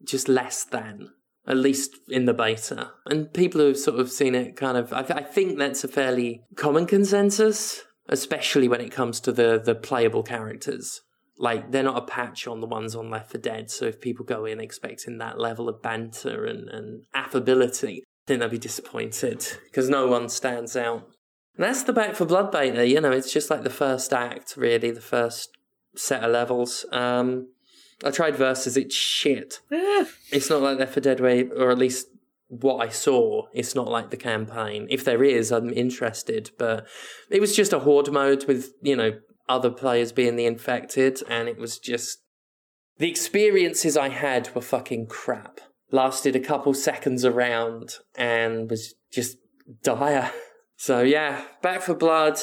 just 0.03 0.29
less 0.29 0.63
than 0.63 1.09
at 1.47 1.57
least 1.57 1.97
in 2.07 2.25
the 2.25 2.33
beta. 2.33 2.91
And 3.05 3.33
people 3.33 3.61
who've 3.61 3.77
sort 3.77 3.99
of 3.99 4.11
seen 4.11 4.35
it 4.35 4.55
kind 4.55 4.77
of 4.77 4.93
I, 4.93 5.01
th- 5.01 5.19
I 5.19 5.23
think 5.23 5.57
that's 5.57 5.83
a 5.83 5.87
fairly 5.87 6.43
common 6.55 6.85
consensus 6.85 7.83
especially 8.09 8.67
when 8.67 8.81
it 8.81 8.91
comes 8.91 9.19
to 9.21 9.31
the 9.31 9.61
the 9.63 9.75
playable 9.75 10.23
characters 10.23 11.01
like 11.41 11.71
they're 11.71 11.83
not 11.83 11.97
a 11.97 12.05
patch 12.05 12.47
on 12.47 12.61
the 12.61 12.67
ones 12.67 12.95
on 12.95 13.09
Left 13.09 13.31
4 13.31 13.41
Dead. 13.41 13.71
So 13.71 13.85
if 13.85 13.99
people 13.99 14.23
go 14.23 14.45
in 14.45 14.59
expecting 14.59 15.17
that 15.17 15.39
level 15.39 15.67
of 15.67 15.81
banter 15.81 16.45
and, 16.45 16.69
and 16.69 17.03
affability, 17.15 18.03
then 18.27 18.39
they'll 18.39 18.49
be 18.49 18.59
disappointed 18.59 19.45
because 19.63 19.89
no 19.89 20.07
one 20.07 20.29
stands 20.29 20.77
out. 20.77 21.09
And 21.55 21.65
that's 21.65 21.83
the 21.83 21.93
Back 21.93 22.15
4 22.15 22.27
Blood 22.27 22.51
beta. 22.51 22.87
You 22.87 23.01
know, 23.01 23.11
it's 23.11 23.33
just 23.33 23.49
like 23.49 23.63
the 23.63 23.71
first 23.71 24.13
act, 24.13 24.55
really, 24.55 24.91
the 24.91 25.01
first 25.01 25.49
set 25.95 26.23
of 26.23 26.31
levels. 26.31 26.85
Um, 26.91 27.49
I 28.03 28.11
tried 28.11 28.35
versus. 28.35 28.77
It's 28.77 28.95
shit. 28.95 29.59
It's 30.31 30.49
not 30.49 30.61
like 30.61 30.77
Left 30.77 30.93
4 30.93 31.01
Dead 31.01 31.19
way, 31.19 31.49
or 31.49 31.71
at 31.71 31.77
least 31.79 32.07
what 32.47 32.85
I 32.85 32.89
saw. 32.89 33.47
It's 33.51 33.73
not 33.73 33.89
like 33.89 34.11
the 34.11 34.17
campaign. 34.17 34.85
If 34.91 35.03
there 35.03 35.23
is, 35.23 35.51
I'm 35.51 35.73
interested. 35.73 36.51
But 36.59 36.85
it 37.31 37.41
was 37.41 37.55
just 37.55 37.73
a 37.73 37.79
horde 37.79 38.11
mode 38.11 38.45
with 38.45 38.73
you 38.83 38.95
know 38.95 39.13
other 39.49 39.69
players 39.69 40.11
being 40.11 40.35
the 40.35 40.45
infected, 40.45 41.21
and 41.29 41.47
it 41.47 41.57
was 41.57 41.77
just 41.79 42.19
the 42.97 43.09
experiences 43.09 43.97
I 43.97 44.09
had 44.09 44.53
were 44.55 44.61
fucking 44.61 45.07
crap. 45.07 45.59
Lasted 45.91 46.35
a 46.35 46.39
couple 46.39 46.73
seconds 46.73 47.25
around 47.25 47.95
and 48.15 48.69
was 48.69 48.95
just 49.11 49.37
dire. 49.83 50.31
So 50.77 51.01
yeah, 51.03 51.43
Back 51.61 51.83
4 51.83 51.93
Blood. 51.93 52.39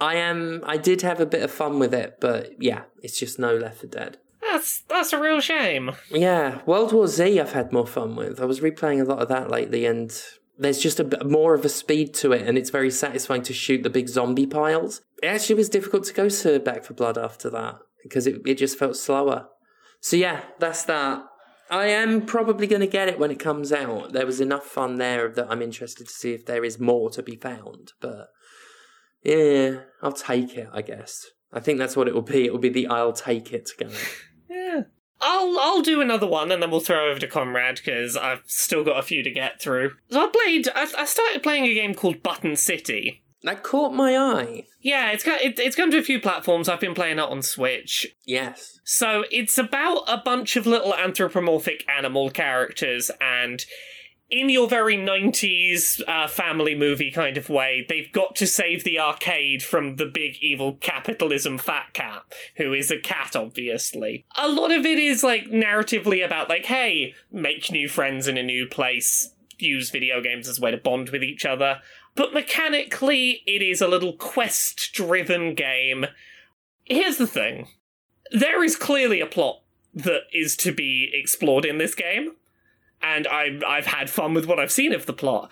I 0.00 0.14
am. 0.14 0.62
I 0.64 0.76
did 0.76 1.02
have 1.02 1.18
a 1.18 1.26
bit 1.26 1.42
of 1.42 1.50
fun 1.50 1.80
with 1.80 1.92
it, 1.92 2.18
but 2.20 2.50
yeah, 2.62 2.82
it's 3.02 3.18
just 3.18 3.40
no 3.40 3.56
Left 3.56 3.80
4 3.80 3.90
Dead. 3.90 4.18
that's 4.40 4.82
that's 4.82 5.12
a 5.12 5.18
real 5.20 5.40
shame. 5.40 5.90
Yeah, 6.08 6.60
World 6.64 6.92
War 6.92 7.08
Z 7.08 7.40
I've 7.40 7.54
had 7.54 7.72
more 7.72 7.86
fun 7.88 8.14
with. 8.14 8.40
I 8.40 8.44
was 8.44 8.60
replaying 8.60 9.00
a 9.00 9.04
lot 9.04 9.18
of 9.18 9.26
that 9.30 9.50
lately, 9.50 9.84
and 9.84 10.12
there's 10.58 10.78
just 10.78 11.00
a 11.00 11.24
more 11.24 11.54
of 11.54 11.64
a 11.64 11.68
speed 11.68 12.14
to 12.14 12.32
it, 12.32 12.46
and 12.46 12.58
it's 12.58 12.70
very 12.70 12.90
satisfying 12.90 13.42
to 13.42 13.52
shoot 13.52 13.82
the 13.82 13.90
big 13.90 14.08
zombie 14.08 14.46
piles. 14.46 15.00
It 15.22 15.26
actually 15.26 15.56
was 15.56 15.68
difficult 15.68 16.04
to 16.04 16.12
go 16.12 16.28
to 16.28 16.60
Back 16.60 16.84
4 16.84 16.94
Blood 16.94 17.18
after 17.18 17.48
that 17.50 17.76
because 18.02 18.26
it, 18.26 18.42
it 18.46 18.58
just 18.58 18.78
felt 18.78 18.96
slower. 18.96 19.48
So 20.00 20.16
yeah, 20.16 20.42
that's 20.58 20.84
that. 20.84 21.24
I 21.70 21.86
am 21.86 22.26
probably 22.26 22.66
going 22.66 22.80
to 22.80 22.86
get 22.86 23.08
it 23.08 23.18
when 23.18 23.30
it 23.30 23.38
comes 23.38 23.72
out. 23.72 24.12
There 24.12 24.26
was 24.26 24.40
enough 24.40 24.64
fun 24.64 24.96
there 24.96 25.28
that 25.30 25.46
I'm 25.48 25.62
interested 25.62 26.06
to 26.06 26.12
see 26.12 26.32
if 26.32 26.44
there 26.44 26.64
is 26.64 26.78
more 26.78 27.08
to 27.10 27.22
be 27.22 27.36
found. 27.36 27.92
But 28.00 28.28
yeah, 29.22 29.80
I'll 30.02 30.12
take 30.12 30.54
it. 30.54 30.68
I 30.72 30.82
guess. 30.82 31.24
I 31.52 31.60
think 31.60 31.78
that's 31.78 31.96
what 31.96 32.08
it 32.08 32.14
will 32.14 32.22
be. 32.22 32.44
It 32.44 32.52
will 32.52 32.58
be 32.58 32.68
the 32.68 32.88
I'll 32.88 33.12
take 33.12 33.52
it 33.52 33.70
game. 33.78 33.90
I'll 35.22 35.58
I'll 35.60 35.82
do 35.82 36.00
another 36.00 36.26
one 36.26 36.50
and 36.50 36.62
then 36.62 36.70
we'll 36.70 36.80
throw 36.80 37.10
over 37.10 37.20
to 37.20 37.28
Conrad 37.28 37.76
because 37.76 38.16
I've 38.16 38.42
still 38.46 38.84
got 38.84 38.98
a 38.98 39.02
few 39.02 39.22
to 39.22 39.30
get 39.30 39.60
through. 39.60 39.92
So 40.10 40.24
I 40.24 40.28
played. 40.28 40.68
I, 40.74 40.88
I 40.98 41.04
started 41.04 41.42
playing 41.42 41.64
a 41.64 41.74
game 41.74 41.94
called 41.94 42.22
Button 42.22 42.56
City. 42.56 43.22
That 43.44 43.62
caught 43.62 43.92
my 43.92 44.16
eye. 44.16 44.66
Yeah, 44.80 45.10
it's 45.10 45.24
got 45.24 45.40
it, 45.40 45.58
it's 45.58 45.76
come 45.76 45.90
to 45.90 45.98
a 45.98 46.02
few 46.02 46.20
platforms. 46.20 46.68
I've 46.68 46.80
been 46.80 46.94
playing 46.94 47.18
it 47.18 47.22
on 47.24 47.42
Switch. 47.42 48.06
Yes. 48.24 48.80
So 48.84 49.24
it's 49.30 49.58
about 49.58 50.04
a 50.06 50.18
bunch 50.18 50.56
of 50.56 50.66
little 50.66 50.94
anthropomorphic 50.94 51.84
animal 51.88 52.30
characters, 52.30 53.10
and 53.20 53.64
in 54.32 54.48
your 54.48 54.66
very 54.66 54.96
90s 54.96 56.00
uh, 56.08 56.26
family 56.26 56.74
movie 56.74 57.10
kind 57.10 57.36
of 57.36 57.50
way, 57.50 57.84
they've 57.86 58.10
got 58.12 58.34
to 58.36 58.46
save 58.46 58.82
the 58.82 58.98
arcade 58.98 59.62
from 59.62 59.96
the 59.96 60.06
big 60.06 60.38
evil 60.40 60.78
capitalism 60.80 61.58
fat 61.58 61.92
cat, 61.92 62.22
who 62.56 62.72
is 62.72 62.90
a 62.90 62.98
cat, 62.98 63.36
obviously. 63.36 64.24
A 64.38 64.48
lot 64.48 64.72
of 64.72 64.86
it 64.86 64.98
is 64.98 65.22
like 65.22 65.50
narratively 65.50 66.24
about, 66.24 66.48
like, 66.48 66.64
hey, 66.64 67.14
make 67.30 67.70
new 67.70 67.88
friends 67.88 68.26
in 68.26 68.38
a 68.38 68.42
new 68.42 68.66
place, 68.66 69.34
use 69.58 69.90
video 69.90 70.22
games 70.22 70.48
as 70.48 70.58
a 70.58 70.62
way 70.62 70.70
to 70.70 70.78
bond 70.78 71.10
with 71.10 71.22
each 71.22 71.44
other. 71.44 71.80
But 72.14 72.32
mechanically, 72.32 73.42
it 73.46 73.60
is 73.60 73.82
a 73.82 73.88
little 73.88 74.14
quest 74.14 74.92
driven 74.94 75.54
game. 75.54 76.06
Here's 76.84 77.18
the 77.18 77.26
thing 77.26 77.68
there 78.30 78.64
is 78.64 78.76
clearly 78.76 79.20
a 79.20 79.26
plot 79.26 79.60
that 79.92 80.22
is 80.32 80.56
to 80.56 80.72
be 80.72 81.10
explored 81.12 81.66
in 81.66 81.76
this 81.76 81.94
game 81.94 82.36
and 83.02 83.26
I, 83.26 83.58
I've 83.66 83.86
had 83.86 84.10
fun 84.10 84.34
with 84.34 84.46
what 84.46 84.58
I've 84.58 84.72
seen 84.72 84.92
of 84.92 85.06
the 85.06 85.12
plot. 85.12 85.50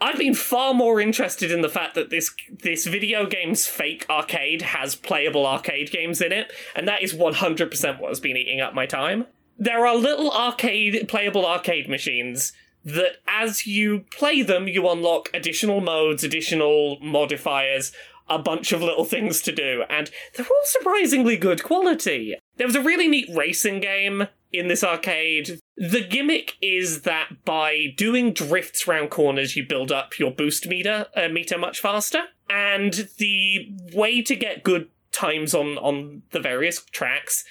I've 0.00 0.18
been 0.18 0.34
far 0.34 0.74
more 0.74 1.00
interested 1.00 1.52
in 1.52 1.60
the 1.60 1.68
fact 1.68 1.94
that 1.94 2.10
this 2.10 2.34
this 2.50 2.86
video 2.86 3.24
game's 3.24 3.68
fake 3.68 4.04
arcade 4.10 4.62
has 4.62 4.96
playable 4.96 5.46
arcade 5.46 5.92
games 5.92 6.20
in 6.20 6.32
it, 6.32 6.52
and 6.74 6.88
that 6.88 7.02
is 7.02 7.14
100% 7.14 8.00
what 8.00 8.08
has 8.08 8.18
been 8.18 8.36
eating 8.36 8.60
up 8.60 8.74
my 8.74 8.84
time. 8.84 9.26
There 9.56 9.86
are 9.86 9.94
little 9.94 10.32
arcade 10.32 11.06
playable 11.08 11.46
arcade 11.46 11.88
machines 11.88 12.52
that 12.84 13.18
as 13.28 13.64
you 13.64 14.00
play 14.10 14.42
them 14.42 14.66
you 14.66 14.88
unlock 14.88 15.30
additional 15.32 15.80
modes, 15.80 16.24
additional 16.24 16.98
modifiers, 17.00 17.92
a 18.28 18.40
bunch 18.40 18.72
of 18.72 18.82
little 18.82 19.04
things 19.04 19.40
to 19.42 19.52
do, 19.52 19.84
and 19.88 20.10
they're 20.34 20.46
all 20.46 20.64
surprisingly 20.64 21.36
good 21.36 21.62
quality. 21.62 22.34
There 22.56 22.66
was 22.66 22.76
a 22.76 22.82
really 22.82 23.06
neat 23.06 23.28
racing 23.32 23.78
game 23.78 24.26
in 24.52 24.68
this 24.68 24.84
arcade. 24.84 25.60
The 25.76 26.02
gimmick 26.02 26.56
is 26.60 27.02
that 27.02 27.44
by 27.44 27.94
doing 27.96 28.32
drifts 28.32 28.86
around 28.86 29.08
corners, 29.10 29.56
you 29.56 29.66
build 29.66 29.90
up 29.90 30.18
your 30.18 30.30
boost 30.30 30.66
meter 30.66 31.06
uh, 31.16 31.28
meter 31.28 31.58
much 31.58 31.80
faster. 31.80 32.24
And 32.50 33.08
the 33.18 33.72
way 33.94 34.22
to 34.22 34.36
get 34.36 34.62
good 34.62 34.88
times 35.10 35.54
on 35.54 35.78
on 35.78 36.22
the 36.32 36.40
various 36.40 36.84
tracks 36.92 37.44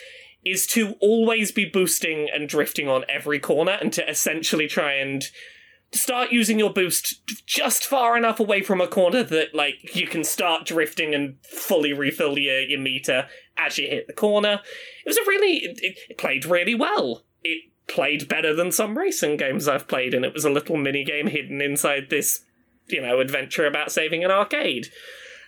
is 0.44 0.66
to 0.66 0.96
always 1.00 1.52
be 1.52 1.66
boosting 1.66 2.28
and 2.34 2.50
drifting 2.50 2.88
on 2.88 3.06
every 3.08 3.40
corner 3.40 3.74
and 3.74 3.94
to 3.94 4.10
essentially 4.10 4.68
try 4.68 4.94
and 4.94 5.26
start 5.94 6.32
using 6.32 6.58
your 6.58 6.72
boost 6.72 7.22
just 7.46 7.86
far 7.86 8.18
enough 8.18 8.40
away 8.40 8.62
from 8.62 8.80
a 8.80 8.88
corner 8.88 9.24
that 9.24 9.54
like 9.54 9.96
you 9.96 10.08
can 10.08 10.24
start 10.24 10.66
drifting 10.66 11.14
and 11.14 11.36
fully 11.44 11.92
refill 11.92 12.38
your, 12.38 12.62
your 12.62 12.80
meter 12.80 13.28
as 13.58 13.78
you 13.78 13.88
hit 13.88 14.08
the 14.08 14.14
corner. 14.14 14.62
It 15.06 15.10
was 15.10 15.18
a 15.18 15.28
really 15.28 15.58
it, 15.58 15.80
it 15.82 16.18
played 16.18 16.46
really 16.46 16.76
well. 16.76 17.24
It 17.44 17.72
played 17.88 18.30
better 18.30 18.56
than 18.56 18.72
some 18.72 18.98
racing 18.98 19.38
games 19.38 19.68
I've 19.68 19.88
played, 19.88 20.14
and 20.14 20.24
it 20.24 20.34
was 20.34 20.46
a 20.46 20.50
little 20.50 20.78
mini 20.78 21.04
game 21.04 21.28
hidden 21.28 21.62
inside 21.62 22.10
this, 22.10 22.46
you 22.88 23.02
know, 23.02 23.20
adventure 23.20 23.66
about 23.66 23.92
saving 23.92 24.24
an 24.24 24.32
arcade. 24.32 24.88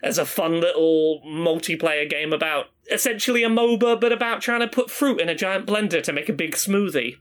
As 0.01 0.17
a 0.17 0.25
fun 0.25 0.59
little 0.59 1.21
multiplayer 1.25 2.09
game 2.09 2.33
about 2.33 2.65
essentially 2.91 3.43
a 3.45 3.49
MOBA, 3.49 4.01
but 4.01 4.11
about 4.11 4.41
trying 4.41 4.59
to 4.59 4.67
put 4.67 4.91
fruit 4.91 5.21
in 5.21 5.29
a 5.29 5.35
giant 5.35 5.65
blender 5.65 6.03
to 6.03 6.11
make 6.11 6.27
a 6.27 6.33
big 6.33 6.55
smoothie. 6.55 7.15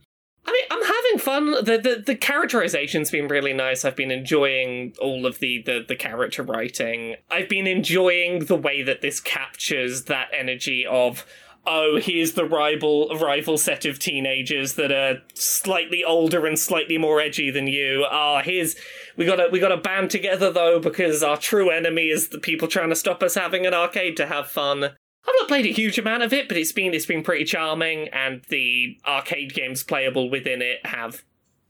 I 0.45 0.51
mean, 0.51 0.65
I'm 0.71 0.85
having 0.85 1.19
fun. 1.19 1.65
The, 1.65 1.79
the 1.79 2.03
the 2.05 2.15
characterization's 2.17 3.11
been 3.11 3.29
really 3.29 3.53
nice. 3.53 3.85
I've 3.85 3.97
been 3.97 4.11
enjoying 4.11 4.95
all 5.01 5.25
of 5.25 5.39
the, 5.39 5.63
the 5.63 5.85
the 5.87 5.95
character 5.95 6.43
writing. 6.43 7.17
I've 7.31 7.49
been 7.49 7.67
enjoying 7.67 8.47
the 8.47 8.57
way 8.57 8.83
that 8.83 9.03
this 9.03 9.21
captures 9.21 10.05
that 10.05 10.29
energy 10.37 10.85
of 10.85 11.25
oh, 11.67 11.99
here's 12.01 12.33
the 12.33 12.45
rival 12.45 13.09
rival 13.21 13.57
set 13.57 13.85
of 13.85 13.99
teenagers 13.99 14.75
that 14.75 14.91
are 14.91 15.23
slightly 15.35 16.03
older 16.05 16.47
and 16.47 16.59
slightly 16.59 16.99
more 16.99 17.21
edgy 17.21 17.51
than 17.51 17.67
you. 17.67 18.05
Ah, 18.11 18.39
oh, 18.39 18.43
here's 18.43 18.75
we 19.17 19.25
got 19.25 19.37
to 19.37 19.49
we 19.51 19.61
got 19.61 19.69
to 19.69 19.77
band 19.77 20.11
together 20.11 20.51
though 20.51 20.81
because 20.81 21.23
our 21.23 21.37
true 21.37 21.71
enemy 21.71 22.09
is 22.09 22.29
the 22.29 22.39
people 22.39 22.69
trying 22.69 22.91
to 22.91 22.97
stop 22.97 23.23
us 23.23 23.35
having 23.35 23.67
an 23.67 23.75
arcade 23.75 24.17
to 24.17 24.27
have 24.27 24.49
fun. 24.49 24.91
I've 25.25 25.35
not 25.41 25.49
played 25.49 25.67
a 25.67 25.73
huge 25.73 25.99
amount 25.99 26.23
of 26.23 26.33
it, 26.33 26.49
but 26.49 26.57
it's 26.57 26.73
been 26.73 26.95
it's 26.95 27.07
been 27.07 27.23
pretty 27.23 27.45
charming, 27.45 28.09
and 28.09 28.43
the 28.49 28.99
arcade 29.07 29.55
games 29.55 29.83
playable 29.83 30.31
within 30.31 30.63
it 30.63 30.85
have 30.85 31.25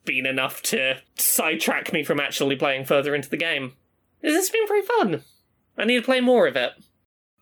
been 0.04 0.26
enough 0.26 0.62
to 0.62 0.98
sidetrack 1.16 1.92
me 1.92 2.02
from 2.02 2.18
actually 2.18 2.56
playing 2.56 2.84
further 2.84 3.14
into 3.14 3.28
the 3.28 3.36
game. 3.36 3.74
It's 4.22 4.50
been 4.50 4.66
pretty 4.66 4.86
fun. 4.86 5.22
I 5.76 5.84
need 5.84 5.96
to 5.96 6.02
play 6.02 6.20
more 6.20 6.46
of 6.46 6.56
it. 6.56 6.72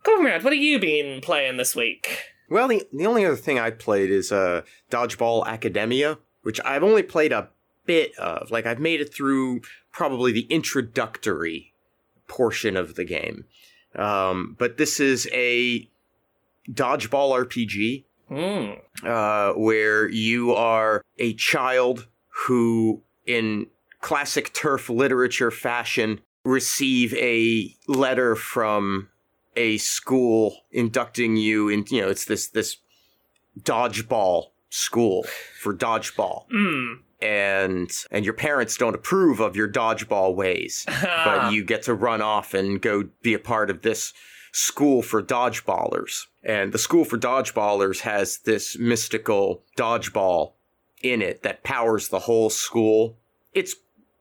Conrad, 0.02 0.44
what 0.44 0.52
have 0.52 0.62
you 0.62 0.78
been 0.78 1.20
playing 1.20 1.56
this 1.56 1.76
week? 1.76 2.24
Well, 2.48 2.68
the, 2.68 2.82
the 2.92 3.06
only 3.06 3.24
other 3.24 3.36
thing 3.36 3.58
I 3.58 3.70
played 3.70 4.10
is 4.10 4.32
uh, 4.32 4.62
Dodgeball 4.90 5.46
Academia, 5.46 6.18
which 6.42 6.60
I've 6.64 6.82
only 6.82 7.02
played 7.02 7.32
a 7.32 7.50
bit 7.86 8.16
of. 8.18 8.50
Like, 8.50 8.66
I've 8.66 8.80
made 8.80 9.00
it 9.00 9.14
through 9.14 9.60
probably 9.92 10.32
the 10.32 10.46
introductory 10.50 11.74
portion 12.28 12.76
of 12.76 12.94
the 12.94 13.04
game. 13.04 13.44
Um, 13.94 14.56
but 14.58 14.78
this 14.78 15.00
is 15.00 15.28
a 15.32 15.88
dodgeball 16.68 17.46
RPG 17.46 18.04
mm. 18.30 18.78
uh, 19.04 19.54
where 19.54 20.08
you 20.08 20.52
are 20.52 21.02
a 21.18 21.34
child 21.34 22.06
who, 22.46 23.02
in 23.26 23.66
classic 24.00 24.52
turf 24.52 24.88
literature 24.88 25.50
fashion, 25.50 26.20
receive 26.44 27.14
a 27.14 27.74
letter 27.86 28.34
from 28.34 29.08
a 29.56 29.76
school 29.78 30.56
inducting 30.70 31.36
you 31.36 31.68
in. 31.68 31.84
You 31.90 32.02
know, 32.02 32.08
it's 32.08 32.24
this 32.24 32.48
this 32.48 32.76
dodgeball 33.60 34.46
school 34.70 35.24
for 35.60 35.74
dodgeball. 35.74 36.48
Mm. 36.50 37.00
And 37.20 37.90
and 38.10 38.24
your 38.24 38.34
parents 38.34 38.76
don't 38.78 38.94
approve 38.94 39.40
of 39.40 39.54
your 39.54 39.68
dodgeball 39.68 40.34
ways, 40.34 40.86
but 41.02 41.52
you 41.52 41.64
get 41.64 41.82
to 41.82 41.94
run 41.94 42.22
off 42.22 42.54
and 42.54 42.80
go 42.80 43.08
be 43.22 43.34
a 43.34 43.38
part 43.38 43.68
of 43.68 43.82
this 43.82 44.14
school 44.52 45.02
for 45.02 45.22
dodgeballers. 45.22 46.26
And 46.42 46.72
the 46.72 46.78
school 46.78 47.04
for 47.04 47.18
dodgeballers 47.18 48.00
has 48.00 48.38
this 48.38 48.78
mystical 48.78 49.62
dodgeball 49.76 50.52
in 51.02 51.22
it 51.22 51.42
that 51.42 51.64
powers 51.64 52.08
the 52.08 52.20
whole 52.20 52.50
school. 52.50 53.18
It's 53.52 53.76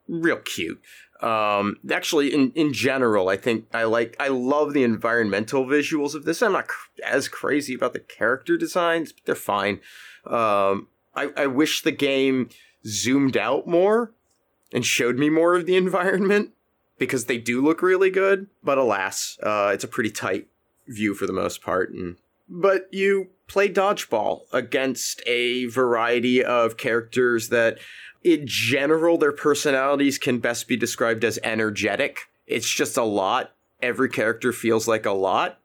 real 0.07 0.37
cute. 0.37 0.81
Um, 1.21 1.77
actually, 1.91 2.33
in, 2.33 2.51
in 2.51 2.71
general, 2.73 3.27
I 3.27 3.35
think 3.35 3.65
I 3.73 3.83
like, 3.83 4.15
I 4.19 4.29
love 4.29 4.73
the 4.73 4.83
environmental 4.83 5.65
visuals 5.65 6.15
of 6.15 6.23
this. 6.23 6.41
I'm 6.41 6.53
not 6.53 6.67
cr- 6.67 6.89
as 7.05 7.27
crazy 7.27 7.73
about 7.73 7.93
the 7.93 7.99
character 7.99 8.57
designs, 8.57 9.11
but 9.11 9.25
they're 9.25 9.35
fine. 9.35 9.81
Um, 10.25 10.87
I, 11.15 11.31
I 11.35 11.47
wish 11.47 11.81
the 11.81 11.91
game 11.91 12.49
zoomed 12.85 13.35
out 13.35 13.67
more 13.67 14.13
and 14.73 14.85
showed 14.85 15.17
me 15.17 15.29
more 15.29 15.55
of 15.55 15.65
the 15.65 15.75
environment 15.77 16.51
because 16.97 17.25
they 17.25 17.37
do 17.37 17.61
look 17.61 17.81
really 17.81 18.09
good. 18.09 18.47
But 18.63 18.77
alas, 18.77 19.37
uh, 19.43 19.71
it's 19.73 19.83
a 19.83 19.89
pretty 19.89 20.11
tight 20.11 20.47
view 20.89 21.13
for 21.13 21.25
the 21.25 21.33
most 21.33 21.61
part. 21.61 21.91
And 21.91 22.17
but 22.47 22.87
you 22.91 23.29
play 23.47 23.69
dodgeball 23.69 24.41
against 24.51 25.21
a 25.27 25.65
variety 25.65 26.43
of 26.43 26.77
characters 26.77 27.49
that, 27.49 27.77
in 28.23 28.45
general, 28.45 29.17
their 29.17 29.31
personalities 29.31 30.17
can 30.17 30.39
best 30.39 30.67
be 30.67 30.75
described 30.75 31.23
as 31.23 31.39
energetic. 31.43 32.21
It's 32.47 32.69
just 32.69 32.97
a 32.97 33.03
lot. 33.03 33.53
Every 33.81 34.09
character 34.09 34.51
feels 34.51 34.87
like 34.87 35.05
a 35.05 35.11
lot. 35.11 35.59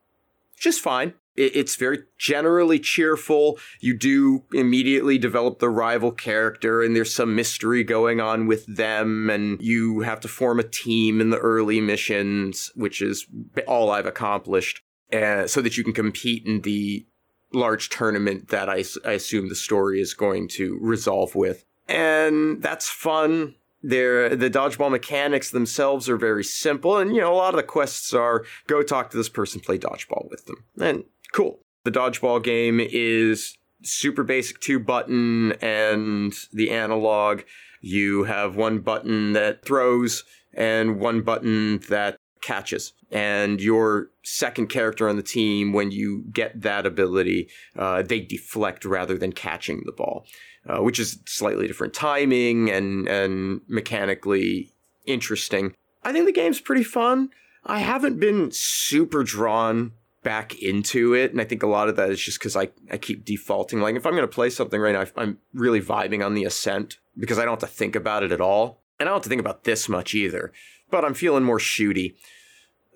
Just 0.57 0.81
fine 0.81 1.15
it's 1.37 1.77
very 1.77 2.05
generally 2.17 2.79
cheerful. 2.79 3.59
You 3.81 3.97
do 3.97 4.45
immediately 4.53 5.19
develop 5.19 5.59
the 5.59 5.69
rival 5.69 6.13
character, 6.13 6.83
and 6.83 6.95
there's 6.95 7.15
some 7.15 7.35
mystery 7.35 7.83
going 7.83 8.21
on 8.21 8.47
with 8.47 8.65
them, 8.67 9.29
and 9.31 9.61
you 9.61 10.01
have 10.01 10.21
to 10.21 10.29
form 10.29 10.61
a 10.61 10.65
team 10.65 11.21
in 11.21 11.31
the 11.31 11.39
early 11.39 11.81
missions, 11.81 12.71
which 12.75 13.03
is 13.03 13.27
all 13.67 13.91
I've 13.91 14.07
accomplished, 14.07 14.83
uh, 15.15 15.47
so 15.47 15.61
that 15.61 15.77
you 15.77 15.85
can 15.85 15.93
compete 15.93 16.45
in 16.45 16.63
the 16.63 17.07
large 17.53 17.89
tournament 17.89 18.49
that 18.49 18.69
I, 18.69 18.85
I 19.05 19.13
assume 19.13 19.49
the 19.49 19.55
story 19.55 20.01
is 20.01 20.15
going 20.15 20.49
to 20.49 20.79
resolve 20.81 21.35
with. 21.35 21.65
And 21.89 22.63
that's 22.63 22.89
fun. 22.89 23.55
They're, 23.83 24.35
the 24.35 24.51
dodgeball 24.51 24.91
mechanics 24.91 25.51
themselves 25.51 26.09
are 26.09 26.17
very 26.17 26.43
simple, 26.43 26.97
and 26.97 27.15
you 27.15 27.21
know 27.21 27.35
a 27.35 27.37
lot 27.37 27.53
of 27.53 27.59
the 27.59 27.63
quests 27.63 28.15
are 28.15 28.45
go 28.67 28.83
talk 28.83 29.11
to 29.11 29.17
this 29.19 29.29
person, 29.29 29.61
play 29.61 29.77
dodgeball 29.77 30.31
with 30.31 30.47
them, 30.47 30.65
and 30.81 31.05
cool. 31.33 31.61
The 31.85 31.91
dodgeball 31.91 32.43
game 32.43 32.81
is 32.81 33.59
super 33.83 34.25
basic 34.25 34.61
two 34.61 34.81
button 34.81 35.53
and 35.61 36.33
the 36.51 36.71
analog. 36.71 37.43
You 37.83 38.25
have 38.25 38.57
one 38.57 38.79
button 38.79 39.35
that 39.35 39.63
throws 39.63 40.25
and 40.55 40.99
one 40.99 41.21
button 41.21 41.81
that 41.91 42.17
catches. 42.45 42.93
And 43.11 43.61
your 43.61 44.11
second 44.23 44.69
character 44.69 45.09
on 45.09 45.17
the 45.17 45.23
team, 45.23 45.73
when 45.73 45.91
you 45.91 46.25
get 46.33 46.61
that 46.63 46.87
ability, 46.87 47.49
uh, 47.77 48.03
they 48.03 48.21
deflect 48.21 48.85
rather 48.85 49.19
than 49.19 49.33
catching 49.33 49.83
the 49.85 49.93
ball, 49.93 50.27
uh, 50.69 50.83
which 50.83 51.01
is 51.01 51.19
slightly 51.27 51.67
different 51.67 51.95
timing 51.95 52.71
and, 52.71 53.09
and 53.09 53.63
mechanically 53.67 54.73
interesting. 55.07 55.75
I 56.03 56.13
think 56.13 56.27
the 56.27 56.33
game's 56.33 56.61
pretty 56.61 56.85
fun. 56.85 57.31
I 57.65 57.79
haven't 57.79 58.21
been 58.21 58.51
super 58.53 59.25
drawn 59.25 59.93
back 60.23 60.61
into 60.61 61.15
it. 61.15 61.31
And 61.31 61.41
I 61.41 61.45
think 61.45 61.63
a 61.63 61.69
lot 61.69 61.89
of 61.89 61.97
that 61.97 62.11
is 62.11 62.21
just 62.21 62.39
because 62.41 62.57
I, 62.57 62.71
I 62.91 62.99
keep 62.99 63.25
defaulting. 63.25 63.81
Like, 63.81 63.95
if 63.95 64.07
I'm 64.07 64.15
going 64.15 64.23
to 64.23 64.29
play 64.29 64.51
something 64.51 64.81
right 64.81 64.93
now, 64.93 65.07
I'm 65.17 65.39
really 65.53 65.81
vibing 65.81 66.25
on 66.25 66.35
the 66.35 66.45
Ascent 66.45 66.99
because 67.17 67.39
I 67.39 67.45
don't 67.45 67.61
have 67.61 67.71
to 67.71 67.75
think 67.75 67.95
about 67.95 68.23
it 68.23 68.33
at 68.33 68.41
all. 68.41 68.83
And 68.99 69.09
I 69.09 69.11
don't 69.11 69.17
have 69.17 69.23
to 69.25 69.29
think 69.29 69.41
about 69.41 69.65
this 69.65 69.89
much 69.89 70.15
either. 70.15 70.53
But 70.91 71.05
I'm 71.05 71.15
feeling 71.15 71.45
more 71.45 71.59
shooty. 71.59 72.15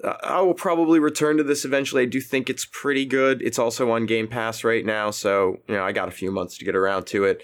Uh, 0.02 0.14
I 0.22 0.40
will 0.42 0.54
probably 0.54 0.98
return 0.98 1.36
to 1.38 1.42
this 1.42 1.64
eventually. 1.64 2.02
I 2.02 2.06
do 2.06 2.20
think 2.20 2.48
it's 2.48 2.66
pretty 2.70 3.04
good. 3.04 3.42
It's 3.42 3.58
also 3.58 3.90
on 3.90 4.06
Game 4.06 4.28
Pass 4.28 4.64
right 4.64 4.84
now. 4.84 5.10
So, 5.10 5.58
you 5.66 5.74
know, 5.74 5.82
I 5.82 5.92
got 5.92 6.08
a 6.08 6.12
few 6.12 6.30
months 6.30 6.56
to 6.58 6.64
get 6.64 6.76
around 6.76 7.06
to 7.08 7.24
it. 7.24 7.42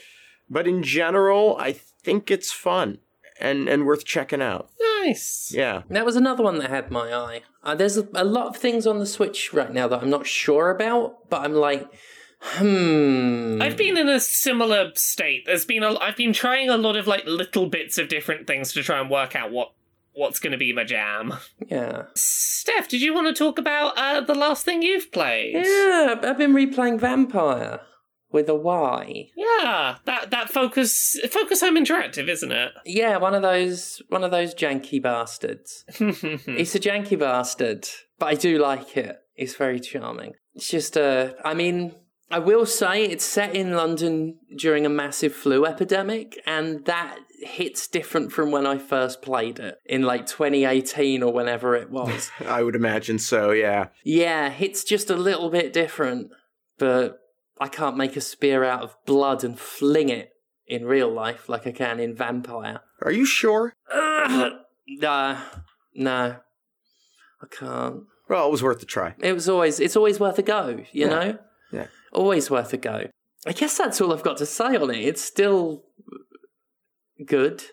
But 0.49 0.69
in 0.69 0.83
general, 0.83 1.57
I 1.59 1.73
think 1.73 2.31
it's 2.31 2.53
fun 2.53 2.99
and, 3.41 3.69
and 3.69 3.87
worth 3.87 4.05
checking 4.05 4.43
out. 4.43 4.71
Nice. 4.81 5.53
Yeah. 5.55 5.83
That 5.91 6.05
was 6.05 6.17
another 6.17 6.45
one 6.45 6.59
that 6.59 6.71
had 6.71 6.91
my 6.91 7.13
eye. 7.13 7.43
Uh, 7.63 7.75
there's 7.75 7.97
a, 7.97 8.07
a 8.15 8.25
lot 8.25 8.49
of 8.49 8.57
things 8.57 8.87
on 8.87 8.99
the 8.99 9.07
Switch 9.07 9.53
right 9.53 9.73
now 9.73 9.89
that 9.89 10.03
I'm 10.03 10.11
not 10.11 10.27
sure 10.27 10.71
about, 10.71 11.29
but 11.31 11.43
I'm 11.43 11.55
like, 11.55 11.89
hmm. 12.41 13.61
I've 13.61 13.77
been 13.77 13.97
in 13.97 14.09
a 14.09 14.21
similar 14.21 14.93
state. 14.95 15.47
There's 15.47 15.65
been 15.65 15.83
a, 15.83 15.99
I've 15.99 16.17
been 16.17 16.33
trying 16.33 16.69
a 16.69 16.77
lot 16.77 16.97
of 16.97 17.07
like 17.07 17.25
little 17.27 17.69
bits 17.69 17.99
of 17.99 18.09
different 18.09 18.47
things 18.47 18.73
to 18.75 18.83
try 18.83 19.01
and 19.01 19.11
work 19.11 19.35
out 19.35 19.51
what 19.51 19.73
what's 20.15 20.39
going 20.39 20.53
to 20.53 20.59
be 20.59 20.73
my 20.73 20.85
jam. 20.85 21.35
Yeah. 21.67 22.05
Steph, 22.15 22.89
did 22.89 23.03
you 23.03 23.15
want 23.15 23.27
to 23.27 23.35
talk 23.35 23.59
about 23.59 23.97
uh, 23.97 24.21
the 24.21 24.35
last 24.35 24.65
thing 24.65 24.83
you've 24.83 25.13
played? 25.13 25.55
Yeah, 25.55 26.17
I've 26.23 26.39
been 26.39 26.55
replaying 26.55 27.01
Vampire 27.01 27.81
with 28.35 28.49
a 28.49 28.55
Y. 28.55 29.31
Yeah, 29.37 29.97
that 30.05 30.31
that 30.31 30.51
focus 30.51 31.19
focus 31.31 31.61
home 31.61 31.77
interactive, 31.77 32.29
isn't 32.29 32.53
it? 32.53 32.73
Yeah, 32.85 33.17
one 33.19 33.35
of 33.35 33.43
those 33.43 34.03
one 34.09 34.25
of 34.25 34.33
those 34.33 34.55
janky 34.55 35.01
bastards. 35.01 35.85
it's 35.89 36.75
a 36.75 36.81
janky 36.81 37.19
bastard, 37.19 37.89
but 38.19 38.27
I 38.27 38.35
do 38.35 38.59
like 38.59 38.97
it. 38.97 39.21
It's 39.37 39.55
very 39.55 39.81
charming. 39.81 40.35
It's 40.55 40.69
just 40.69 40.97
uh 40.97 41.35
I 41.45 41.55
mean, 41.55 41.95
I 42.31 42.39
will 42.39 42.67
say 42.67 43.05
it's 43.05 43.25
set 43.25 43.55
in 43.55 43.73
London 43.75 44.39
during 44.57 44.87
a 44.87 44.89
massive 44.89 45.35
flu 45.35 45.67
epidemic, 45.67 46.41
and 46.47 46.85
that 46.87 47.19
hits 47.41 47.87
different 47.87 48.33
from 48.33 48.51
when 48.51 48.67
I 48.67 48.79
first 48.79 49.21
played 49.23 49.59
it 49.59 49.79
in 49.85 50.03
like 50.03 50.27
2018 50.27 51.23
or 51.23 51.33
whenever 51.33 51.77
it 51.77 51.91
was. 51.91 52.31
I 52.47 52.63
would 52.63 52.75
imagine 52.75 53.19
so, 53.19 53.51
yeah. 53.51 53.89
yeah, 54.03 54.55
it's 54.59 54.83
just 54.85 55.11
a 55.11 55.17
little 55.17 55.51
bit 55.51 55.73
different, 55.73 56.31
but 56.79 57.19
I 57.61 57.69
can't 57.69 57.97
make 57.97 58.17
a 58.17 58.21
spear 58.21 58.65
out 58.65 58.83
of 58.83 58.97
blood 59.07 59.45
and 59.45 59.59
fling 59.59 60.09
it 60.09 60.31
in 60.67 60.87
real 60.87 61.13
life 61.13 61.49
like 61.49 61.67
I 61.67 61.73
can 61.73 62.01
in 62.01 62.15
Vampire. 62.15 62.81
Are 63.03 63.13
you 63.13 63.27
sure? 63.27 63.75
Ugh, 63.93 64.53
nah, 64.89 65.39
no, 65.95 66.37
I 67.43 67.47
can't. 67.51 68.05
Well, 68.29 68.49
it 68.49 68.51
was 68.51 68.63
worth 68.63 68.83
a 68.83 68.87
try. 68.87 69.15
It 69.19 69.35
was 69.35 69.49
always, 69.51 69.79
it's 69.79 69.97
always 69.97 70.19
worth 70.19 70.39
a 70.39 70.43
go, 70.43 70.69
you 70.93 71.07
Yeah. 71.07 71.09
know? 71.09 71.39
Yeah. 71.73 71.87
Always 72.15 72.51
worth 72.51 72.73
a 72.73 72.77
go. 72.77 73.09
I 73.47 73.53
guess 73.53 73.77
that's 73.77 74.01
all 74.01 74.13
I've 74.13 74.23
got 74.23 74.39
to 74.39 74.47
say 74.47 74.77
on 74.77 74.91
it. 74.91 75.05
It's 75.05 75.23
still 75.23 75.85
good. 77.27 77.65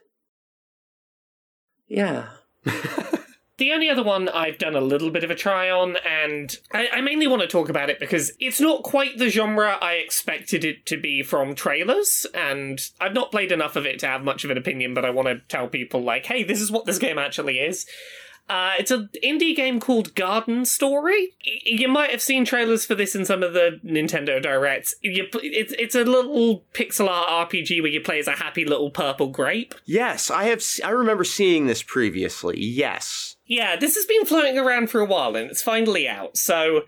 Yeah. 1.88 2.30
The 3.62 3.74
only 3.74 3.92
other 3.92 4.02
one 4.02 4.28
I've 4.28 4.58
done 4.58 4.76
a 4.76 4.82
little 4.82 5.12
bit 5.12 5.24
of 5.24 5.30
a 5.30 5.36
try 5.36 5.70
on, 5.70 5.96
and 5.98 6.58
I, 6.74 6.88
I 6.94 7.02
mainly 7.02 7.28
want 7.28 7.44
to 7.44 7.48
talk 7.48 7.70
about 7.70 7.92
it 7.92 8.00
because 8.00 8.32
it's 8.39 8.60
not 8.60 8.82
quite 8.82 9.20
the 9.20 9.30
genre 9.30 9.78
I 9.80 9.98
expected 9.98 10.66
it 10.66 10.88
to 10.88 11.00
be 11.00 11.22
from 11.22 11.54
trailers, 11.54 12.26
and 12.34 12.82
I've 13.00 13.14
not 13.14 13.30
played 13.30 13.52
enough 13.52 13.76
of 13.76 13.86
it 13.86 14.00
to 14.00 14.08
have 14.08 14.24
much 14.24 14.44
of 14.44 14.50
an 14.50 14.58
opinion, 14.58 14.96
but 14.96 15.06
I 15.06 15.12
want 15.12 15.28
to 15.28 15.42
tell 15.48 15.68
people, 15.68 16.02
like, 16.02 16.26
hey, 16.26 16.44
this 16.44 16.60
is 16.60 16.72
what 16.72 16.88
this 16.88 16.98
game 16.98 17.20
actually 17.20 17.60
is. 17.60 17.86
Uh, 18.50 18.74
it's 18.78 18.92
an 18.92 19.10
indie 19.24 19.56
game 19.56 19.80
called 19.80 20.14
Garden 20.14 20.66
Story. 20.66 21.34
Y- 21.46 21.60
You 21.64 21.88
might 21.88 22.12
have 22.12 22.22
seen 22.22 22.44
trailers 22.44 22.84
for 22.86 22.96
this 22.96 23.16
in 23.16 23.24
some 23.26 23.44
of 23.44 23.54
the 23.54 23.80
Nintendo 23.86 24.42
Directs. 24.42 24.94
You, 25.02 25.28
it's 25.36 25.74
it's 25.80 25.96
a 25.96 26.04
little 26.04 26.66
pixel 26.74 27.08
art 27.08 27.50
RPG 27.50 27.82
where 27.82 27.92
you 27.92 28.02
play 28.02 28.20
as 28.20 28.28
a 28.28 28.32
happy 28.34 28.66
little 28.66 28.89
purple 28.92 29.28
grape. 29.30 29.74
Yes, 29.86 30.30
I 30.30 30.46
have. 30.46 30.62
I 30.84 30.89
remember 30.89 31.24
seeing 31.24 31.68
this 31.68 31.82
previously. 31.82 32.60
Yes. 32.60 33.38
Yeah, 33.46 33.76
this 33.78 33.96
has 33.96 34.06
been 34.06 34.26
floating 34.26 34.58
around 34.58 34.89
for 34.89 35.00
a 35.02 35.06
while 35.06 35.36
and 35.36 35.50
it's 35.50 35.62
finally 35.62 36.08
out. 36.08 36.36
So, 36.38 36.82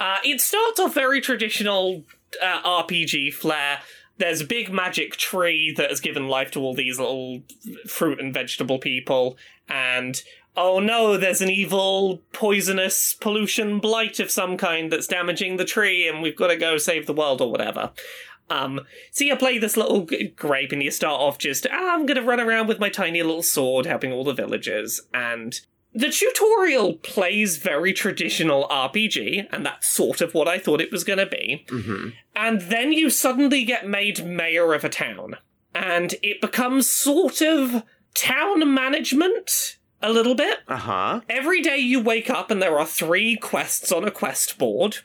uh, 0.00 0.16
it 0.24 0.40
starts 0.40 0.78
off 0.80 0.94
very 0.94 1.20
traditional 1.20 2.04
uh, 2.42 2.62
RPG 2.62 3.34
flair. 3.34 3.80
There's 4.18 4.40
a 4.40 4.44
big 4.46 4.72
magic 4.72 5.16
tree 5.16 5.72
that 5.76 5.90
has 5.90 6.00
given 6.00 6.28
life 6.28 6.52
to 6.52 6.60
all 6.60 6.72
these 6.74 6.98
little 7.00 7.42
fruit 7.88 8.20
and 8.20 8.32
vegetable 8.32 8.78
people. 8.78 9.36
And, 9.68 10.20
oh 10.56 10.78
no, 10.78 11.16
there's 11.16 11.40
an 11.40 11.50
evil, 11.50 12.22
poisonous 12.32 13.14
pollution 13.14 13.78
blight 13.78 14.20
of 14.20 14.30
some 14.30 14.56
kind 14.56 14.92
that's 14.92 15.06
damaging 15.06 15.56
the 15.56 15.64
tree 15.64 16.08
and 16.08 16.22
we've 16.22 16.36
got 16.36 16.48
to 16.48 16.56
go 16.56 16.78
save 16.78 17.06
the 17.06 17.12
world 17.12 17.40
or 17.40 17.50
whatever. 17.50 17.92
Um, 18.50 18.80
so 19.10 19.24
you 19.24 19.36
play 19.36 19.58
this 19.58 19.76
little 19.76 20.04
g- 20.04 20.28
grape 20.28 20.70
and 20.70 20.82
you 20.82 20.90
start 20.90 21.20
off 21.20 21.38
just, 21.38 21.66
ah, 21.70 21.94
I'm 21.94 22.06
gonna 22.06 22.22
run 22.22 22.40
around 22.40 22.68
with 22.68 22.78
my 22.78 22.90
tiny 22.90 23.22
little 23.22 23.42
sword 23.42 23.86
helping 23.86 24.12
all 24.12 24.24
the 24.24 24.34
villagers. 24.34 25.00
And 25.12 25.58
the 25.94 26.10
tutorial 26.10 26.94
plays 26.94 27.56
very 27.56 27.92
traditional 27.92 28.66
RPG, 28.68 29.46
and 29.52 29.64
that's 29.64 29.88
sort 29.88 30.20
of 30.20 30.34
what 30.34 30.48
I 30.48 30.58
thought 30.58 30.80
it 30.80 30.90
was 30.90 31.04
going 31.04 31.20
to 31.20 31.26
be. 31.26 31.64
Mm-hmm. 31.68 32.08
And 32.34 32.62
then 32.62 32.92
you 32.92 33.10
suddenly 33.10 33.64
get 33.64 33.86
made 33.86 34.26
mayor 34.26 34.74
of 34.74 34.84
a 34.84 34.88
town, 34.88 35.36
and 35.72 36.16
it 36.20 36.40
becomes 36.40 36.90
sort 36.90 37.40
of 37.40 37.84
town 38.12 38.74
management 38.74 39.78
a 40.04 40.12
little 40.12 40.34
bit. 40.34 40.58
Uh 40.68 40.76
huh. 40.76 41.20
Every 41.28 41.62
day 41.62 41.78
you 41.78 42.00
wake 42.00 42.30
up, 42.30 42.50
and 42.50 42.62
there 42.62 42.78
are 42.78 42.86
three 42.86 43.36
quests 43.36 43.90
on 43.90 44.04
a 44.04 44.10
quest 44.10 44.58
board. 44.58 44.98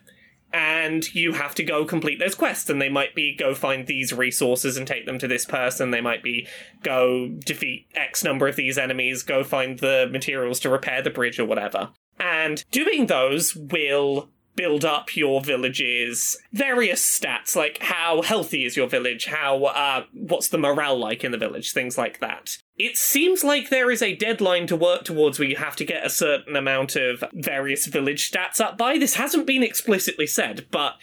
And 0.51 1.13
you 1.13 1.33
have 1.33 1.53
to 1.55 1.63
go 1.63 1.85
complete 1.85 2.17
those 2.17 2.33
quests, 2.33 2.71
and 2.71 2.81
they 2.81 2.89
might 2.89 3.13
be 3.13 3.35
go 3.35 3.53
find 3.53 3.85
these 3.85 4.11
resources 4.11 4.77
and 4.77 4.87
take 4.87 5.05
them 5.05 5.19
to 5.19 5.27
this 5.27 5.45
person. 5.45 5.91
They 5.91 6.01
might 6.01 6.23
be 6.23 6.47
go 6.81 7.29
defeat 7.45 7.85
X 7.93 8.23
number 8.23 8.47
of 8.47 8.55
these 8.55 8.77
enemies, 8.77 9.21
go 9.21 9.43
find 9.43 9.77
the 9.77 10.09
materials 10.11 10.59
to 10.61 10.69
repair 10.69 11.03
the 11.03 11.11
bridge 11.11 11.39
or 11.39 11.45
whatever. 11.45 11.89
And 12.19 12.63
doing 12.71 13.05
those 13.05 13.55
will 13.55 14.31
build 14.55 14.83
up 14.83 15.15
your 15.15 15.39
village's 15.39 16.35
various 16.51 17.01
stats, 17.01 17.55
like 17.55 17.77
how 17.81 18.21
healthy 18.23 18.65
is 18.65 18.75
your 18.75 18.89
village, 18.89 19.27
how 19.27 19.65
uh, 19.65 20.03
what's 20.13 20.49
the 20.49 20.57
morale 20.57 20.97
like 20.97 21.23
in 21.23 21.31
the 21.31 21.37
village, 21.37 21.71
things 21.71 21.97
like 21.97 22.19
that. 22.19 22.57
It 22.79 22.95
seems 22.97 23.43
like 23.43 23.69
there 23.69 23.91
is 23.91 24.01
a 24.01 24.15
deadline 24.15 24.65
to 24.67 24.75
work 24.77 25.03
towards 25.03 25.37
where 25.37 25.47
you 25.47 25.57
have 25.57 25.75
to 25.75 25.85
get 25.85 26.05
a 26.05 26.09
certain 26.09 26.55
amount 26.55 26.95
of 26.95 27.23
various 27.33 27.85
village 27.85 28.31
stats 28.31 28.61
up 28.61 28.77
by. 28.77 28.97
This 28.97 29.15
hasn't 29.15 29.45
been 29.45 29.63
explicitly 29.63 30.25
said, 30.25 30.65
but 30.71 30.95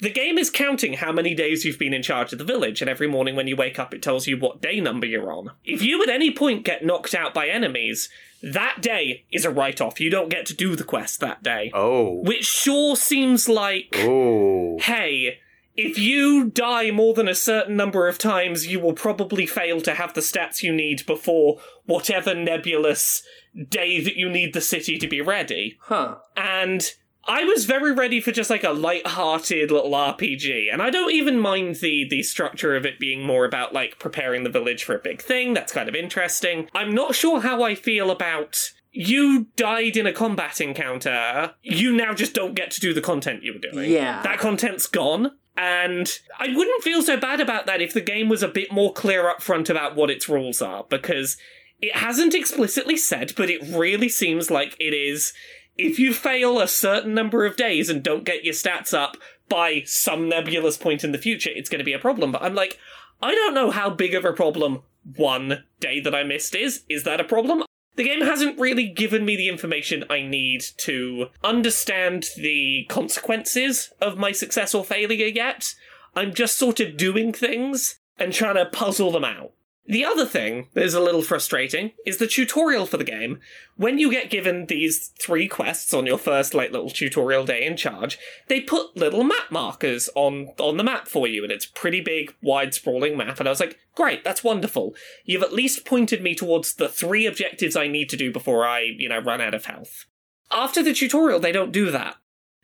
the 0.00 0.08
game 0.08 0.38
is 0.38 0.48
counting 0.48 0.94
how 0.94 1.12
many 1.12 1.34
days 1.34 1.62
you've 1.62 1.78
been 1.78 1.92
in 1.92 2.02
charge 2.02 2.32
of 2.32 2.38
the 2.38 2.44
village, 2.44 2.80
and 2.80 2.88
every 2.88 3.06
morning 3.06 3.36
when 3.36 3.46
you 3.46 3.54
wake 3.54 3.78
up, 3.78 3.92
it 3.92 4.02
tells 4.02 4.26
you 4.26 4.38
what 4.38 4.62
day 4.62 4.80
number 4.80 5.06
you're 5.06 5.30
on. 5.30 5.50
If 5.62 5.82
you 5.82 6.02
at 6.02 6.08
any 6.08 6.30
point 6.30 6.64
get 6.64 6.86
knocked 6.86 7.14
out 7.14 7.34
by 7.34 7.48
enemies, 7.48 8.08
that 8.42 8.78
day 8.80 9.26
is 9.30 9.44
a 9.44 9.50
write 9.50 9.82
off. 9.82 10.00
You 10.00 10.08
don't 10.08 10.30
get 10.30 10.46
to 10.46 10.54
do 10.54 10.74
the 10.74 10.84
quest 10.84 11.20
that 11.20 11.42
day. 11.42 11.70
Oh. 11.74 12.22
Which 12.22 12.46
sure 12.46 12.96
seems 12.96 13.46
like, 13.46 13.94
Oh. 13.98 14.78
hey, 14.80 15.38
if 15.86 15.98
you 15.98 16.50
die 16.50 16.90
more 16.90 17.14
than 17.14 17.28
a 17.28 17.34
certain 17.34 17.76
number 17.76 18.08
of 18.08 18.18
times, 18.18 18.66
you 18.66 18.80
will 18.80 18.92
probably 18.92 19.46
fail 19.46 19.80
to 19.82 19.94
have 19.94 20.14
the 20.14 20.20
stats 20.20 20.62
you 20.62 20.72
need 20.72 21.06
before 21.06 21.60
whatever 21.84 22.34
nebulous 22.34 23.22
day 23.68 24.00
that 24.02 24.16
you 24.16 24.28
need 24.28 24.54
the 24.54 24.60
city 24.60 24.98
to 24.98 25.08
be 25.08 25.20
ready. 25.20 25.78
Huh. 25.82 26.16
And 26.36 26.92
I 27.26 27.44
was 27.44 27.64
very 27.64 27.92
ready 27.92 28.20
for 28.20 28.32
just 28.32 28.50
like 28.50 28.64
a 28.64 28.70
light-hearted 28.70 29.70
little 29.70 29.92
RPG, 29.92 30.72
and 30.72 30.82
I 30.82 30.90
don't 30.90 31.12
even 31.12 31.38
mind 31.38 31.76
the 31.76 32.06
the 32.08 32.22
structure 32.22 32.74
of 32.74 32.86
it 32.86 32.98
being 32.98 33.24
more 33.24 33.44
about 33.44 33.72
like 33.72 33.98
preparing 33.98 34.42
the 34.42 34.50
village 34.50 34.84
for 34.84 34.94
a 34.94 35.00
big 35.00 35.20
thing. 35.20 35.54
That's 35.54 35.72
kind 35.72 35.88
of 35.88 35.94
interesting. 35.94 36.68
I'm 36.74 36.94
not 36.94 37.14
sure 37.14 37.40
how 37.40 37.62
I 37.62 37.74
feel 37.74 38.10
about 38.10 38.72
you 38.92 39.46
died 39.56 39.96
in 39.96 40.06
a 40.06 40.12
combat 40.12 40.60
encounter. 40.60 41.54
You 41.62 41.92
now 41.92 42.14
just 42.14 42.34
don't 42.34 42.54
get 42.54 42.70
to 42.72 42.80
do 42.80 42.92
the 42.92 43.00
content 43.00 43.42
you 43.42 43.52
were 43.52 43.70
doing. 43.70 43.90
Yeah. 43.90 44.22
that 44.22 44.38
content's 44.38 44.86
gone. 44.86 45.32
And 45.62 46.10
I 46.38 46.48
wouldn't 46.56 46.82
feel 46.82 47.02
so 47.02 47.18
bad 47.18 47.38
about 47.38 47.66
that 47.66 47.82
if 47.82 47.92
the 47.92 48.00
game 48.00 48.30
was 48.30 48.42
a 48.42 48.48
bit 48.48 48.72
more 48.72 48.94
clear 48.94 49.28
up 49.28 49.42
front 49.42 49.68
about 49.68 49.94
what 49.94 50.10
its 50.10 50.26
rules 50.26 50.62
are, 50.62 50.86
because 50.88 51.36
it 51.82 51.94
hasn't 51.96 52.34
explicitly 52.34 52.96
said, 52.96 53.34
but 53.36 53.50
it 53.50 53.60
really 53.68 54.08
seems 54.08 54.50
like 54.50 54.74
it 54.80 54.94
is 54.94 55.34
if 55.76 55.98
you 55.98 56.14
fail 56.14 56.60
a 56.60 56.66
certain 56.66 57.12
number 57.12 57.44
of 57.44 57.58
days 57.58 57.90
and 57.90 58.02
don't 58.02 58.24
get 58.24 58.42
your 58.42 58.54
stats 58.54 58.94
up, 58.94 59.18
by 59.50 59.82
some 59.84 60.30
nebulous 60.30 60.78
point 60.78 61.04
in 61.04 61.12
the 61.12 61.18
future 61.18 61.50
it's 61.52 61.68
going 61.68 61.80
to 61.80 61.84
be 61.84 61.92
a 61.92 61.98
problem. 61.98 62.32
But 62.32 62.42
I'm 62.42 62.54
like, 62.54 62.78
I 63.20 63.34
don't 63.34 63.52
know 63.52 63.70
how 63.70 63.90
big 63.90 64.14
of 64.14 64.24
a 64.24 64.32
problem 64.32 64.80
one 65.16 65.64
day 65.78 66.00
that 66.00 66.14
I 66.14 66.22
missed 66.22 66.54
is. 66.54 66.84
Is 66.88 67.04
that 67.04 67.20
a 67.20 67.24
problem? 67.24 67.64
The 68.00 68.08
game 68.08 68.22
hasn't 68.22 68.58
really 68.58 68.86
given 68.86 69.26
me 69.26 69.36
the 69.36 69.50
information 69.50 70.06
I 70.08 70.22
need 70.22 70.62
to 70.78 71.26
understand 71.44 72.28
the 72.34 72.86
consequences 72.88 73.92
of 74.00 74.16
my 74.16 74.32
success 74.32 74.74
or 74.74 74.86
failure 74.86 75.26
yet. 75.26 75.74
I'm 76.16 76.32
just 76.32 76.56
sort 76.56 76.80
of 76.80 76.96
doing 76.96 77.34
things 77.34 78.00
and 78.18 78.32
trying 78.32 78.54
to 78.54 78.64
puzzle 78.64 79.10
them 79.10 79.26
out. 79.26 79.52
The 79.90 80.04
other 80.04 80.24
thing 80.24 80.68
that 80.74 80.84
is 80.84 80.94
a 80.94 81.00
little 81.00 81.20
frustrating 81.20 81.90
is 82.06 82.18
the 82.18 82.28
tutorial 82.28 82.86
for 82.86 82.96
the 82.96 83.02
game. 83.02 83.40
When 83.74 83.98
you 83.98 84.08
get 84.08 84.30
given 84.30 84.66
these 84.66 85.08
three 85.20 85.48
quests 85.48 85.92
on 85.92 86.06
your 86.06 86.16
first 86.16 86.54
like 86.54 86.70
little 86.70 86.90
tutorial 86.90 87.44
day 87.44 87.66
in 87.66 87.76
charge, 87.76 88.16
they 88.46 88.60
put 88.60 88.96
little 88.96 89.24
map 89.24 89.50
markers 89.50 90.08
on 90.14 90.50
on 90.60 90.76
the 90.76 90.84
map 90.84 91.08
for 91.08 91.26
you, 91.26 91.42
and 91.42 91.50
it's 91.50 91.66
pretty 91.66 92.00
big, 92.00 92.32
wide, 92.40 92.72
sprawling 92.72 93.16
map. 93.16 93.40
And 93.40 93.48
I 93.48 93.50
was 93.50 93.58
like, 93.58 93.80
great, 93.96 94.22
that's 94.22 94.44
wonderful. 94.44 94.94
You've 95.24 95.42
at 95.42 95.52
least 95.52 95.84
pointed 95.84 96.22
me 96.22 96.36
towards 96.36 96.74
the 96.74 96.88
three 96.88 97.26
objectives 97.26 97.74
I 97.74 97.88
need 97.88 98.08
to 98.10 98.16
do 98.16 98.32
before 98.32 98.64
I, 98.64 98.82
you 98.96 99.08
know, 99.08 99.18
run 99.18 99.40
out 99.40 99.54
of 99.54 99.64
health. 99.64 100.06
After 100.52 100.84
the 100.84 100.94
tutorial, 100.94 101.40
they 101.40 101.50
don't 101.50 101.72
do 101.72 101.90
that. 101.90 102.14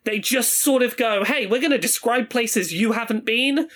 They 0.05 0.19
just 0.19 0.63
sort 0.63 0.81
of 0.81 0.95
go, 0.95 1.25
hey, 1.25 1.45
we're 1.45 1.59
going 1.59 1.71
to 1.71 1.77
describe 1.77 2.29
places 2.29 2.73
you 2.73 2.93
haven't 2.93 3.25
been 3.25 3.67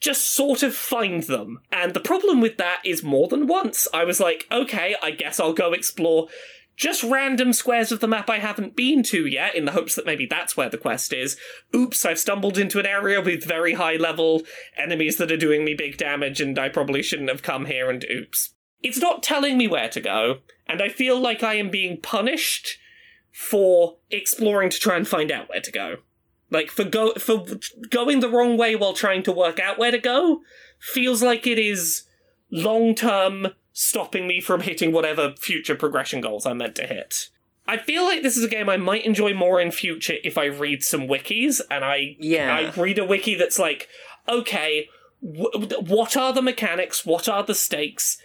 just 0.00 0.34
sort 0.34 0.62
of 0.62 0.74
find 0.74 1.24
them. 1.24 1.60
And 1.70 1.94
the 1.94 2.00
problem 2.00 2.40
with 2.40 2.56
that 2.56 2.80
is 2.84 3.02
more 3.02 3.28
than 3.28 3.46
once 3.46 3.86
I 3.92 4.04
was 4.04 4.18
like, 4.18 4.46
okay, 4.50 4.96
I 5.02 5.10
guess 5.10 5.38
I'll 5.38 5.52
go 5.52 5.72
explore 5.72 6.28
just 6.80 7.02
random 7.02 7.52
squares 7.52 7.92
of 7.92 8.00
the 8.00 8.08
map 8.08 8.30
I 8.30 8.38
haven't 8.38 8.74
been 8.74 9.02
to 9.02 9.26
yet, 9.26 9.54
in 9.54 9.66
the 9.66 9.72
hopes 9.72 9.94
that 9.96 10.06
maybe 10.06 10.24
that's 10.24 10.56
where 10.56 10.70
the 10.70 10.78
quest 10.78 11.12
is. 11.12 11.36
Oops, 11.76 12.06
I've 12.06 12.18
stumbled 12.18 12.56
into 12.56 12.80
an 12.80 12.86
area 12.86 13.20
with 13.20 13.44
very 13.44 13.74
high 13.74 13.96
level 13.96 14.44
enemies 14.78 15.18
that 15.18 15.30
are 15.30 15.36
doing 15.36 15.62
me 15.62 15.74
big 15.74 15.98
damage, 15.98 16.40
and 16.40 16.58
I 16.58 16.70
probably 16.70 17.02
shouldn't 17.02 17.28
have 17.28 17.42
come 17.42 17.66
here, 17.66 17.90
and 17.90 18.02
oops. 18.10 18.54
It's 18.82 18.98
not 18.98 19.22
telling 19.22 19.58
me 19.58 19.68
where 19.68 19.90
to 19.90 20.00
go, 20.00 20.38
and 20.66 20.80
I 20.80 20.88
feel 20.88 21.20
like 21.20 21.42
I 21.42 21.56
am 21.56 21.68
being 21.68 22.00
punished 22.00 22.78
for 23.30 23.98
exploring 24.10 24.70
to 24.70 24.78
try 24.78 24.96
and 24.96 25.06
find 25.06 25.30
out 25.30 25.50
where 25.50 25.60
to 25.60 25.70
go. 25.70 25.96
Like 26.50 26.70
for 26.70 26.84
go 26.84 27.12
for 27.14 27.44
going 27.90 28.20
the 28.20 28.28
wrong 28.28 28.56
way 28.56 28.74
while 28.76 28.92
trying 28.92 29.22
to 29.24 29.32
work 29.32 29.60
out 29.60 29.78
where 29.78 29.90
to 29.92 29.98
go 29.98 30.40
feels 30.78 31.22
like 31.22 31.46
it 31.46 31.58
is 31.58 32.04
long 32.50 32.94
term 32.94 33.48
stopping 33.72 34.26
me 34.26 34.40
from 34.40 34.62
hitting 34.62 34.92
whatever 34.92 35.34
future 35.38 35.76
progression 35.76 36.20
goals 36.20 36.44
I'm 36.46 36.58
meant 36.58 36.74
to 36.76 36.86
hit. 36.86 37.28
I 37.68 37.76
feel 37.76 38.02
like 38.04 38.22
this 38.22 38.36
is 38.36 38.42
a 38.42 38.48
game 38.48 38.68
I 38.68 38.76
might 38.76 39.06
enjoy 39.06 39.32
more 39.32 39.60
in 39.60 39.70
future 39.70 40.16
if 40.24 40.36
I 40.36 40.46
read 40.46 40.82
some 40.82 41.02
wikis 41.06 41.60
and 41.70 41.84
I 41.84 42.16
Yeah. 42.18 42.52
I 42.76 42.80
read 42.80 42.98
a 42.98 43.04
wiki 43.04 43.36
that's 43.36 43.58
like, 43.60 43.88
okay, 44.28 44.88
wh- 45.20 45.54
what 45.88 46.16
are 46.16 46.32
the 46.32 46.42
mechanics? 46.42 47.06
What 47.06 47.28
are 47.28 47.44
the 47.44 47.54
stakes? 47.54 48.18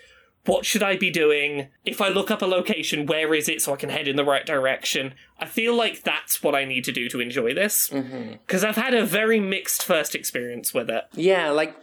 What 0.46 0.66
should 0.66 0.84
I 0.84 0.96
be 0.96 1.10
doing? 1.10 1.68
If 1.86 2.02
I 2.02 2.10
look 2.10 2.30
up 2.30 2.42
a 2.42 2.46
location, 2.46 3.06
where 3.06 3.34
is 3.34 3.50
it 3.50 3.62
so 3.62 3.74
I 3.74 3.78
can 3.78 3.90
head 3.90 4.08
in 4.08 4.16
the 4.16 4.24
right 4.24 4.46
direction? 4.46 5.14
I 5.40 5.46
feel 5.46 5.76
like 5.76 6.04
that's 6.04 6.44
what 6.44 6.56
I 6.56 6.66
need 6.66 6.84
to 6.86 6.92
do 6.92 7.10
to 7.10 7.20
enjoy 7.20 7.54
this. 7.54 7.90
Mm-hmm. 7.90 8.34
Because 8.46 8.64
I've 8.64 8.76
had 8.76 8.94
a 8.94 9.06
very 9.06 9.40
mixed 9.40 9.84
first 9.84 10.14
experience 10.14 10.74
with 10.74 10.90
it. 10.90 11.06
Yeah, 11.14 11.50
like 11.50 11.76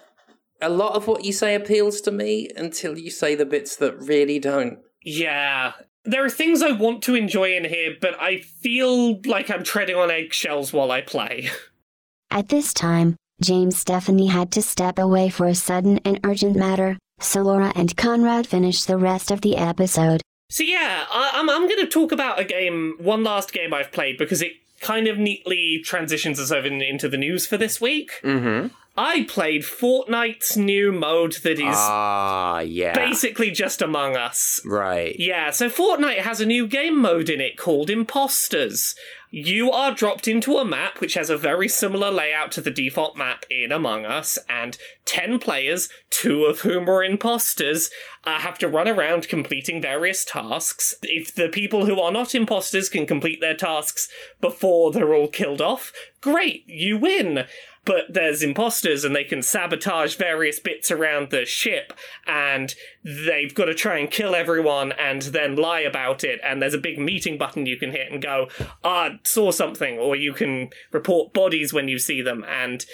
a 0.61 0.69
lot 0.69 0.95
of 0.95 1.09
what 1.09 1.25
you 1.25 1.33
say 1.33 1.55
appeals 1.55 2.01
to 2.03 2.13
me 2.13 2.49
until 2.57 2.97
you 2.97 3.11
say 3.11 3.35
the 3.35 3.45
bits 3.45 3.77
that 3.77 3.99
really 3.99 4.39
don't. 4.39 4.79
Yeah. 5.05 5.73
There 6.05 6.25
are 6.25 6.31
things 6.31 6.63
I 6.63 6.73
want 6.73 7.03
to 7.05 7.15
enjoy 7.15 7.57
in 7.57 7.65
here, 7.65 7.97
but 8.01 8.21
I 8.21 8.41
feel 8.41 9.21
like 9.23 9.51
I'm 9.51 9.65
treading 9.65 9.97
on 9.97 10.11
eggshells 10.11 10.73
while 10.73 10.91
I 10.91 11.01
play. 11.01 11.51
At 12.31 12.49
this 12.49 12.73
time, 12.73 13.17
James 13.43 13.77
Stephanie 13.77 14.29
had 14.29 14.53
to 14.53 14.63
step 14.63 14.99
away 14.99 15.29
for 15.29 15.47
a 15.47 15.55
sudden 15.55 15.99
and 16.05 16.21
urgent 16.25 16.57
matter, 16.57 16.97
so 17.23 17.43
Laura 17.43 17.73
and 17.75 17.97
Conrad 17.97 18.47
finish 18.47 18.85
the 18.85 18.97
rest 18.97 19.31
of 19.31 19.41
the 19.41 19.57
episode. 19.57 20.21
So 20.51 20.63
yeah, 20.65 21.07
I, 21.11 21.31
I'm 21.35 21.49
I'm 21.49 21.67
going 21.69 21.81
to 21.81 21.87
talk 21.87 22.13
about 22.13 22.39
a 22.39 22.45
game, 22.45 22.95
one 22.99 23.25
last 23.25 23.53
game 23.53 23.73
I've 23.73 23.91
played 23.93 24.19
because 24.19 24.43
it 24.43 24.53
kind 24.81 25.07
of 25.07 25.17
neatly 25.17 25.81
transitions 25.85 26.39
us 26.41 26.51
over 26.51 26.67
into 26.67 27.09
the 27.09 27.17
news 27.17 27.47
for 27.47 27.57
this 27.57 27.81
week. 27.81 28.11
Mm-hmm. 28.23 28.69
I 28.95 29.23
played 29.25 29.63
Fortnite's 29.63 30.55
new 30.57 30.93
mode 30.93 31.37
that 31.45 31.53
is 31.59 31.63
Ah, 31.65 32.59
yeah. 32.61 32.95
basically 32.95 33.51
just 33.51 33.81
Among 33.81 34.17
Us. 34.17 34.61
Right. 34.67 35.17
Yeah, 35.19 35.51
so 35.51 35.71
Fortnite 35.71 36.19
has 36.19 36.43
a 36.43 36.47
new 36.47 36.67
game 36.67 37.01
mode 37.01 37.31
in 37.31 37.41
it 37.41 37.57
called 37.57 37.89
Imposters. 37.89 38.95
You 39.35 39.71
are 39.71 39.95
dropped 39.95 40.29
into 40.29 40.59
a 40.59 40.65
map 40.65 41.01
which 41.01 41.15
has 41.15 41.31
a 41.31 41.39
very 41.39 41.67
similar 41.67 42.11
layout 42.11 42.53
to 42.53 42.61
the 42.61 42.71
default 42.71 43.17
map 43.17 43.47
in 43.49 43.73
Among 43.73 44.05
Us, 44.05 44.39
and 44.47 44.77
10 45.07 45.39
players, 45.39 45.89
two 46.11 46.45
of 46.45 46.61
whom 46.61 46.87
are 46.87 47.03
imposters, 47.03 47.89
uh, 48.25 48.41
have 48.41 48.59
to 48.59 48.69
run 48.69 48.89
around 48.89 49.29
completing 49.29 49.81
various 49.81 50.27
tasks. 50.27 50.95
If 51.03 51.35
the 51.35 51.49
people 51.49 51.87
who 51.87 51.99
are 51.99 52.13
not 52.13 52.35
imposters 52.35 52.91
can 52.91 53.07
complete 53.07 53.41
their 53.41 53.57
tasks 53.57 54.07
before 54.43 54.93
they're 54.93 55.15
all 55.15 55.29
killed 55.29 55.63
off, 55.63 55.95
great, 56.21 56.65
you 56.67 56.99
win 56.99 57.47
but 57.85 58.05
there's 58.09 58.43
imposters 58.43 59.05
and 59.05 59.15
they 59.15 59.25
can 59.25 59.43
sabotage 59.43 60.15
various 60.17 60.61
bits 60.61 60.91
around 60.91 61.31
the 61.31 61.45
ship 61.45 61.93
and 62.27 62.75
they've 63.05 63.55
got 63.55 63.65
to 63.67 63.75
try 63.75 63.99
and 63.99 64.11
kill 64.11 64.35
everyone 64.35 64.93
and 64.93 65.23
then 65.23 65.57
lie 65.57 65.81
about 65.81 66.23
it 66.23 66.41
and 66.45 66.63
there's 66.63 66.75
a 66.75 66.79
big 66.79 66.99
meeting 66.99 67.37
button 67.37 67.67
you 67.67 67.77
can 67.77 67.91
hit 67.91 68.11
and 68.11 68.23
go 68.23 68.49
ah 68.85 69.11
saw 69.25 69.51
something 69.51 69.99
or 69.99 70.15
you 70.15 70.33
can 70.33 70.71
report 70.93 71.33
bodies 71.33 71.73
when 71.73 71.89
you 71.89 71.99
see 71.99 72.23
them 72.23 72.45
and 72.49 72.87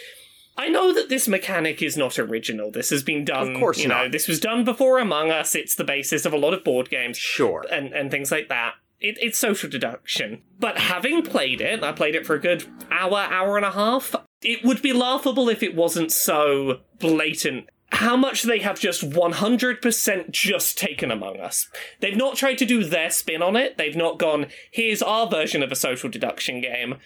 I 0.60 0.68
know 0.68 0.92
that 0.92 1.08
this 1.08 1.28
mechanic 1.28 1.80
is 1.82 1.96
not 1.96 2.18
original. 2.18 2.72
This 2.72 2.90
has 2.90 3.04
been 3.04 3.24
done. 3.24 3.54
Of 3.54 3.60
course 3.60 3.78
you 3.78 3.86
know, 3.86 4.02
not. 4.02 4.10
this 4.12 4.26
was 4.26 4.40
done 4.40 4.64
before 4.64 4.98
Among 4.98 5.30
Us. 5.30 5.54
It's 5.54 5.76
the 5.76 5.84
basis 5.84 6.24
of 6.24 6.32
a 6.32 6.36
lot 6.36 6.52
of 6.52 6.64
board 6.64 6.90
games 6.90 7.16
Sure. 7.16 7.64
and, 7.70 7.92
and 7.92 8.10
things 8.10 8.32
like 8.32 8.48
that. 8.48 8.74
It, 8.98 9.16
it's 9.20 9.38
social 9.38 9.70
deduction. 9.70 10.42
But 10.58 10.78
having 10.78 11.22
played 11.22 11.60
it, 11.60 11.84
I 11.84 11.92
played 11.92 12.16
it 12.16 12.26
for 12.26 12.34
a 12.34 12.40
good 12.40 12.64
hour, 12.90 13.18
hour 13.18 13.56
and 13.56 13.64
a 13.64 13.70
half, 13.70 14.16
it 14.42 14.64
would 14.64 14.82
be 14.82 14.92
laughable 14.92 15.48
if 15.48 15.62
it 15.62 15.74
wasn't 15.74 16.12
so 16.12 16.80
blatant. 16.98 17.68
How 17.90 18.16
much 18.16 18.42
they 18.42 18.58
have 18.58 18.78
just 18.78 19.08
100% 19.10 20.30
just 20.30 20.78
taken 20.78 21.10
Among 21.10 21.40
Us. 21.40 21.68
They've 22.00 22.16
not 22.16 22.36
tried 22.36 22.58
to 22.58 22.66
do 22.66 22.84
their 22.84 23.10
spin 23.10 23.42
on 23.42 23.56
it. 23.56 23.78
They've 23.78 23.96
not 23.96 24.18
gone, 24.18 24.46
here's 24.70 25.02
our 25.02 25.26
version 25.26 25.62
of 25.62 25.72
a 25.72 25.76
social 25.76 26.10
deduction 26.10 26.60
game. 26.60 26.96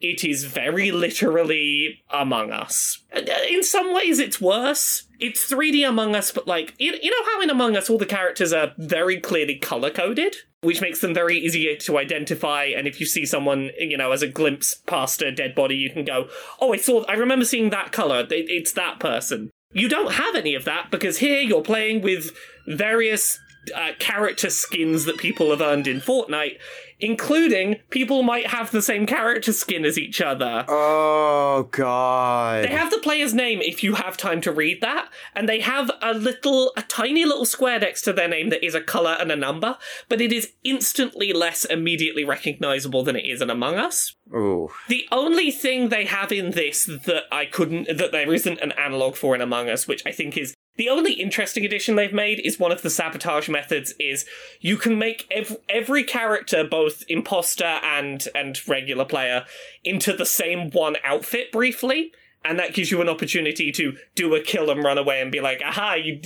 It 0.00 0.24
is 0.24 0.44
very 0.44 0.92
literally 0.92 2.02
Among 2.10 2.52
Us. 2.52 3.02
In 3.48 3.62
some 3.62 3.92
ways, 3.92 4.18
it's 4.18 4.40
worse. 4.40 5.06
It's 5.20 5.50
3D 5.52 5.86
Among 5.86 6.16
Us, 6.16 6.32
but 6.32 6.46
like, 6.46 6.74
you, 6.78 6.98
you 7.02 7.10
know 7.10 7.30
how 7.30 7.40
in 7.42 7.50
Among 7.50 7.76
Us 7.76 7.90
all 7.90 7.98
the 7.98 8.06
characters 8.06 8.52
are 8.52 8.72
very 8.78 9.20
clearly 9.20 9.56
color 9.56 9.90
coded? 9.90 10.34
Which 10.62 10.80
makes 10.80 11.00
them 11.00 11.14
very 11.14 11.38
easy 11.38 11.74
to 11.76 11.98
identify, 11.98 12.64
and 12.64 12.86
if 12.86 13.00
you 13.00 13.06
see 13.06 13.24
someone, 13.24 13.70
you 13.78 13.96
know, 13.96 14.12
as 14.12 14.22
a 14.22 14.28
glimpse 14.28 14.74
past 14.86 15.22
a 15.22 15.30
dead 15.32 15.54
body, 15.54 15.76
you 15.76 15.90
can 15.90 16.04
go, 16.04 16.28
oh, 16.60 16.72
I 16.72 16.76
saw, 16.76 17.04
I 17.04 17.14
remember 17.14 17.44
seeing 17.44 17.70
that 17.70 17.92
color, 17.92 18.20
It- 18.30 18.50
it's 18.50 18.72
that 18.72 18.98
person. 19.00 19.50
You 19.72 19.88
don't 19.88 20.12
have 20.14 20.34
any 20.34 20.54
of 20.54 20.64
that 20.64 20.90
because 20.90 21.18
here 21.18 21.40
you're 21.40 21.62
playing 21.62 22.02
with 22.02 22.32
various 22.66 23.38
uh, 23.74 23.90
character 23.98 24.50
skins 24.50 25.04
that 25.04 25.18
people 25.18 25.50
have 25.50 25.60
earned 25.60 25.86
in 25.86 26.00
Fortnite, 26.00 26.58
including 27.00 27.76
people 27.90 28.22
might 28.22 28.48
have 28.48 28.70
the 28.70 28.82
same 28.82 29.06
character 29.06 29.52
skin 29.52 29.84
as 29.84 29.98
each 29.98 30.20
other. 30.20 30.64
Oh 30.68 31.68
God. 31.70 32.64
They 32.64 32.68
have 32.68 32.90
the 32.90 32.98
player's 32.98 33.34
name 33.34 33.60
if 33.62 33.82
you 33.82 33.94
have 33.94 34.16
time 34.16 34.40
to 34.42 34.52
read 34.52 34.80
that, 34.80 35.08
and 35.34 35.48
they 35.48 35.60
have 35.60 35.90
a 36.02 36.14
little, 36.14 36.72
a 36.76 36.82
tiny 36.82 37.24
little 37.24 37.46
square 37.46 37.78
next 37.78 38.02
to 38.02 38.12
their 38.12 38.28
name 38.28 38.50
that 38.50 38.64
is 38.64 38.74
a 38.74 38.80
color 38.80 39.16
and 39.18 39.30
a 39.32 39.36
number, 39.36 39.78
but 40.08 40.20
it 40.20 40.32
is 40.32 40.52
instantly 40.64 41.32
less 41.32 41.64
immediately 41.64 42.24
recognizable 42.24 43.02
than 43.02 43.16
it 43.16 43.24
is 43.24 43.42
in 43.42 43.50
Among 43.50 43.76
Us. 43.76 44.14
Ooh. 44.34 44.70
The 44.88 45.06
only 45.10 45.50
thing 45.50 45.88
they 45.88 46.04
have 46.04 46.30
in 46.30 46.52
this 46.52 46.84
that 46.84 47.24
I 47.32 47.46
couldn't, 47.46 47.96
that 47.96 48.12
there 48.12 48.32
isn't 48.32 48.60
an 48.60 48.72
analog 48.72 49.16
for 49.16 49.34
in 49.34 49.40
Among 49.40 49.68
Us, 49.68 49.88
which 49.88 50.02
I 50.06 50.12
think 50.12 50.36
is 50.36 50.54
the 50.80 50.88
only 50.88 51.12
interesting 51.12 51.66
addition 51.66 51.94
they've 51.94 52.10
made 52.10 52.40
is 52.40 52.58
one 52.58 52.72
of 52.72 52.80
the 52.80 52.88
sabotage 52.88 53.50
methods 53.50 53.92
is 54.00 54.24
you 54.60 54.78
can 54.78 54.98
make 54.98 55.26
ev- 55.30 55.58
every 55.68 56.02
character, 56.02 56.64
both 56.64 57.04
imposter 57.06 57.64
and 57.82 58.26
and 58.34 58.66
regular 58.66 59.04
player, 59.04 59.44
into 59.84 60.14
the 60.14 60.24
same 60.24 60.70
one 60.70 60.96
outfit 61.04 61.52
briefly. 61.52 62.12
And 62.42 62.58
that 62.58 62.72
gives 62.72 62.90
you 62.90 63.02
an 63.02 63.10
opportunity 63.10 63.70
to 63.72 63.98
do 64.14 64.34
a 64.34 64.40
kill 64.40 64.70
and 64.70 64.82
run 64.82 64.96
away 64.96 65.20
and 65.20 65.30
be 65.30 65.42
like, 65.42 65.60
aha, 65.62 65.96
you, 65.96 66.18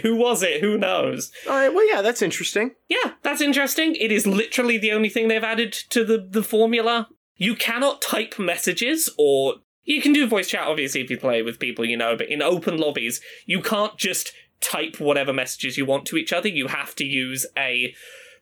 who 0.00 0.16
was 0.16 0.42
it? 0.42 0.62
Who 0.62 0.78
knows? 0.78 1.30
All 1.46 1.52
right. 1.52 1.68
Well, 1.68 1.86
yeah, 1.86 2.00
that's 2.00 2.22
interesting. 2.22 2.70
Yeah, 2.88 3.12
that's 3.20 3.42
interesting. 3.42 3.94
It 3.96 4.10
is 4.10 4.26
literally 4.26 4.78
the 4.78 4.92
only 4.92 5.10
thing 5.10 5.28
they've 5.28 5.44
added 5.44 5.74
to 5.90 6.06
the, 6.06 6.26
the 6.26 6.42
formula. 6.42 7.08
You 7.36 7.54
cannot 7.54 8.00
type 8.00 8.38
messages 8.38 9.10
or 9.18 9.56
you 9.84 10.00
can 10.00 10.12
do 10.12 10.26
voice 10.26 10.48
chat 10.48 10.66
obviously 10.66 11.00
if 11.00 11.10
you 11.10 11.18
play 11.18 11.42
with 11.42 11.58
people 11.58 11.84
you 11.84 11.96
know, 11.96 12.16
but 12.16 12.30
in 12.30 12.42
open 12.42 12.76
lobbies, 12.76 13.20
you 13.46 13.60
can't 13.60 13.96
just 13.96 14.32
type 14.60 15.00
whatever 15.00 15.32
messages 15.32 15.76
you 15.76 15.86
want 15.86 16.06
to 16.06 16.16
each 16.16 16.32
other. 16.32 16.48
You 16.48 16.68
have 16.68 16.94
to 16.96 17.04
use 17.04 17.46
a 17.56 17.94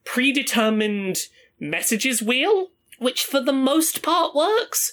predetermined 0.05 1.18
messages 1.61 2.22
wheel, 2.22 2.68
which 2.99 3.22
for 3.22 3.41
the 3.41 3.53
most 3.53 4.03
part 4.03 4.34
works, 4.34 4.93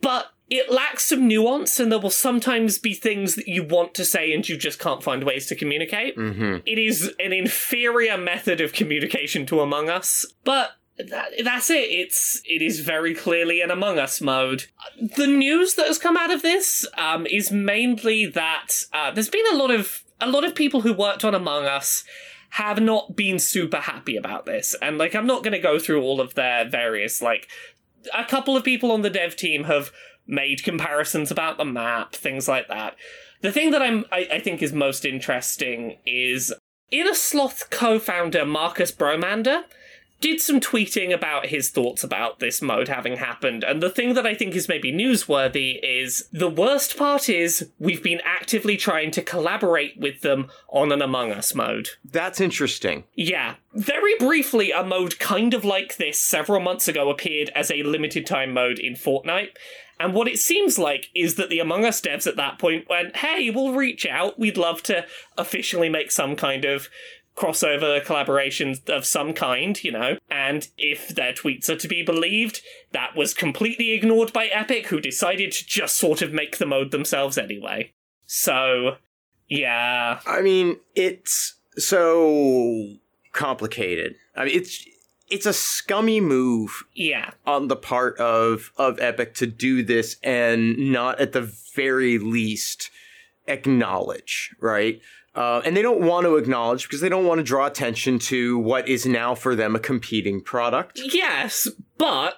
but 0.00 0.32
it 0.48 0.70
lacks 0.70 1.06
some 1.06 1.28
nuance, 1.28 1.78
and 1.78 1.92
there 1.92 2.00
will 2.00 2.10
sometimes 2.10 2.78
be 2.78 2.92
things 2.92 3.36
that 3.36 3.46
you 3.46 3.62
want 3.62 3.94
to 3.94 4.04
say 4.04 4.32
and 4.32 4.46
you 4.48 4.56
just 4.56 4.80
can't 4.80 5.02
find 5.02 5.22
ways 5.22 5.46
to 5.46 5.54
communicate. 5.54 6.16
hmm 6.16 6.56
It 6.66 6.78
is 6.78 7.14
an 7.20 7.32
inferior 7.32 8.18
method 8.18 8.60
of 8.60 8.72
communication 8.72 9.46
to 9.46 9.60
Among 9.60 9.88
Us, 9.88 10.26
but 10.44 10.72
that, 11.08 11.32
that's 11.44 11.70
it. 11.70 11.88
It's 11.90 12.42
it 12.44 12.62
is 12.62 12.80
very 12.80 13.14
clearly 13.14 13.60
an 13.60 13.70
Among 13.70 13.98
Us 13.98 14.20
mode. 14.20 14.66
The 15.16 15.26
news 15.26 15.74
that 15.74 15.86
has 15.86 15.98
come 15.98 16.16
out 16.16 16.30
of 16.30 16.42
this 16.42 16.86
um, 16.96 17.26
is 17.26 17.50
mainly 17.50 18.26
that 18.26 18.84
uh, 18.92 19.10
there's 19.10 19.28
been 19.28 19.46
a 19.52 19.56
lot 19.56 19.70
of 19.70 20.04
a 20.20 20.28
lot 20.28 20.44
of 20.44 20.54
people 20.54 20.82
who 20.82 20.92
worked 20.92 21.24
on 21.24 21.34
Among 21.34 21.64
Us 21.64 22.04
have 22.50 22.80
not 22.80 23.14
been 23.16 23.38
super 23.38 23.78
happy 23.78 24.16
about 24.16 24.46
this, 24.46 24.74
and 24.82 24.98
like 24.98 25.14
I'm 25.14 25.26
not 25.26 25.42
going 25.42 25.52
to 25.52 25.58
go 25.58 25.78
through 25.78 26.02
all 26.02 26.20
of 26.20 26.34
their 26.34 26.68
various 26.68 27.22
like. 27.22 27.48
A 28.16 28.24
couple 28.24 28.56
of 28.56 28.64
people 28.64 28.92
on 28.92 29.02
the 29.02 29.10
dev 29.10 29.36
team 29.36 29.64
have 29.64 29.92
made 30.26 30.64
comparisons 30.64 31.30
about 31.30 31.58
the 31.58 31.66
map, 31.66 32.14
things 32.14 32.48
like 32.48 32.66
that. 32.68 32.96
The 33.42 33.52
thing 33.52 33.72
that 33.72 33.82
I'm 33.82 34.06
I, 34.10 34.26
I 34.32 34.38
think 34.40 34.62
is 34.62 34.72
most 34.72 35.04
interesting 35.04 35.98
is 36.06 36.54
Innersloth 36.90 37.70
co-founder 37.70 38.44
Marcus 38.44 38.90
Bromander 38.90 39.64
did 40.20 40.40
some 40.40 40.60
tweeting 40.60 41.12
about 41.12 41.46
his 41.46 41.70
thoughts 41.70 42.04
about 42.04 42.38
this 42.38 42.60
mode 42.60 42.88
having 42.88 43.16
happened, 43.16 43.64
and 43.64 43.82
the 43.82 43.90
thing 43.90 44.14
that 44.14 44.26
I 44.26 44.34
think 44.34 44.54
is 44.54 44.68
maybe 44.68 44.92
newsworthy 44.92 45.78
is 45.82 46.28
the 46.32 46.50
worst 46.50 46.96
part 46.96 47.28
is 47.28 47.70
we've 47.78 48.02
been 48.02 48.20
actively 48.24 48.76
trying 48.76 49.10
to 49.12 49.22
collaborate 49.22 49.98
with 49.98 50.20
them 50.20 50.48
on 50.68 50.92
an 50.92 51.02
Among 51.02 51.32
Us 51.32 51.54
mode. 51.54 51.88
That's 52.04 52.40
interesting. 52.40 53.04
Yeah. 53.14 53.54
Very 53.74 54.16
briefly, 54.18 54.72
a 54.72 54.84
mode 54.84 55.18
kind 55.18 55.54
of 55.54 55.64
like 55.64 55.96
this 55.96 56.20
several 56.20 56.60
months 56.60 56.88
ago 56.88 57.10
appeared 57.10 57.50
as 57.54 57.70
a 57.70 57.82
limited 57.82 58.26
time 58.26 58.52
mode 58.52 58.78
in 58.78 58.94
Fortnite. 58.94 59.50
And 60.00 60.14
what 60.14 60.28
it 60.28 60.38
seems 60.38 60.78
like 60.78 61.10
is 61.14 61.34
that 61.34 61.50
the 61.50 61.58
Among 61.58 61.84
Us 61.84 62.00
devs 62.00 62.26
at 62.26 62.36
that 62.36 62.58
point 62.58 62.88
went, 62.88 63.16
hey, 63.16 63.50
we'll 63.50 63.74
reach 63.74 64.06
out. 64.06 64.38
We'd 64.38 64.56
love 64.56 64.82
to 64.84 65.04
officially 65.36 65.90
make 65.90 66.10
some 66.10 66.36
kind 66.36 66.64
of 66.64 66.88
crossover 67.40 68.04
collaborations 68.04 68.86
of 68.88 69.06
some 69.06 69.32
kind, 69.32 69.82
you 69.82 69.90
know. 69.90 70.18
And 70.30 70.68
if 70.76 71.08
their 71.08 71.32
tweets 71.32 71.68
are 71.70 71.76
to 71.76 71.88
be 71.88 72.02
believed, 72.02 72.60
that 72.92 73.16
was 73.16 73.32
completely 73.32 73.92
ignored 73.92 74.32
by 74.32 74.46
Epic, 74.46 74.88
who 74.88 75.00
decided 75.00 75.52
to 75.52 75.66
just 75.66 75.96
sort 75.96 76.20
of 76.20 76.32
make 76.32 76.58
the 76.58 76.66
mode 76.66 76.90
themselves 76.90 77.38
anyway. 77.38 77.92
So, 78.26 78.96
yeah. 79.48 80.20
I 80.26 80.42
mean, 80.42 80.76
it's 80.94 81.54
so 81.78 82.96
complicated. 83.32 84.16
I 84.36 84.44
mean, 84.44 84.56
it's 84.58 84.86
it's 85.28 85.46
a 85.46 85.52
scummy 85.52 86.20
move 86.20 86.84
Yeah. 86.94 87.30
on 87.46 87.68
the 87.68 87.76
part 87.76 88.18
of 88.18 88.72
of 88.76 89.00
Epic 89.00 89.34
to 89.36 89.46
do 89.46 89.82
this 89.82 90.16
and 90.22 90.76
not 90.92 91.20
at 91.20 91.32
the 91.32 91.52
very 91.74 92.18
least 92.18 92.90
acknowledge, 93.46 94.54
right? 94.60 95.00
Uh, 95.40 95.62
and 95.64 95.74
they 95.74 95.80
don't 95.80 96.02
want 96.02 96.26
to 96.26 96.36
acknowledge 96.36 96.82
because 96.82 97.00
they 97.00 97.08
don't 97.08 97.24
want 97.24 97.38
to 97.38 97.42
draw 97.42 97.64
attention 97.64 98.18
to 98.18 98.58
what 98.58 98.86
is 98.86 99.06
now 99.06 99.34
for 99.34 99.56
them 99.56 99.74
a 99.74 99.78
competing 99.78 100.38
product. 100.42 101.00
Yes, 101.02 101.66
but 101.96 102.34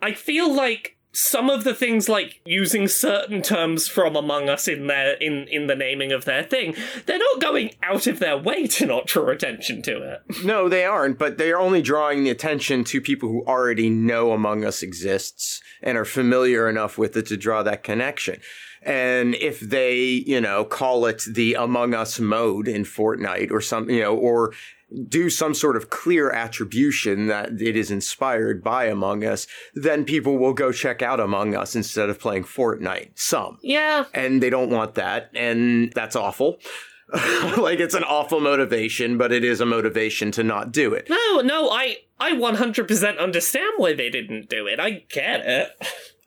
I 0.00 0.12
feel 0.12 0.54
like 0.54 0.96
some 1.10 1.50
of 1.50 1.64
the 1.64 1.74
things 1.74 2.08
like 2.08 2.40
using 2.44 2.86
certain 2.86 3.42
terms 3.42 3.88
from 3.88 4.14
Among 4.14 4.48
Us 4.48 4.68
in 4.68 4.86
their 4.86 5.14
in 5.14 5.48
in 5.48 5.66
the 5.66 5.74
naming 5.74 6.12
of 6.12 6.26
their 6.26 6.44
thing, 6.44 6.76
they're 7.06 7.18
not 7.18 7.40
going 7.40 7.74
out 7.82 8.06
of 8.06 8.20
their 8.20 8.38
way 8.38 8.68
to 8.68 8.86
not 8.86 9.06
draw 9.06 9.30
attention 9.30 9.82
to 9.82 10.12
it. 10.12 10.44
No, 10.44 10.68
they 10.68 10.84
aren't, 10.84 11.18
but 11.18 11.38
they're 11.38 11.58
only 11.58 11.82
drawing 11.82 12.22
the 12.22 12.30
attention 12.30 12.84
to 12.84 13.00
people 13.00 13.28
who 13.28 13.44
already 13.46 13.90
know 13.90 14.30
Among 14.30 14.64
Us 14.64 14.80
exists 14.80 15.60
and 15.82 15.98
are 15.98 16.04
familiar 16.04 16.68
enough 16.68 16.98
with 16.98 17.16
it 17.16 17.26
to 17.26 17.36
draw 17.36 17.64
that 17.64 17.82
connection. 17.82 18.40
And 18.84 19.34
if 19.36 19.60
they, 19.60 20.00
you 20.02 20.40
know, 20.40 20.64
call 20.64 21.06
it 21.06 21.24
the 21.26 21.54
Among 21.54 21.94
Us 21.94 22.20
mode 22.20 22.68
in 22.68 22.84
Fortnite 22.84 23.50
or 23.50 23.60
some, 23.60 23.88
you 23.88 24.02
know, 24.02 24.14
or 24.14 24.52
do 25.08 25.30
some 25.30 25.54
sort 25.54 25.76
of 25.76 25.90
clear 25.90 26.30
attribution 26.30 27.26
that 27.26 27.60
it 27.60 27.76
is 27.76 27.90
inspired 27.90 28.62
by 28.62 28.84
Among 28.84 29.24
Us, 29.24 29.46
then 29.74 30.04
people 30.04 30.38
will 30.38 30.52
go 30.52 30.70
check 30.70 31.02
out 31.02 31.20
Among 31.20 31.54
Us 31.54 31.74
instead 31.74 32.10
of 32.10 32.20
playing 32.20 32.44
Fortnite. 32.44 33.10
Some. 33.14 33.58
Yeah, 33.62 34.04
And 34.12 34.42
they 34.42 34.50
don't 34.50 34.70
want 34.70 34.94
that, 34.94 35.30
and 35.34 35.92
that's 35.92 36.16
awful. 36.16 36.58
like 37.58 37.80
it's 37.80 37.94
an 37.94 38.02
awful 38.04 38.40
motivation, 38.40 39.18
but 39.18 39.30
it 39.30 39.44
is 39.44 39.60
a 39.60 39.66
motivation 39.66 40.30
to 40.32 40.42
not 40.42 40.72
do 40.72 40.94
it. 40.94 41.08
no, 41.08 41.40
no, 41.40 41.70
I 41.70 41.98
I 42.18 42.32
100% 42.32 43.18
understand 43.18 43.72
why 43.76 43.92
they 43.92 44.08
didn't 44.08 44.48
do 44.48 44.66
it. 44.66 44.80
I 44.80 45.04
get 45.10 45.40
it. 45.44 45.68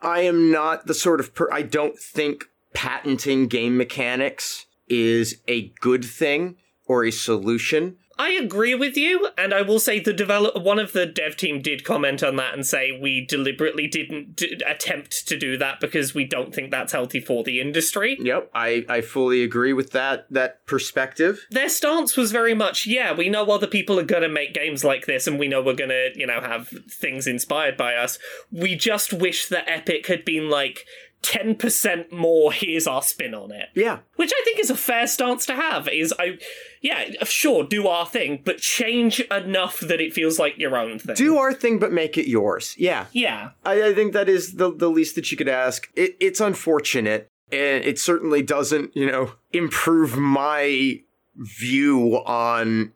I 0.01 0.21
am 0.21 0.51
not 0.51 0.87
the 0.87 0.93
sort 0.93 1.19
of 1.19 1.33
per- 1.33 1.51
I 1.51 1.61
don't 1.61 1.97
think 1.97 2.45
patenting 2.73 3.47
game 3.47 3.77
mechanics 3.77 4.65
is 4.87 5.41
a 5.47 5.69
good 5.81 6.05
thing 6.05 6.57
or 6.85 7.03
a 7.03 7.11
solution. 7.11 7.97
I 8.19 8.31
agree 8.31 8.75
with 8.75 8.97
you, 8.97 9.29
and 9.37 9.53
I 9.53 9.61
will 9.61 9.79
say 9.79 9.99
the 9.99 10.13
develop 10.13 10.61
one 10.63 10.79
of 10.79 10.93
the 10.93 11.05
dev 11.05 11.37
team 11.37 11.61
did 11.61 11.83
comment 11.83 12.23
on 12.23 12.35
that 12.37 12.53
and 12.53 12.65
say 12.65 12.97
we 12.99 13.25
deliberately 13.25 13.87
didn't 13.87 14.35
d- 14.35 14.59
attempt 14.65 15.27
to 15.27 15.37
do 15.37 15.57
that 15.57 15.79
because 15.79 16.15
we 16.15 16.25
don't 16.25 16.53
think 16.53 16.71
that's 16.71 16.93
healthy 16.93 17.19
for 17.19 17.43
the 17.43 17.61
industry. 17.61 18.17
Yep, 18.19 18.49
I, 18.53 18.85
I 18.89 19.01
fully 19.01 19.43
agree 19.43 19.73
with 19.73 19.91
that 19.91 20.25
that 20.31 20.65
perspective. 20.65 21.45
Their 21.51 21.69
stance 21.69 22.17
was 22.17 22.31
very 22.31 22.53
much, 22.53 22.87
yeah, 22.87 23.13
we 23.13 23.29
know 23.29 23.45
other 23.45 23.67
people 23.67 23.99
are 23.99 24.03
gonna 24.03 24.29
make 24.29 24.53
games 24.53 24.83
like 24.83 25.05
this, 25.05 25.27
and 25.27 25.37
we 25.39 25.47
know 25.47 25.61
we're 25.61 25.73
gonna, 25.73 26.07
you 26.15 26.25
know, 26.25 26.41
have 26.41 26.69
things 26.89 27.27
inspired 27.27 27.77
by 27.77 27.95
us. 27.95 28.17
We 28.51 28.75
just 28.75 29.13
wish 29.13 29.47
that 29.47 29.69
Epic 29.69 30.07
had 30.07 30.25
been 30.25 30.49
like. 30.49 30.85
10% 31.23 32.11
more 32.11 32.53
here's 32.53 32.87
our 32.87 33.01
spin 33.01 33.33
on 33.33 33.51
it. 33.51 33.69
Yeah, 33.73 33.99
which 34.15 34.31
i 34.33 34.41
think 34.45 34.59
is 34.59 34.69
a 34.69 34.77
fair 34.77 35.07
stance 35.07 35.45
to 35.47 35.55
have 35.55 35.87
is 35.89 36.13
i 36.19 36.37
yeah 36.81 37.05
sure 37.23 37.63
do 37.63 37.87
our 37.87 38.05
thing 38.05 38.41
but 38.43 38.59
change 38.59 39.19
enough 39.19 39.79
that 39.79 39.99
it 39.99 40.13
feels 40.13 40.39
like 40.39 40.57
your 40.57 40.77
own 40.77 40.99
thing. 40.99 41.15
Do 41.15 41.37
our 41.37 41.53
thing, 41.53 41.79
but 41.79 41.91
make 41.91 42.17
it 42.17 42.27
yours. 42.27 42.75
Yeah, 42.77 43.05
yeah. 43.11 43.51
I, 43.65 43.87
I 43.89 43.93
think 43.93 44.13
that 44.13 44.29
is 44.29 44.53
the 44.53 44.73
the 44.73 44.89
least 44.89 45.15
that 45.15 45.31
you 45.31 45.37
could 45.37 45.49
ask. 45.49 45.89
It, 45.95 46.15
it's 46.19 46.39
unfortunate, 46.39 47.27
and 47.51 47.83
it 47.83 47.99
certainly 47.99 48.41
doesn't, 48.41 48.95
you 48.95 49.05
know, 49.05 49.33
improve 49.51 50.17
my 50.17 51.01
view 51.35 52.21
on 52.25 52.93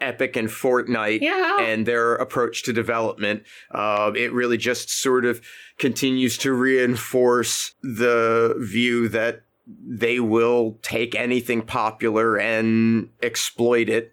Epic 0.00 0.36
and 0.36 0.48
Fortnite 0.48 1.20
Yeah. 1.20 1.58
and 1.60 1.86
their 1.86 2.14
approach 2.14 2.62
to 2.64 2.72
development. 2.72 3.42
Uh, 3.70 4.12
it 4.16 4.32
really 4.32 4.56
just 4.56 4.90
sort 4.90 5.24
of 5.24 5.40
continues 5.78 6.36
to 6.38 6.52
reinforce 6.52 7.74
the 7.82 8.54
view 8.58 9.08
that 9.08 9.42
they 9.66 10.18
will 10.20 10.78
take 10.82 11.14
anything 11.14 11.62
popular 11.62 12.38
and 12.38 13.08
exploit 13.22 13.88
it 13.88 14.12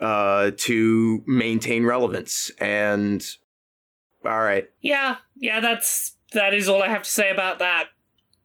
uh, 0.00 0.50
to 0.56 1.22
maintain 1.26 1.84
relevance. 1.84 2.50
And 2.58 3.24
all 4.24 4.40
right, 4.40 4.70
yeah 4.80 5.16
yeah 5.36 5.60
that's 5.60 6.16
that 6.32 6.54
is 6.54 6.68
all 6.68 6.82
i 6.82 6.88
have 6.88 7.02
to 7.02 7.10
say 7.10 7.30
about 7.30 7.58
that 7.58 7.88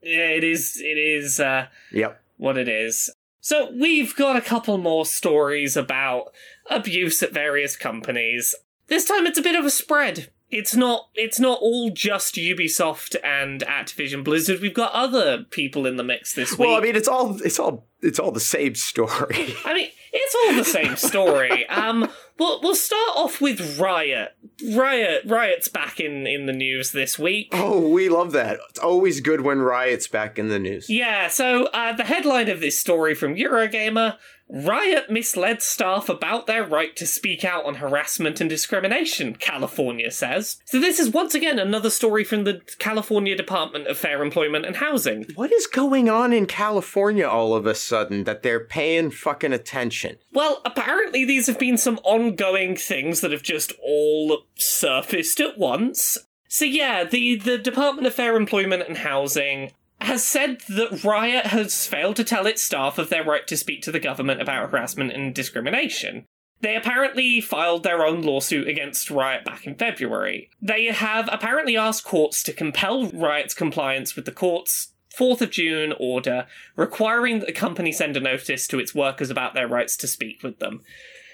Yeah, 0.02 0.30
it 0.32 0.44
is 0.44 0.76
it 0.84 0.98
is 0.98 1.40
uh 1.40 1.68
yep. 1.92 2.22
what 2.38 2.58
it 2.58 2.68
is 2.68 3.10
so 3.40 3.72
we've 3.80 4.14
got 4.16 4.36
a 4.36 4.42
couple 4.42 4.78
more 4.78 5.06
stories 5.06 5.78
about 5.78 6.34
abuse 6.70 7.22
at 7.24 7.34
various 7.34 7.76
companies 7.76 8.56
this 8.88 9.06
time 9.06 9.26
it's 9.26 9.40
a 9.40 9.42
bit 9.44 9.56
of 9.56 9.66
a 9.66 9.70
spread 9.70 10.30
it's 10.52 10.76
not 10.76 11.10
it's 11.14 11.40
not 11.40 11.60
all 11.62 11.92
just 11.92 12.36
ubisoft 12.36 13.16
and 13.24 13.62
activision 13.62 14.24
blizzard 14.24 14.60
we've 14.62 14.74
got 14.74 14.92
other 14.94 15.44
people 15.52 15.86
in 15.86 15.96
the 15.96 16.04
mix 16.04 16.34
this 16.34 16.52
week 16.52 16.68
Well, 16.68 16.78
I 16.78 16.82
mean, 16.82 16.96
it's 16.96 17.08
all 17.08 17.40
it's 17.44 17.60
all 17.60 17.86
it's 18.02 18.18
all 18.20 18.32
the 18.32 18.40
same 18.40 18.76
story. 18.76 19.54
I 19.66 19.74
mean, 19.74 19.90
it's 20.14 20.36
all 20.36 20.56
the 20.56 20.64
same 20.64 20.96
story. 20.96 21.68
Um, 21.68 22.10
we'll 22.40 22.62
we'll 22.62 22.76
start 22.76 23.12
off 23.16 23.42
with 23.42 23.78
Riot. 23.78 24.32
Riot, 24.74 25.24
Riot's 25.26 25.68
back 25.68 26.00
in 26.00 26.26
in 26.26 26.46
the 26.46 26.54
news 26.54 26.94
this 26.94 27.20
week. 27.20 27.50
oh, 27.52 27.88
we 27.90 28.08
love 28.10 28.32
that. 28.32 28.60
It's 28.70 28.80
always 28.80 29.20
good 29.20 29.42
when 29.42 29.60
Riot's 29.60 30.08
back 30.08 30.40
in 30.40 30.48
the 30.48 30.60
news. 30.60 30.90
Yeah, 30.90 31.28
so 31.28 31.66
uh, 31.68 31.94
the 31.94 32.06
headline 32.06 32.50
of 32.50 32.60
this 32.62 32.80
story 32.80 33.14
from 33.14 33.36
Eurogamer 33.36 34.16
Riot 34.50 35.12
misled 35.12 35.62
staff 35.62 36.10
about 36.10 36.48
their 36.48 36.66
right 36.66 36.96
to 36.96 37.06
speak 37.06 37.46
out 37.46 37.66
on 37.66 37.76
harassment 37.76 38.42
and 38.42 38.50
discrimination, 38.50 39.36
California 39.36 40.10
says. 40.10 40.60
So, 40.66 40.80
this 40.80 41.00
is 41.00 41.12
once 41.12 41.36
again 41.36 41.60
another 41.60 41.92
story 41.92 42.24
from 42.24 42.46
the 42.46 42.62
California 42.80 43.36
Department 43.36 43.86
of 43.86 43.98
Fair 43.98 44.24
Employment 44.24 44.66
and 44.66 44.78
Housing. 44.78 45.28
What 45.36 45.52
is 45.52 45.68
going 45.68 46.10
on 46.10 46.34
in 46.34 46.48
California 46.48 47.28
all 47.28 47.54
of 47.54 47.68
a 47.68 47.76
sudden 47.76 48.24
that 48.24 48.42
they're 48.42 48.66
paying 48.66 49.12
fucking 49.12 49.54
attention? 49.54 50.18
Well, 50.34 50.62
apparently 50.66 51.26
these 51.26 51.46
have 51.46 51.60
been 51.60 51.78
some 51.78 52.00
ongoing 52.04 52.76
things 52.76 53.22
that 53.22 53.32
have 53.32 53.44
just 53.44 53.74
all 53.84 54.46
surfaced 54.56 55.40
at 55.40 55.60
once. 55.60 56.18
So 56.48 56.66
yeah, 56.66 57.04
the, 57.04 57.36
the 57.36 57.60
Department 57.60 58.08
of 58.08 58.16
Fair 58.16 58.36
Employment 58.36 58.84
and 58.88 58.98
Housing 58.98 59.72
has 60.02 60.26
said 60.26 60.62
that 60.70 61.04
Riot 61.04 61.48
has 61.48 61.86
failed 61.86 62.16
to 62.18 62.24
tell 62.24 62.48
its 62.48 62.62
staff 62.62 62.98
of 62.98 63.10
their 63.10 63.24
right 63.24 63.46
to 63.48 63.58
speak 63.58 63.82
to 63.84 63.92
the 63.92 64.00
government 64.00 64.42
about 64.42 64.70
harassment 64.70 65.12
and 65.12 65.34
discrimination. 65.34 66.26
They 66.62 66.76
apparently 66.76 67.40
filed 67.40 67.84
their 67.84 68.06
own 68.06 68.22
lawsuit 68.22 68.68
against 68.68 69.10
Riot 69.10 69.46
back 69.46 69.66
in 69.66 69.76
February. 69.76 70.50
They 70.62 70.86
have 70.86 71.30
apparently 71.32 71.78
asked 71.78 72.04
courts 72.04 72.44
to 72.44 72.54
compel 72.54 73.08
Riot's 73.08 73.54
compliance 73.54 74.16
with 74.16 74.26
the 74.26 74.32
court's 74.32 74.94
4th 75.18 75.42
of 75.42 75.52
June 75.52 75.94
order 76.00 76.48
requiring 76.76 77.40
that 77.40 77.48
the 77.48 77.54
company 77.54 77.92
send 77.92 78.16
a 78.16 78.20
notice 78.20 78.68
to 78.68 78.80
its 78.80 78.94
workers 78.94 79.30
about 79.30 79.54
their 79.54 79.68
rights 79.68 79.98
to 79.98 80.08
speak 80.08 80.44
with 80.44 80.60
them. 80.60 80.82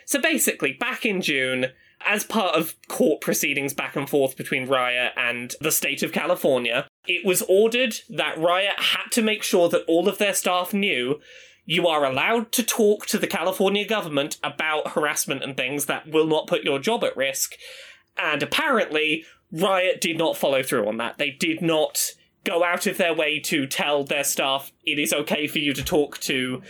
So 0.06 0.20
basically, 0.20 0.74
back 0.74 1.06
in 1.06 1.22
June, 1.22 1.68
as 2.06 2.24
part 2.24 2.56
of 2.56 2.76
court 2.88 3.22
proceedings 3.22 3.74
back 3.74 3.96
and 3.96 4.10
forth 4.10 4.38
between 4.38 4.68
Riot 4.68 5.14
and 5.18 5.56
the 5.60 5.72
state 5.72 6.04
of 6.04 6.12
California, 6.12 6.88
it 7.08 7.26
was 7.26 7.42
ordered 7.44 7.96
that 8.10 8.38
Riot 8.38 8.80
had 8.80 9.12
to 9.12 9.22
make 9.22 9.44
sure 9.44 9.70
that 9.70 9.86
all 9.88 10.08
of 10.08 10.18
their 10.18 10.34
staff 10.34 10.74
knew 10.74 11.20
you 11.66 11.88
are 11.88 12.06
allowed 12.06 12.52
to 12.54 12.64
talk 12.64 13.06
to 13.08 13.18
the 13.18 13.28
California 13.28 13.88
government 13.88 14.38
about 14.44 14.90
harassment 14.90 15.44
and 15.44 15.58
things 15.58 15.86
that 15.86 16.08
will 16.08 16.28
not 16.28 16.48
put 16.48 16.64
your 16.64 16.80
job 16.80 17.04
at 17.04 17.18
risk. 17.18 17.54
And 18.18 18.44
apparently, 18.44 19.26
Riot 19.52 20.00
did 20.00 20.18
not 20.18 20.38
follow 20.38 20.64
through 20.64 20.88
on 20.88 20.98
that. 20.98 21.18
They 21.18 21.32
did 21.32 21.62
not 21.62 22.12
go 22.44 22.64
out 22.64 22.86
of 22.86 22.98
their 22.98 23.14
way 23.14 23.40
to 23.40 23.66
tell 23.66 24.04
their 24.04 24.24
staff 24.24 24.72
it 24.86 25.00
is 25.00 25.12
okay 25.12 25.48
for 25.48 25.60
you 25.60 25.74
to 25.74 25.84
talk 25.84 26.20
to 26.20 26.62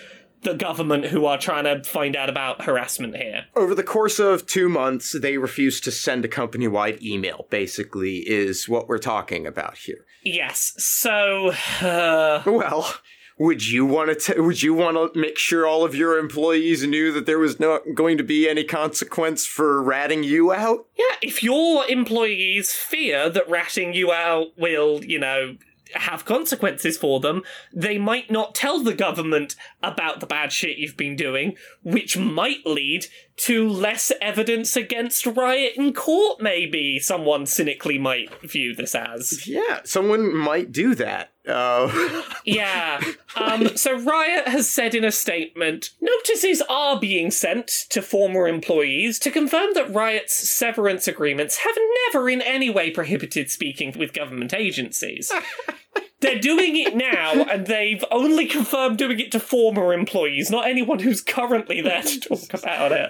the 0.46 0.54
government 0.54 1.06
who 1.06 1.26
are 1.26 1.38
trying 1.38 1.66
to 1.66 1.84
find 1.84 2.16
out 2.16 2.30
about 2.30 2.64
harassment 2.64 3.18
here. 3.18 3.46
Over 3.56 3.76
the 3.76 3.84
course 3.84 4.20
of 4.20 4.46
two 4.46 4.70
months, 4.70 5.16
they 5.20 5.38
refused 5.38 5.84
to 5.84 5.92
send 5.92 6.24
a 6.24 6.30
company 6.30 6.68
wide 6.68 7.02
email, 7.04 7.48
basically, 7.50 8.18
is 8.20 8.70
what 8.70 8.88
we're 8.88 9.00
talking 9.00 9.46
about 9.46 9.78
here. 9.78 10.06
Yes, 10.26 10.74
so. 10.78 11.52
Uh, 11.82 12.42
Well, 12.46 12.96
would 13.38 13.68
you 13.68 13.86
want 13.86 14.20
to? 14.22 14.42
Would 14.42 14.64
you 14.64 14.74
want 14.74 15.14
to 15.14 15.20
make 15.20 15.38
sure 15.38 15.68
all 15.68 15.84
of 15.86 15.94
your 15.94 16.18
employees 16.18 16.86
knew 16.86 17.12
that 17.12 17.26
there 17.26 17.38
was 17.40 17.60
not 17.60 17.82
going 17.94 18.18
to 18.18 18.24
be 18.24 18.50
any 18.50 18.64
consequence 18.64 19.46
for 19.46 19.84
ratting 19.84 20.24
you 20.24 20.52
out? 20.52 20.88
yeah, 20.98 21.16
if 21.22 21.44
your 21.44 21.86
employees 21.88 22.72
fear 22.74 23.30
that 23.30 23.50
ratting 23.50 23.94
you 23.94 24.12
out 24.12 24.58
will, 24.58 25.04
you 25.06 25.20
know, 25.20 25.58
have 25.98 26.26
consequences 26.26 26.98
for 26.98 27.20
them, 27.20 27.44
they 27.74 27.98
might 27.98 28.30
not 28.30 28.56
tell 28.56 28.80
the 28.84 28.94
government 28.94 29.56
about 29.82 30.20
the 30.20 30.26
bad 30.26 30.52
shit 30.52 30.78
you've 30.78 30.98
been 30.98 31.16
doing, 31.16 31.56
which 31.84 32.18
might 32.18 32.66
lead 32.66 33.08
to 33.38 33.68
less 33.68 34.12
evidence 34.22 34.76
against 34.76 35.26
riot 35.26 35.74
in 35.76 35.94
court, 35.94 36.42
maybe. 36.42 37.00
Someone 37.00 37.46
cynically 37.46 37.98
might 37.98 38.30
view 38.50 38.74
this 38.74 38.96
as. 38.96 39.48
Yeah, 39.48 39.82
someone 39.84 40.34
might 40.34 40.72
do 40.72 40.96
that. 40.96 41.32
Uh, 41.48 42.22
Yeah. 42.46 43.02
Um, 43.36 43.76
so 43.76 43.98
Riot 43.98 44.48
has 44.48 44.70
said 44.70 44.94
in 44.94 45.04
a 45.04 45.12
statement 45.12 45.90
notices 46.00 46.62
are 46.70 47.00
being 47.00 47.32
sent 47.32 47.68
to 47.90 48.02
former 48.02 48.48
employees 48.48 49.20
to 49.20 49.32
confirm 49.32 49.74
that 49.74 49.94
Riot's 49.94 50.34
severance 50.34 51.08
agreements 51.08 51.58
have 51.58 51.76
never 52.06 52.30
in 52.30 52.42
any 52.42 52.70
way 52.70 52.92
prohibited 52.92 53.50
speaking 53.50 53.94
with 53.98 54.14
government 54.14 54.54
agencies. 54.54 55.32
They're 56.26 56.40
doing 56.40 56.76
it 56.78 56.96
now, 56.96 57.44
and 57.44 57.68
they've 57.68 58.04
only 58.12 58.46
confirmed 58.48 58.98
doing 58.98 59.20
it 59.20 59.32
to 59.34 59.40
former 59.40 59.94
employees, 59.94 60.50
not 60.50 60.68
anyone 60.68 61.00
who's 61.00 61.22
currently 61.22 61.82
there 61.82 62.02
to 62.02 62.20
talk 62.20 62.54
about 62.62 62.92
it. 62.92 63.10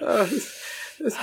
there's 0.98 1.14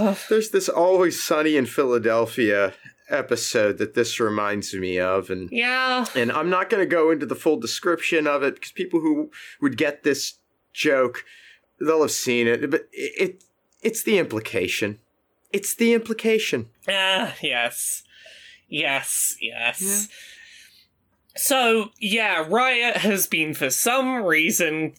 this. 0.00 0.28
There's 0.28 0.50
this 0.50 0.68
always 0.68 1.22
sunny 1.22 1.56
in 1.56 1.66
Philadelphia 1.66 2.74
episode 3.08 3.78
that 3.78 3.94
this 3.94 4.18
reminds 4.18 4.72
me 4.74 4.98
of, 4.98 5.30
and 5.30 5.50
Yeah. 5.52 6.06
and 6.14 6.32
I'm 6.32 6.48
not 6.50 6.70
going 6.70 6.82
to 6.82 6.86
go 6.86 7.10
into 7.10 7.26
the 7.26 7.34
full 7.34 7.58
description 7.58 8.26
of 8.26 8.42
it 8.42 8.54
because 8.54 8.72
people 8.72 9.00
who 9.00 9.30
would 9.60 9.76
get 9.76 10.02
this 10.02 10.34
joke, 10.72 11.24
they'll 11.80 12.02
have 12.02 12.10
seen 12.10 12.46
it. 12.46 12.70
But 12.70 12.88
it, 12.92 13.12
it 13.20 13.44
it's 13.82 14.02
the 14.02 14.18
implication. 14.18 14.98
It's 15.52 15.74
the 15.74 15.92
implication. 15.92 16.70
Ah, 16.88 17.34
yes. 17.42 18.02
Yes, 18.68 19.36
yes. 19.40 20.08
So, 21.34 21.90
yeah, 21.98 22.44
Riot 22.48 22.98
has 22.98 23.26
been, 23.26 23.54
for 23.54 23.70
some 23.70 24.22
reason, 24.22 24.92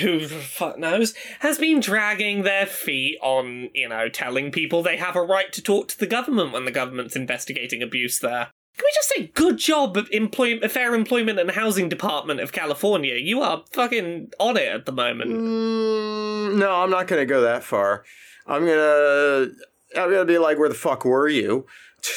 who 0.00 0.20
the 0.20 0.28
fuck 0.36 0.78
knows, 0.78 1.14
has 1.40 1.58
been 1.58 1.80
dragging 1.80 2.42
their 2.42 2.66
feet 2.66 3.18
on, 3.22 3.70
you 3.74 3.88
know, 3.88 4.08
telling 4.08 4.52
people 4.52 4.82
they 4.82 4.96
have 4.96 5.16
a 5.16 5.22
right 5.22 5.52
to 5.52 5.62
talk 5.62 5.88
to 5.88 5.98
the 5.98 6.06
government 6.06 6.52
when 6.52 6.64
the 6.64 6.70
government's 6.70 7.16
investigating 7.16 7.82
abuse 7.82 8.18
there. 8.20 8.48
Can 8.76 8.84
we 8.84 8.92
just 8.94 9.08
say, 9.08 9.26
good 9.34 9.58
job, 9.58 9.98
employ- 10.12 10.60
Fair 10.68 10.94
Employment 10.94 11.40
and 11.40 11.50
Housing 11.50 11.88
Department 11.88 12.40
of 12.40 12.52
California? 12.52 13.16
You 13.16 13.42
are 13.42 13.64
fucking 13.72 14.30
on 14.38 14.56
it 14.56 14.68
at 14.68 14.86
the 14.86 14.92
moment. 14.92 15.32
Mm, 15.32 16.56
no, 16.56 16.76
I'm 16.82 16.90
not 16.90 17.08
going 17.08 17.20
to 17.20 17.26
go 17.26 17.40
that 17.42 17.64
far. 17.64 18.04
I'm 18.46 18.64
gonna 18.66 19.48
I'm 19.96 20.10
gonna 20.10 20.24
be 20.24 20.38
like, 20.38 20.58
where 20.58 20.68
the 20.68 20.74
fuck 20.74 21.04
were 21.04 21.28
you? 21.28 21.66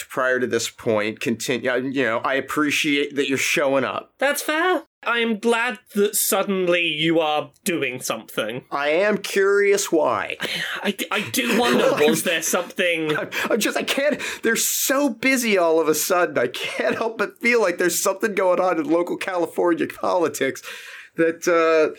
Prior 0.10 0.40
to 0.40 0.48
this 0.48 0.70
point, 0.70 1.20
continue. 1.20 1.72
You 1.92 2.04
know, 2.04 2.18
I 2.20 2.36
appreciate 2.36 3.16
that 3.16 3.28
you're 3.30 3.38
showing 3.38 3.84
up. 3.84 4.14
That's 4.20 4.42
fair. 4.42 4.84
I'm 5.06 5.38
glad 5.40 5.80
that 5.96 6.16
suddenly 6.16 6.82
you 6.88 7.20
are 7.20 7.52
doing 7.66 8.00
something. 8.02 8.64
I 8.72 8.90
am 8.90 9.18
curious 9.18 9.92
why. 9.92 10.38
I, 10.82 10.96
I 11.12 11.30
do 11.32 11.60
wonder, 11.60 11.92
was 12.08 12.24
there 12.24 12.42
something. 12.42 13.16
I'm, 13.18 13.30
I'm 13.50 13.60
just, 13.60 13.76
I 13.78 13.84
can't. 13.84 14.22
They're 14.44 14.56
so 14.56 15.10
busy 15.10 15.58
all 15.58 15.82
of 15.82 15.90
a 15.90 15.96
sudden. 15.96 16.38
I 16.38 16.48
can't 16.48 16.96
help 16.96 17.18
but 17.18 17.40
feel 17.42 17.60
like 17.62 17.80
there's 17.80 18.00
something 18.02 18.34
going 18.34 18.62
on 18.62 18.80
in 18.80 18.90
local 18.90 19.18
California 19.18 19.88
politics 19.88 20.62
that 21.18 21.48
uh, 21.50 21.98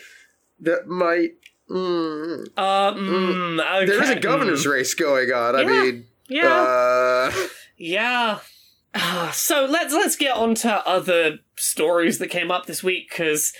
that 0.61 0.87
might. 0.87 1.31
Mm, 1.69 2.47
Uh, 2.57 2.93
mm, 2.93 3.59
okay. 3.59 3.85
there 3.85 4.03
is 4.03 4.09
a 4.09 4.19
governor's 4.19 4.65
race 4.65 4.93
going 4.93 5.31
on. 5.31 5.55
I 5.55 5.61
Yeah. 5.61 5.67
mean, 5.83 6.05
Yeah. 6.27 6.47
uh, 6.53 7.31
Yeah. 7.77 8.39
Ah, 8.93 9.31
So 9.33 9.65
let's 9.65 9.93
let's 9.93 10.15
get 10.15 10.35
on 10.35 10.55
to 10.55 10.87
other 10.87 11.39
stories 11.55 12.19
that 12.19 12.27
came 12.27 12.51
up 12.51 12.65
this 12.65 12.83
week 12.83 13.09
because 13.09 13.53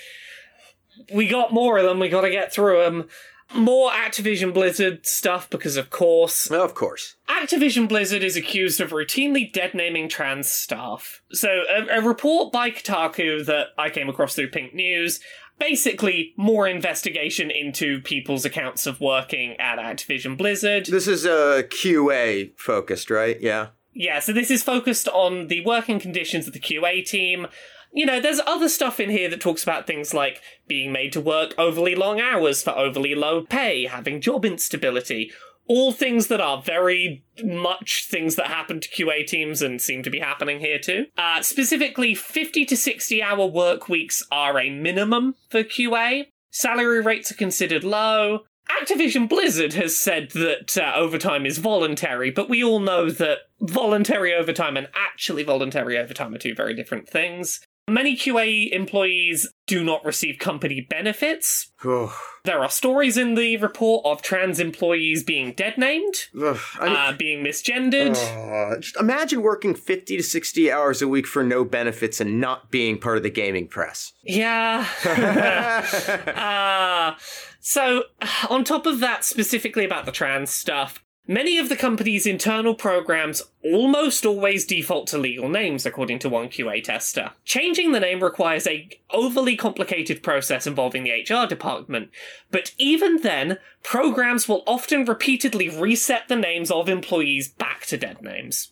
we 1.12 1.28
got 1.28 1.52
more 1.52 1.78
of 1.78 1.84
them. 1.84 1.98
We 1.98 2.08
got 2.08 2.22
to 2.22 2.30
get 2.30 2.52
through 2.52 2.82
them. 2.82 3.08
More 3.54 3.92
Activision 3.92 4.52
Blizzard 4.52 5.06
stuff 5.06 5.48
because, 5.48 5.76
of 5.76 5.88
course, 5.88 6.50
of 6.50 6.74
course. 6.74 7.14
Activision 7.28 7.88
Blizzard 7.88 8.24
is 8.24 8.36
accused 8.36 8.80
of 8.80 8.90
routinely 8.90 9.52
dead 9.52 9.72
naming 9.72 10.08
trans 10.08 10.50
staff. 10.50 11.22
So, 11.30 11.62
a, 11.70 11.98
a 11.98 12.02
report 12.02 12.52
by 12.52 12.70
Kotaku 12.70 13.46
that 13.46 13.68
I 13.78 13.88
came 13.90 14.08
across 14.08 14.34
through 14.34 14.50
Pink 14.50 14.74
News 14.74 15.20
basically 15.58 16.34
more 16.36 16.66
investigation 16.68 17.50
into 17.50 18.00
people's 18.02 18.44
accounts 18.44 18.86
of 18.86 19.00
working 19.00 19.56
at 19.58 19.78
Activision 19.78 20.36
Blizzard. 20.36 20.86
This 20.86 21.08
is 21.08 21.24
uh, 21.26 21.62
QA 21.68 22.52
focused, 22.58 23.10
right? 23.10 23.40
Yeah. 23.40 23.68
Yeah, 23.98 24.18
so 24.18 24.34
this 24.34 24.50
is 24.50 24.62
focused 24.62 25.08
on 25.08 25.46
the 25.46 25.64
working 25.64 25.98
conditions 25.98 26.46
of 26.46 26.52
the 26.52 26.60
QA 26.60 27.02
team. 27.02 27.46
You 27.94 28.04
know, 28.04 28.20
there's 28.20 28.40
other 28.46 28.68
stuff 28.68 29.00
in 29.00 29.08
here 29.08 29.30
that 29.30 29.40
talks 29.40 29.62
about 29.62 29.86
things 29.86 30.12
like 30.12 30.42
being 30.68 30.92
made 30.92 31.14
to 31.14 31.20
work 31.20 31.54
overly 31.56 31.94
long 31.94 32.20
hours 32.20 32.62
for 32.62 32.76
overly 32.76 33.14
low 33.14 33.40
pay, 33.46 33.86
having 33.86 34.20
job 34.20 34.44
instability. 34.44 35.32
All 35.66 35.92
things 35.92 36.26
that 36.26 36.42
are 36.42 36.60
very 36.60 37.24
much 37.42 38.06
things 38.10 38.36
that 38.36 38.48
happen 38.48 38.80
to 38.80 38.88
QA 38.88 39.26
teams 39.26 39.62
and 39.62 39.80
seem 39.80 40.02
to 40.02 40.10
be 40.10 40.20
happening 40.20 40.60
here 40.60 40.78
too. 40.78 41.06
Uh, 41.16 41.40
specifically, 41.40 42.14
50 42.14 42.66
to 42.66 42.76
60 42.76 43.22
hour 43.22 43.46
work 43.46 43.88
weeks 43.88 44.22
are 44.30 44.60
a 44.60 44.68
minimum 44.68 45.36
for 45.48 45.64
QA. 45.64 46.26
Salary 46.50 47.00
rates 47.00 47.32
are 47.32 47.36
considered 47.36 47.82
low. 47.82 48.40
Activision 48.70 49.28
Blizzard 49.28 49.72
has 49.74 49.96
said 49.96 50.30
that 50.32 50.76
uh, 50.76 50.92
overtime 50.96 51.46
is 51.46 51.58
voluntary, 51.58 52.30
but 52.30 52.48
we 52.48 52.62
all 52.62 52.80
know 52.80 53.10
that 53.10 53.38
voluntary 53.60 54.34
overtime 54.34 54.76
and 54.76 54.88
actually 54.94 55.42
voluntary 55.42 55.98
overtime 55.98 56.34
are 56.34 56.38
two 56.38 56.54
very 56.54 56.74
different 56.74 57.08
things. 57.08 57.60
Many 57.88 58.16
QA 58.16 58.68
employees 58.72 59.48
do 59.68 59.84
not 59.84 60.04
receive 60.04 60.40
company 60.40 60.84
benefits. 60.90 61.70
There 61.84 62.58
are 62.60 62.68
stories 62.68 63.16
in 63.16 63.36
the 63.36 63.56
report 63.58 64.04
of 64.04 64.22
trans 64.22 64.58
employees 64.58 65.22
being 65.22 65.52
dead 65.52 65.78
named, 65.78 66.14
Ugh. 66.36 66.58
I 66.80 66.86
mean, 66.88 66.96
uh, 66.96 67.12
being 67.16 67.44
misgendered. 67.44 68.16
uh, 68.16 68.80
just 68.80 68.96
imagine 68.96 69.40
working 69.40 69.76
50 69.76 70.16
to 70.16 70.22
60 70.22 70.72
hours 70.72 71.00
a 71.00 71.06
week 71.06 71.28
for 71.28 71.44
no 71.44 71.64
benefits 71.64 72.20
and 72.20 72.40
not 72.40 72.72
being 72.72 72.98
part 72.98 73.18
of 73.18 73.22
the 73.22 73.30
gaming 73.30 73.68
press. 73.68 74.12
Yeah. 74.24 74.84
uh, 77.16 77.16
so, 77.68 78.04
on 78.48 78.62
top 78.62 78.86
of 78.86 79.00
that, 79.00 79.24
specifically 79.24 79.84
about 79.84 80.06
the 80.06 80.12
trans 80.12 80.50
stuff, 80.50 81.02
many 81.26 81.58
of 81.58 81.68
the 81.68 81.74
company's 81.74 82.24
internal 82.24 82.76
programs 82.76 83.42
almost 83.64 84.24
always 84.24 84.64
default 84.64 85.08
to 85.08 85.18
legal 85.18 85.48
names, 85.48 85.84
according 85.84 86.20
to 86.20 86.28
one 86.28 86.46
QA 86.46 86.80
tester. 86.80 87.32
Changing 87.44 87.90
the 87.90 87.98
name 87.98 88.22
requires 88.22 88.68
a 88.68 88.88
overly 89.10 89.56
complicated 89.56 90.22
process 90.22 90.68
involving 90.68 91.02
the 91.02 91.10
HR 91.28 91.48
department, 91.48 92.10
but 92.52 92.72
even 92.78 93.22
then, 93.22 93.58
programs 93.82 94.48
will 94.48 94.62
often 94.68 95.04
repeatedly 95.04 95.68
reset 95.68 96.28
the 96.28 96.36
names 96.36 96.70
of 96.70 96.88
employees 96.88 97.48
back 97.48 97.84
to 97.86 97.96
dead 97.96 98.22
names. 98.22 98.70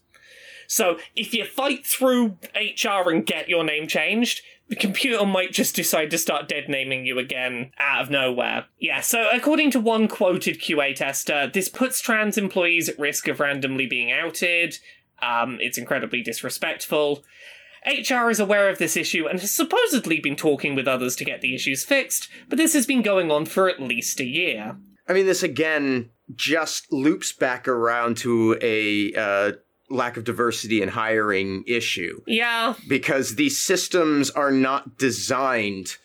So 0.68 0.99
if 1.16 1.34
you 1.34 1.45
fight 1.45 1.84
through 1.84 2.38
HR 2.55 3.11
and 3.11 3.26
get 3.26 3.49
your 3.49 3.64
name 3.64 3.88
changed, 3.88 4.42
the 4.69 4.77
computer 4.77 5.25
might 5.27 5.53
just 5.53 5.77
decide 5.77 6.11
to 6.11 6.19
start 6.19 6.49
dead 6.49 6.69
naming 6.69 7.05
you 7.05 7.19
again 7.19 7.71
out 7.79 8.03
of 8.03 8.11
nowhere. 8.11 8.67
Yeah, 8.79 9.01
so 9.01 9.29
according 9.33 9.71
to 9.73 9.81
one 9.81 10.09
quoted 10.09 10.61
QA 10.61 10.95
tester, 10.95 11.51
this 11.53 11.69
puts 11.69 12.01
trans 12.01 12.39
employees 12.39 12.89
at 12.89 12.99
risk 12.99 13.29
of 13.29 13.41
randomly 13.41 13.87
being 13.87 14.11
outed. 14.11 14.79
Um, 15.21 15.59
it's 15.61 15.79
incredibly 15.79 16.23
disrespectful. 16.23 17.25
HR 17.87 18.31
is 18.31 18.41
aware 18.41 18.71
of 18.71 18.79
this 18.79 18.97
issue 18.97 19.27
and 19.27 19.39
has 19.41 19.51
supposedly 19.51 20.19
been 20.19 20.37
talking 20.37 20.75
with 20.75 20.89
others 20.89 21.15
to 21.17 21.25
get 21.25 21.43
the 21.43 21.55
issues 21.55 21.85
fixed, 21.85 22.31
but 22.49 22.57
this 22.57 22.73
has 22.73 22.87
been 22.87 23.03
going 23.03 23.31
on 23.31 23.45
for 23.45 23.69
at 23.69 23.81
least 23.81 24.21
a 24.21 24.25
year. 24.25 24.77
I 25.07 25.12
mean, 25.12 25.27
this 25.27 25.43
again 25.43 26.11
just 26.35 26.91
loops 26.91 27.33
back 27.33 27.69
around 27.69 28.17
to 28.19 28.57
a 28.62 29.12
uh, 29.15 29.53
lack 29.95 30.16
of 30.16 30.24
diversity 30.24 30.82
in 30.82 30.88
hiring 30.90 31.64
issue 31.66 32.20
Yeah, 32.26 32.74
because 32.88 33.36
these 33.36 33.59
systems 33.59 34.30
are 34.30 34.51
not 34.51 34.99
designed 34.99 35.97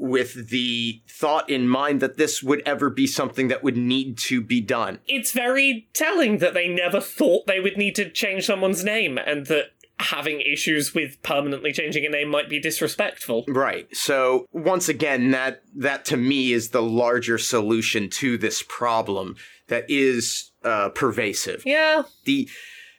with 0.00 0.50
the 0.50 1.02
thought 1.08 1.50
in 1.50 1.66
mind 1.66 2.00
that 2.00 2.16
this 2.16 2.40
would 2.40 2.62
ever 2.64 2.88
be 2.88 3.06
something 3.06 3.48
that 3.48 3.64
would 3.64 3.76
need 3.76 4.16
to 4.16 4.40
be 4.40 4.60
done. 4.60 5.00
it's 5.08 5.32
very 5.32 5.88
telling 5.92 6.38
that 6.38 6.54
they 6.54 6.68
never 6.68 7.00
thought 7.00 7.46
they 7.46 7.58
would 7.58 7.76
need 7.76 7.94
to 7.96 8.08
change 8.08 8.46
someone's 8.46 8.84
name 8.84 9.18
and 9.18 9.46
that 9.46 9.70
having 10.00 10.40
issues 10.40 10.94
with 10.94 11.20
permanently 11.24 11.72
changing 11.72 12.06
a 12.06 12.08
name 12.08 12.28
might 12.28 12.48
be 12.48 12.60
disrespectful. 12.60 13.44
Right. 13.48 13.88
So 13.96 14.46
once 14.52 14.88
again, 14.88 15.32
that 15.32 15.62
that 15.74 16.04
to 16.06 16.16
me 16.16 16.52
is 16.52 16.68
the 16.68 16.82
larger 16.82 17.36
solution 17.36 18.08
to 18.10 18.38
this 18.38 18.62
problem 18.68 19.34
that 19.66 19.84
is 19.88 20.52
uh, 20.62 20.90
pervasive. 20.90 21.62
Yeah, 21.66 22.02
The 22.24 22.48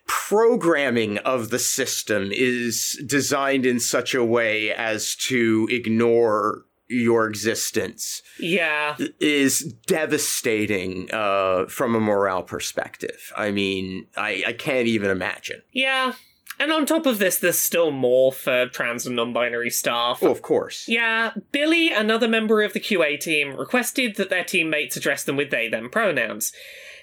programming 0.10 1.20
of 1.20 1.52
the 1.52 1.60
system 1.60 2.32
is 2.34 3.00
designed 3.06 3.66
in 3.66 3.80
such 3.80 4.16
a 4.16 4.26
way 4.26 4.74
as 4.74 5.16
to 5.16 5.68
ignore 5.70 6.66
your 6.88 7.28
existence 7.28 8.24
yeah. 8.40 8.98
is 9.20 9.60
devastating 9.86 11.08
uh, 11.14 11.68
from 11.68 11.94
a 11.94 12.00
morale 12.00 12.42
perspective. 12.42 13.32
I 13.38 13.52
mean, 13.52 14.08
I, 14.18 14.44
I 14.48 14.54
can't 14.54 14.88
even 14.88 15.12
imagine. 15.12 15.62
Yeah. 15.72 16.14
And 16.60 16.72
on 16.72 16.88
top 16.88 17.06
of 17.06 17.20
this, 17.20 17.38
there's 17.38 17.60
still 17.60 17.92
more 17.92 18.34
for 18.34 18.68
trans 18.68 19.06
and 19.06 19.16
non 19.16 19.32
binary 19.32 19.70
staff. 19.70 20.24
Oh, 20.24 20.32
of 20.32 20.42
course. 20.42 20.88
Yeah, 20.88 21.32
Billy, 21.52 21.92
another 21.92 22.28
member 22.28 22.64
of 22.64 22.74
the 22.74 22.82
QA 22.82 23.20
team, 23.20 23.56
requested 23.56 24.16
that 24.16 24.30
their 24.30 24.44
teammates 24.44 24.98
address 24.98 25.24
them 25.24 25.38
with 25.38 25.52
they 25.52 25.70
them 25.70 25.90
pronouns. 25.90 26.52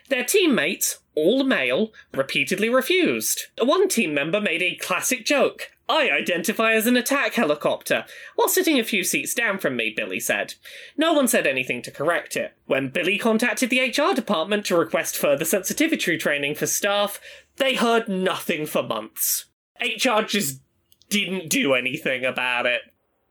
Their 0.08 0.24
teammates, 0.24 0.98
all 1.14 1.44
male, 1.44 1.92
repeatedly 2.12 2.68
refused. 2.68 3.46
One 3.60 3.88
team 3.88 4.14
member 4.14 4.40
made 4.40 4.62
a 4.62 4.76
classic 4.76 5.24
joke. 5.24 5.70
I 5.88 6.10
identify 6.10 6.72
as 6.72 6.86
an 6.86 6.96
attack 6.96 7.34
helicopter, 7.34 8.04
while 8.34 8.48
sitting 8.48 8.78
a 8.78 8.84
few 8.84 9.04
seats 9.04 9.34
down 9.34 9.58
from 9.58 9.76
me, 9.76 9.92
Billy 9.96 10.18
said. 10.18 10.54
No 10.96 11.12
one 11.12 11.28
said 11.28 11.46
anything 11.46 11.80
to 11.82 11.92
correct 11.92 12.36
it. 12.36 12.54
When 12.66 12.88
Billy 12.88 13.18
contacted 13.18 13.70
the 13.70 13.80
HR 13.80 14.12
department 14.14 14.66
to 14.66 14.76
request 14.76 15.16
further 15.16 15.44
sensitivity 15.44 16.18
training 16.18 16.56
for 16.56 16.66
staff, 16.66 17.20
they 17.56 17.76
heard 17.76 18.08
nothing 18.08 18.66
for 18.66 18.82
months. 18.82 19.44
HR 19.80 20.22
just 20.22 20.60
didn't 21.08 21.50
do 21.50 21.74
anything 21.74 22.24
about 22.24 22.66
it. 22.66 22.82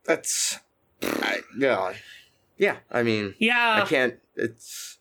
That's. 0.06 0.60
I, 1.02 1.40
yeah. 1.58 1.94
Yeah, 2.58 2.78
I 2.90 3.04
mean, 3.04 3.36
Yeah. 3.38 3.82
I 3.84 3.88
can't. 3.88 4.16
It's. 4.36 4.98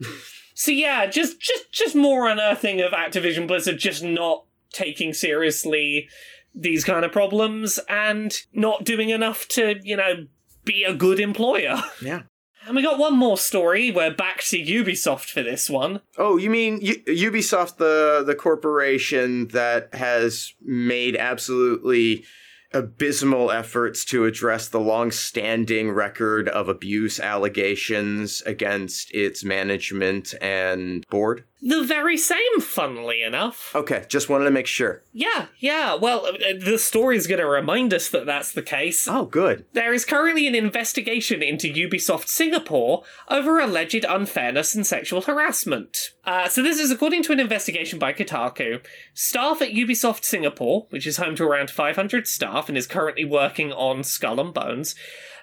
So 0.58 0.72
yeah, 0.72 1.04
just 1.04 1.38
just 1.38 1.70
just 1.70 1.94
more 1.94 2.26
unearthing 2.26 2.80
of 2.80 2.92
Activision 2.92 3.46
Blizzard 3.46 3.78
just 3.78 4.02
not 4.02 4.44
taking 4.72 5.12
seriously 5.12 6.08
these 6.54 6.82
kind 6.82 7.04
of 7.04 7.12
problems 7.12 7.78
and 7.90 8.34
not 8.54 8.82
doing 8.82 9.10
enough 9.10 9.46
to, 9.48 9.78
you 9.82 9.96
know, 9.98 10.26
be 10.64 10.82
a 10.82 10.94
good 10.94 11.20
employer. 11.20 11.82
Yeah. 12.02 12.22
And 12.66 12.74
we 12.74 12.82
got 12.82 12.98
one 12.98 13.16
more 13.16 13.36
story. 13.38 13.92
We're 13.92 14.12
back 14.12 14.42
to 14.44 14.58
Ubisoft 14.58 15.30
for 15.30 15.40
this 15.40 15.70
one. 15.70 16.00
Oh, 16.18 16.36
you 16.36 16.50
mean 16.50 16.80
U- 16.80 17.02
Ubisoft, 17.30 17.76
the 17.76 18.24
the 18.26 18.34
corporation 18.34 19.48
that 19.48 19.94
has 19.94 20.52
made 20.62 21.16
absolutely 21.16 22.24
abysmal 22.72 23.50
efforts 23.50 24.04
to 24.06 24.24
address 24.24 24.68
the 24.68 24.80
long-standing 24.80 25.90
record 25.90 26.48
of 26.48 26.68
abuse 26.68 27.20
allegations 27.20 28.42
against 28.46 29.12
its 29.14 29.44
management 29.44 30.34
and 30.40 31.06
board? 31.08 31.44
The 31.62 31.82
very 31.82 32.18
same, 32.18 32.60
funnily 32.60 33.22
enough. 33.22 33.74
Okay, 33.74 34.04
just 34.08 34.28
wanted 34.28 34.44
to 34.44 34.50
make 34.50 34.66
sure. 34.66 35.02
Yeah, 35.12 35.46
yeah. 35.58 35.94
Well, 35.94 36.26
uh, 36.26 36.52
the 36.58 36.78
story's 36.78 37.26
going 37.26 37.40
to 37.40 37.46
remind 37.46 37.94
us 37.94 38.10
that 38.10 38.26
that's 38.26 38.52
the 38.52 38.62
case. 38.62 39.08
Oh, 39.08 39.24
good. 39.24 39.64
There 39.72 39.94
is 39.94 40.04
currently 40.04 40.46
an 40.46 40.54
investigation 40.54 41.42
into 41.42 41.72
Ubisoft 41.72 42.28
Singapore 42.28 43.04
over 43.28 43.58
alleged 43.58 44.04
unfairness 44.06 44.74
and 44.74 44.86
sexual 44.86 45.22
harassment. 45.22 46.10
Uh, 46.24 46.48
so, 46.48 46.62
this 46.62 46.78
is 46.78 46.90
according 46.90 47.22
to 47.24 47.32
an 47.32 47.40
investigation 47.40 47.98
by 47.98 48.12
Kotaku. 48.12 48.84
Staff 49.14 49.62
at 49.62 49.70
Ubisoft 49.70 50.24
Singapore, 50.24 50.86
which 50.90 51.06
is 51.06 51.16
home 51.16 51.36
to 51.36 51.44
around 51.44 51.70
500 51.70 52.26
staff 52.26 52.68
and 52.68 52.76
is 52.76 52.86
currently 52.86 53.24
working 53.24 53.72
on 53.72 54.04
Skull 54.04 54.40
and 54.40 54.52
Bones, 54.52 54.94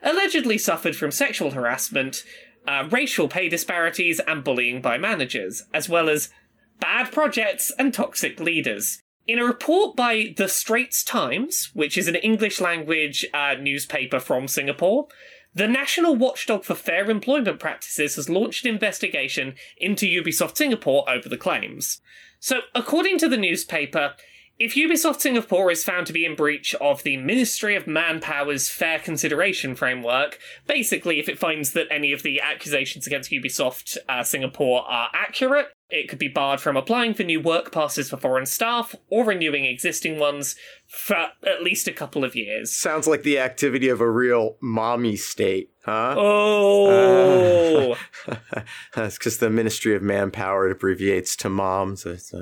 allegedly 0.03 0.59
suffered 0.59 0.95
from 0.95 1.11
sexual 1.11 1.51
harassment, 1.51 2.23
uh, 2.67 2.87
racial 2.89 3.27
pay 3.27 3.49
disparities, 3.49 4.19
and 4.27 4.43
bullying 4.43 4.81
by 4.81 4.97
managers, 4.97 5.63
as 5.73 5.89
well 5.89 6.09
as 6.09 6.29
bad 6.79 7.11
projects 7.11 7.71
and 7.77 7.93
toxic 7.93 8.39
leaders. 8.39 9.01
In 9.25 9.39
a 9.39 9.45
report 9.45 9.95
by 9.95 10.33
The 10.35 10.49
Straits 10.49 11.03
Times, 11.03 11.71
which 11.73 11.97
is 11.97 12.07
an 12.07 12.15
English 12.15 12.59
language 12.59 13.25
uh, 13.33 13.55
newspaper 13.59 14.19
from 14.19 14.49
Singapore, 14.49 15.07
the 15.55 15.67
National 15.67 16.15
Watchdog 16.15 16.63
for 16.63 16.75
Fair 16.75 17.09
Employment 17.09 17.59
Practices 17.59 18.15
has 18.15 18.29
launched 18.29 18.65
an 18.65 18.73
investigation 18.73 19.53
into 19.77 20.07
Ubisoft 20.07 20.57
Singapore 20.57 21.09
over 21.09 21.29
the 21.29 21.37
claims. 21.37 22.01
So, 22.39 22.61
according 22.75 23.19
to 23.19 23.29
the 23.29 23.37
newspaper, 23.37 24.15
if 24.63 24.75
Ubisoft 24.75 25.19
Singapore 25.19 25.69
is 25.71 25.83
found 25.83 26.07
to 26.07 26.13
be 26.13 26.23
in 26.23 26.35
breach 26.35 26.73
of 26.75 27.03
the 27.03 27.17
Ministry 27.17 27.75
of 27.75 27.85
Manpower's 27.85 28.69
Fair 28.69 28.97
Consideration 28.97 29.75
Framework, 29.75 30.39
basically, 30.67 31.19
if 31.19 31.27
it 31.27 31.37
finds 31.37 31.73
that 31.73 31.87
any 31.91 32.13
of 32.13 32.23
the 32.23 32.39
accusations 32.39 33.05
against 33.05 33.29
Ubisoft 33.29 33.97
uh, 34.07 34.23
Singapore 34.23 34.83
are 34.83 35.09
accurate, 35.13 35.67
it 35.89 36.07
could 36.07 36.17
be 36.17 36.29
barred 36.29 36.61
from 36.61 36.77
applying 36.77 37.13
for 37.13 37.23
new 37.23 37.41
work 37.41 37.73
passes 37.73 38.09
for 38.09 38.15
foreign 38.15 38.45
staff 38.45 38.95
or 39.09 39.25
renewing 39.25 39.65
existing 39.65 40.17
ones 40.17 40.55
for 40.87 41.27
at 41.45 41.61
least 41.61 41.89
a 41.89 41.91
couple 41.91 42.23
of 42.23 42.33
years. 42.33 42.73
Sounds 42.73 43.05
like 43.05 43.23
the 43.23 43.39
activity 43.39 43.89
of 43.89 43.99
a 43.99 44.09
real 44.09 44.55
mommy 44.61 45.17
state, 45.17 45.71
huh? 45.83 46.15
Oh! 46.17 47.97
That's 48.95 49.17
because 49.17 49.39
the 49.39 49.49
Ministry 49.49 49.93
of 49.93 50.01
Manpower 50.01 50.69
abbreviates 50.69 51.35
to 51.35 51.49
moms. 51.49 52.05
It's 52.05 52.33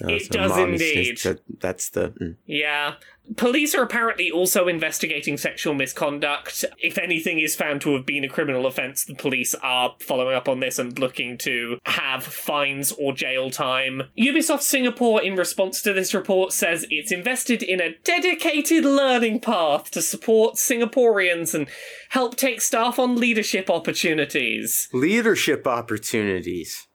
a 0.00 0.18
does 0.28 0.56
indeed. 0.58 1.18
So 1.18 1.36
That's 1.60 1.90
the. 1.90 2.10
mm. 2.10 2.36
Yeah. 2.46 2.94
Police 3.36 3.74
are 3.74 3.82
apparently 3.82 4.30
also 4.30 4.68
investigating 4.68 5.36
sexual 5.36 5.74
misconduct. 5.74 6.64
If 6.78 6.96
anything 6.96 7.40
is 7.40 7.56
found 7.56 7.80
to 7.80 7.94
have 7.94 8.06
been 8.06 8.22
a 8.22 8.28
criminal 8.28 8.66
offence, 8.66 9.04
the 9.04 9.16
police 9.16 9.54
are 9.62 9.96
following 9.98 10.36
up 10.36 10.48
on 10.48 10.60
this 10.60 10.78
and 10.78 10.96
looking 10.96 11.36
to 11.38 11.78
have 11.86 12.22
fines 12.22 12.92
or 12.92 13.12
jail 13.12 13.50
time. 13.50 14.02
Ubisoft 14.16 14.62
Singapore, 14.62 15.20
in 15.20 15.34
response 15.34 15.82
to 15.82 15.92
this 15.92 16.14
report, 16.14 16.52
says 16.52 16.86
it's 16.88 17.10
invested 17.10 17.64
in 17.64 17.80
a 17.80 17.96
dedicated 18.04 18.84
learning 18.84 19.40
path 19.40 19.90
to 19.90 20.02
support 20.02 20.54
Singaporeans 20.54 21.52
and 21.52 21.66
help 22.10 22.36
take 22.36 22.60
staff 22.60 22.96
on 22.96 23.16
leadership 23.16 23.68
opportunities. 23.68 24.88
Leadership 24.92 25.66
opportunities. 25.66 26.86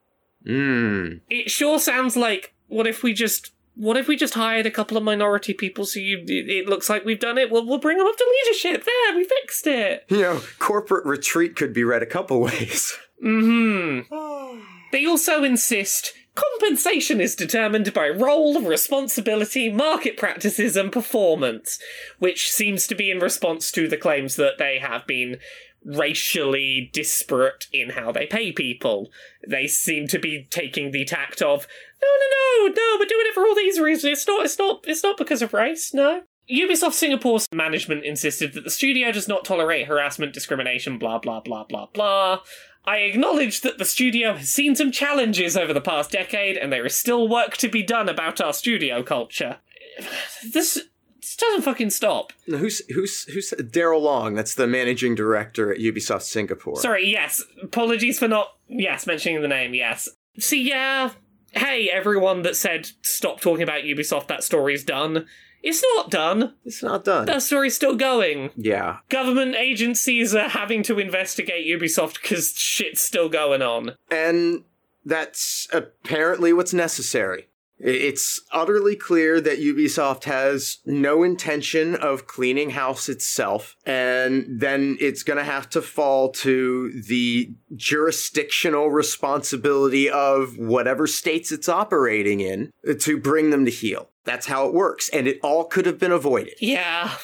Mm. 0.47 1.21
It 1.29 1.51
sure 1.51 1.79
sounds 1.79 2.15
like 2.15 2.53
what 2.71 2.87
if 2.87 3.03
we 3.03 3.13
just 3.13 3.51
what 3.75 3.97
if 3.97 4.07
we 4.07 4.15
just 4.15 4.33
hired 4.33 4.65
a 4.65 4.71
couple 4.71 4.97
of 4.97 5.03
minority 5.03 5.53
people 5.53 5.85
so 5.85 5.99
you 5.99 6.19
it 6.27 6.49
it 6.49 6.67
looks 6.67 6.89
like 6.89 7.05
we've 7.05 7.19
done 7.19 7.37
it? 7.37 7.51
Well, 7.51 7.65
we'll 7.65 7.77
bring 7.77 7.97
them 7.97 8.07
up 8.07 8.17
to 8.17 8.41
leadership. 8.45 8.85
There, 8.85 9.17
we 9.17 9.25
fixed 9.25 9.67
it. 9.67 10.05
You 10.09 10.21
know, 10.21 10.41
corporate 10.59 11.05
retreat 11.05 11.55
could 11.55 11.73
be 11.73 11.83
read 11.83 12.01
a 12.01 12.07
couple 12.07 12.39
ways. 12.41 12.97
Hmm. 13.21 14.01
They 14.91 15.05
also 15.05 15.41
insist 15.45 16.11
compensation 16.35 17.21
is 17.21 17.33
determined 17.33 17.93
by 17.93 18.09
role, 18.09 18.61
responsibility, 18.61 19.71
market 19.71 20.17
practices, 20.17 20.75
and 20.75 20.91
performance, 20.91 21.79
which 22.19 22.51
seems 22.51 22.87
to 22.87 22.95
be 22.95 23.09
in 23.09 23.19
response 23.19 23.71
to 23.71 23.87
the 23.87 23.95
claims 23.95 24.35
that 24.35 24.57
they 24.57 24.79
have 24.79 25.07
been 25.07 25.37
racially 25.83 26.89
disparate 26.93 27.67
in 27.73 27.91
how 27.91 28.11
they 28.11 28.25
pay 28.25 28.51
people. 28.51 29.09
They 29.47 29.67
seem 29.67 30.07
to 30.07 30.19
be 30.19 30.47
taking 30.49 30.91
the 30.91 31.05
tact 31.05 31.41
of 31.41 31.67
no, 32.01 32.07
no, 32.07 32.67
no, 32.67 32.73
no, 32.73 32.97
we're 32.99 33.05
doing 33.05 33.25
it 33.27 33.33
for 33.33 33.45
all 33.45 33.55
these 33.55 33.79
reasons. 33.79 34.19
It's 34.19 34.27
not, 34.27 34.45
it's 34.45 34.59
not, 34.59 34.83
it's 34.87 35.03
not 35.03 35.17
because 35.17 35.41
of 35.41 35.53
race. 35.53 35.93
No. 35.93 36.23
Ubisoft 36.51 36.93
Singapore's 36.93 37.47
management 37.53 38.03
insisted 38.03 38.53
that 38.53 38.63
the 38.63 38.69
studio 38.69 39.11
does 39.11 39.27
not 39.27 39.45
tolerate 39.45 39.87
harassment, 39.87 40.33
discrimination, 40.33 40.97
blah, 40.97 41.19
blah, 41.19 41.39
blah, 41.39 41.63
blah, 41.63 41.87
blah. 41.93 42.39
I 42.85 42.97
acknowledge 42.97 43.61
that 43.61 43.77
the 43.77 43.85
studio 43.85 44.33
has 44.33 44.49
seen 44.49 44.75
some 44.75 44.91
challenges 44.91 45.55
over 45.55 45.71
the 45.71 45.81
past 45.81 46.11
decade, 46.11 46.57
and 46.57 46.73
there 46.73 46.85
is 46.85 46.95
still 46.95 47.27
work 47.27 47.55
to 47.57 47.69
be 47.69 47.83
done 47.83 48.09
about 48.09 48.41
our 48.41 48.53
studio 48.53 49.03
culture. 49.03 49.57
This 50.51 50.79
It 51.21 51.37
doesn't 51.37 51.61
fucking 51.61 51.91
stop. 51.91 52.33
Who's 52.47 52.81
who's 52.93 53.23
who's 53.25 53.51
Darryl 53.51 54.01
Long? 54.01 54.33
That's 54.33 54.55
the 54.55 54.67
managing 54.67 55.15
director 55.15 55.71
at 55.71 55.79
Ubisoft 55.79 56.23
Singapore. 56.23 56.77
Sorry, 56.79 57.07
yes. 57.09 57.43
Apologies 57.61 58.17
for 58.19 58.27
not, 58.27 58.55
yes, 58.67 59.05
mentioning 59.05 59.41
the 59.41 59.47
name, 59.47 59.73
yes. 59.73 60.09
See, 60.39 60.67
yeah. 60.67 61.11
Hey, 61.51 61.89
everyone 61.89 62.41
that 62.43 62.55
said 62.55 62.89
stop 63.01 63.39
talking 63.41 63.61
about 63.63 63.83
Ubisoft, 63.83 64.27
that 64.27 64.43
story's 64.43 64.83
done. 64.83 65.27
It's 65.63 65.83
not 65.95 66.09
done. 66.09 66.55
It's 66.65 66.81
not 66.81 67.03
done. 67.05 67.27
That 67.27 67.43
story's 67.43 67.75
still 67.75 67.95
going. 67.95 68.49
yeah. 68.55 68.97
Government 69.09 69.53
agencies 69.55 70.33
are 70.33 70.49
having 70.49 70.81
to 70.83 70.97
investigate 70.97 71.67
Ubisoft 71.67 72.19
because 72.19 72.53
shit's 72.55 73.01
still 73.01 73.29
going 73.29 73.61
on. 73.61 73.91
And 74.09 74.63
that's 75.05 75.67
apparently 75.71 76.51
what's 76.51 76.73
necessary. 76.73 77.47
It's 77.83 78.39
utterly 78.51 78.95
clear 78.95 79.41
that 79.41 79.59
Ubisoft 79.59 80.25
has 80.25 80.77
no 80.85 81.23
intention 81.23 81.95
of 81.95 82.27
cleaning 82.27 82.71
house 82.71 83.09
itself, 83.09 83.75
and 83.85 84.45
then 84.47 84.97
it's 84.99 85.23
going 85.23 85.37
to 85.37 85.43
have 85.43 85.69
to 85.71 85.81
fall 85.81 86.29
to 86.29 86.91
the 87.07 87.53
jurisdictional 87.75 88.89
responsibility 88.89 90.09
of 90.09 90.57
whatever 90.57 91.07
states 91.07 91.51
it's 91.51 91.67
operating 91.69 92.39
in 92.39 92.71
to 92.99 93.17
bring 93.17 93.49
them 93.49 93.65
to 93.65 93.71
heel. 93.71 94.09
That's 94.25 94.45
how 94.45 94.67
it 94.67 94.73
works, 94.73 95.09
and 95.09 95.27
it 95.27 95.39
all 95.41 95.65
could 95.65 95.85
have 95.87 95.97
been 95.99 96.11
avoided. 96.11 96.53
Yeah. 96.59 97.15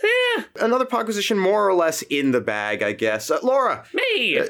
Yeah, 0.00 0.44
Another 0.60 0.84
proposition 0.84 1.38
more 1.38 1.66
or 1.68 1.74
less 1.74 2.02
in 2.02 2.30
the 2.30 2.40
bag, 2.40 2.84
I 2.84 2.92
guess. 2.92 3.32
Uh, 3.32 3.40
Laura, 3.42 3.84
me. 3.92 4.38
uh, 4.38 4.46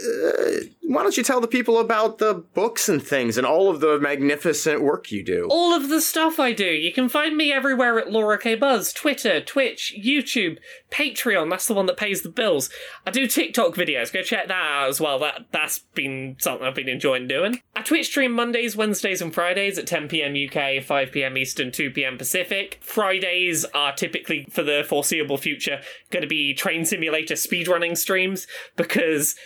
why 0.89 1.03
don't 1.03 1.19
you 1.19 1.23
tell 1.23 1.41
the 1.43 1.47
people 1.47 1.79
about 1.79 2.17
the 2.17 2.33
books 2.33 2.89
and 2.89 3.03
things 3.03 3.37
and 3.37 3.47
all 3.47 3.69
of 3.69 3.81
the 3.81 4.01
magnificent 4.01 4.81
work 4.81 5.13
you 5.13 5.23
do? 5.23 5.47
All 5.51 5.75
of 5.75 5.91
the 5.91 6.01
stuff 6.01 6.41
I 6.41 6.53
do. 6.53 6.65
You 6.65 6.95
can 6.95 7.11
find 7.11 7.37
me 7.37 7.53
everywhere 7.53 7.99
at 7.99 8.11
Laura 8.11 8.39
K. 8.39 8.55
Buzz, 8.55 8.95
Twitter, 8.95 9.39
Twitch, 9.43 9.95
YouTube, 10.03 10.57
Patreon. 10.91 11.51
That's 11.51 11.67
the 11.67 11.75
one 11.75 11.85
that 11.87 11.99
pays 11.99 12.23
the 12.23 12.31
bills. 12.31 12.71
I 13.07 13.11
do 13.11 13.27
TikTok 13.27 13.75
videos. 13.75 14.11
Go 14.11 14.23
check 14.23 14.49
that 14.49 14.55
out 14.55 14.89
as 14.89 14.99
well. 14.99 15.19
That 15.19 15.49
that's 15.53 15.81
been 15.81 16.37
something 16.39 16.67
I've 16.67 16.75
been 16.75 16.89
enjoying 16.89 17.29
doing. 17.29 17.61
I 17.77 17.83
Twitch 17.83 18.07
stream 18.07 18.33
Mondays, 18.33 18.75
Wednesdays, 18.75 19.21
and 19.21 19.35
Fridays 19.35 19.79
at 19.79 19.87
10 19.87 20.09
p.m. 20.09 20.35
UK, 20.35 20.83
5 20.83 21.13
p.m. 21.13 21.37
Eastern, 21.37 21.71
2 21.71 21.91
p.m. 21.91 22.17
Pacific. 22.17 22.79
Fridays 22.81 23.67
are 23.75 23.93
typically 23.93 24.47
for 24.49 24.63
the 24.63 24.87
foreseeable 24.89 25.37
future 25.37 25.83
going 26.11 26.23
to 26.23 26.29
be 26.29 26.55
train 26.55 26.87
simulator 26.87 27.35
speedrunning 27.35 27.95
streams 27.95 28.47
because 28.75 29.37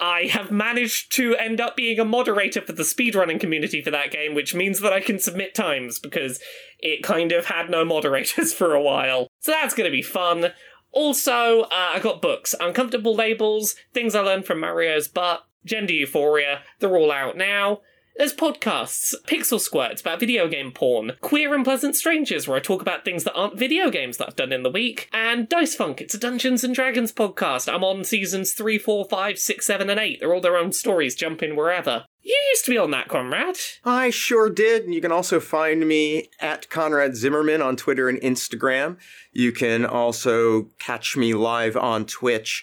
I 0.00 0.24
have 0.30 0.50
managed 0.50 1.12
to 1.12 1.36
end 1.36 1.60
up 1.60 1.76
being 1.76 1.98
a 1.98 2.04
moderator 2.04 2.60
for 2.60 2.72
the 2.72 2.82
speedrunning 2.82 3.38
community 3.38 3.82
for 3.82 3.90
that 3.90 4.10
game, 4.10 4.34
which 4.34 4.54
means 4.54 4.80
that 4.80 4.92
I 4.92 5.00
can 5.00 5.18
submit 5.18 5.54
times 5.54 5.98
because 5.98 6.40
it 6.78 7.02
kind 7.02 7.32
of 7.32 7.46
had 7.46 7.70
no 7.70 7.84
moderators 7.84 8.52
for 8.52 8.74
a 8.74 8.82
while. 8.82 9.28
So 9.40 9.52
that's 9.52 9.74
going 9.74 9.86
to 9.86 9.96
be 9.96 10.02
fun. 10.02 10.52
Also, 10.90 11.62
uh, 11.62 11.68
I 11.70 12.00
got 12.00 12.20
books 12.20 12.54
Uncomfortable 12.60 13.14
Labels, 13.14 13.74
Things 13.94 14.14
I 14.14 14.20
Learned 14.20 14.44
from 14.44 14.60
Mario's 14.60 15.08
Butt, 15.08 15.44
Gender 15.64 15.94
Euphoria, 15.94 16.62
they're 16.80 16.96
all 16.96 17.12
out 17.12 17.36
now. 17.36 17.80
There's 18.16 18.34
podcasts, 18.34 19.14
Pixel 19.26 19.58
Squirts 19.58 20.02
about 20.02 20.20
video 20.20 20.46
game 20.46 20.70
porn, 20.70 21.12
Queer 21.22 21.54
and 21.54 21.64
Pleasant 21.64 21.96
Strangers, 21.96 22.46
where 22.46 22.58
I 22.58 22.60
talk 22.60 22.82
about 22.82 23.04
things 23.04 23.24
that 23.24 23.34
aren't 23.34 23.58
video 23.58 23.90
games 23.90 24.18
that 24.18 24.28
I've 24.28 24.36
done 24.36 24.52
in 24.52 24.62
the 24.62 24.70
week, 24.70 25.08
and 25.14 25.48
Dice 25.48 25.74
Funk, 25.74 26.00
it's 26.02 26.14
a 26.14 26.18
Dungeons 26.18 26.62
and 26.62 26.74
Dragons 26.74 27.10
podcast. 27.10 27.72
I'm 27.72 27.82
on 27.82 28.04
seasons 28.04 28.52
3, 28.52 28.78
4, 28.78 29.06
5, 29.06 29.38
6, 29.38 29.66
7, 29.66 29.88
and 29.90 29.98
8. 29.98 30.20
They're 30.20 30.34
all 30.34 30.42
their 30.42 30.58
own 30.58 30.72
stories, 30.72 31.14
jump 31.14 31.42
in 31.42 31.56
wherever. 31.56 32.04
You 32.20 32.38
used 32.50 32.64
to 32.66 32.70
be 32.70 32.78
on 32.78 32.92
that, 32.92 33.08
Conrad. 33.08 33.56
I 33.84 34.10
sure 34.10 34.48
did. 34.48 34.84
And 34.84 34.94
you 34.94 35.00
can 35.00 35.10
also 35.10 35.40
find 35.40 35.88
me 35.88 36.28
at 36.38 36.68
Conrad 36.68 37.16
Zimmerman 37.16 37.60
on 37.60 37.76
Twitter 37.76 38.08
and 38.08 38.20
Instagram. 38.20 38.98
You 39.32 39.50
can 39.50 39.84
also 39.84 40.68
catch 40.78 41.16
me 41.16 41.34
live 41.34 41.76
on 41.76 42.06
Twitch, 42.06 42.62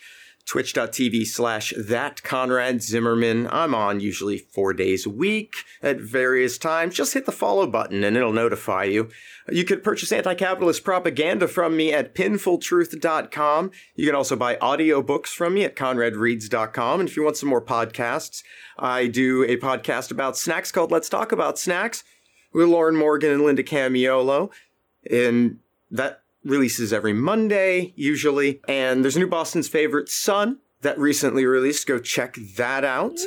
twitch.tv 0.50 1.28
slash 1.28 1.76
that 1.78 2.24
Conrad 2.24 2.82
Zimmerman. 2.82 3.48
I'm 3.52 3.76
on 3.76 4.00
usually 4.00 4.40
four 4.40 4.74
days 4.74 5.06
a 5.06 5.10
week 5.10 5.58
at 5.84 6.00
various 6.00 6.58
times. 6.58 6.96
Just 6.96 7.14
hit 7.14 7.28
the 7.28 7.32
follow 7.32 7.68
button 7.68 8.04
and 8.04 8.18
it'll 8.18 8.34
notify 8.34 8.86
you. 8.86 9.10
You 9.48 9.64
could 9.64 9.84
purchase 9.84 10.12
anti-capitalist 10.12 10.84
propaganda 10.84 11.48
from 11.48 11.78
me 11.78 11.94
at 11.94 12.16
pinfultruth.com. 12.16 13.72
You 13.96 14.06
can 14.08 14.16
also 14.16 14.36
buy 14.36 14.56
audiobooks 14.56 15.28
from 15.28 15.54
me 15.54 15.66
at 15.66 15.76
conradreads.com. 15.76 17.00
And 17.00 17.08
if 17.08 17.16
you 17.16 17.24
want 17.24 17.38
some 17.38 17.50
more 17.50 17.62
podcasts, 17.62 18.42
I 18.80 19.06
do 19.06 19.44
a 19.44 19.58
podcast 19.58 20.10
about 20.10 20.36
snacks 20.36 20.72
called 20.72 20.92
Let's 20.92 21.10
Talk 21.10 21.32
About 21.32 21.60
Snacks 21.60 22.04
with 22.54 22.70
Lauren 22.70 22.96
Morgan 22.96 23.32
and 23.32 23.44
Linda 23.44 23.62
Camiolo. 23.62 24.50
And 25.12 25.60
that 25.92 26.24
releases 26.44 26.94
every 26.94 27.14
Monday, 27.14 27.94
usually. 27.96 28.62
And 28.68 29.04
there's 29.04 29.16
a 29.16 29.20
new 29.20 29.28
Boston's 29.28 29.68
Favorite 29.68 30.10
Son 30.10 30.60
that 30.82 30.98
recently 30.98 31.46
released. 31.46 31.88
Go 31.88 32.00
check 32.00 32.38
that 32.56 32.86
out. 32.86 33.18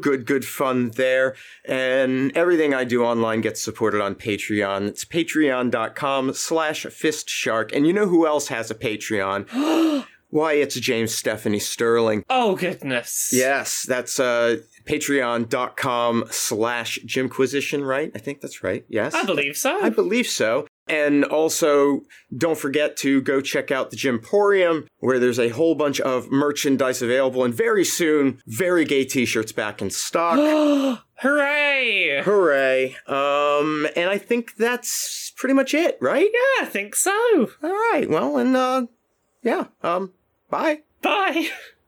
Good, 0.00 0.26
good 0.26 0.44
fun 0.44 0.90
there. 0.90 1.34
And 1.64 2.36
everything 2.36 2.74
I 2.74 2.84
do 2.84 3.02
online 3.02 3.40
gets 3.40 3.62
supported 3.62 4.02
on 4.02 4.14
Patreon. 4.14 4.88
It's 4.88 5.04
patreon.com 5.04 6.34
slash 6.34 6.84
fistshark. 6.86 7.74
And 7.74 7.86
you 7.86 7.92
know 7.92 8.06
who 8.06 8.26
else 8.26 8.48
has 8.48 8.70
a 8.70 8.74
Patreon? 8.74 10.04
Why, 10.30 10.52
it's 10.52 10.76
James 10.76 11.12
Stephanie 11.12 11.58
Sterling. 11.58 12.24
Oh, 12.30 12.54
goodness. 12.54 13.30
Yes, 13.32 13.82
that's 13.82 14.20
uh, 14.20 14.58
patreon.com 14.84 16.26
slash 16.30 17.00
Jimquisition, 17.04 17.82
right? 17.82 18.12
I 18.14 18.18
think 18.18 18.40
that's 18.40 18.62
right. 18.62 18.84
Yes. 18.88 19.12
I 19.14 19.24
believe 19.24 19.56
so. 19.56 19.82
I 19.82 19.88
believe 19.88 20.28
so. 20.28 20.68
And 20.90 21.24
also, 21.24 22.02
don't 22.36 22.58
forget 22.58 22.96
to 22.98 23.22
go 23.22 23.40
check 23.40 23.70
out 23.70 23.90
the 23.90 23.96
Jimporium, 23.96 24.88
where 24.98 25.20
there's 25.20 25.38
a 25.38 25.50
whole 25.50 25.76
bunch 25.76 26.00
of 26.00 26.32
merchandise 26.32 27.00
available, 27.00 27.44
and 27.44 27.54
very 27.54 27.84
soon, 27.84 28.42
very 28.44 28.84
gay 28.84 29.04
t-shirts 29.04 29.52
back 29.52 29.80
in 29.80 29.90
stock. 29.90 30.36
Hooray! 31.20 32.22
Hooray. 32.24 32.96
Um, 33.06 33.86
and 33.94 34.10
I 34.10 34.18
think 34.18 34.56
that's 34.56 35.32
pretty 35.36 35.54
much 35.54 35.74
it, 35.74 35.96
right? 36.00 36.28
Yeah, 36.32 36.64
I 36.64 36.68
think 36.68 36.96
so. 36.96 37.50
All 37.62 37.70
right. 37.70 38.06
Well, 38.08 38.36
and, 38.36 38.56
uh, 38.56 38.86
yeah. 39.44 39.66
Um, 39.82 40.12
bye. 40.48 40.80
Bye. 41.02 41.50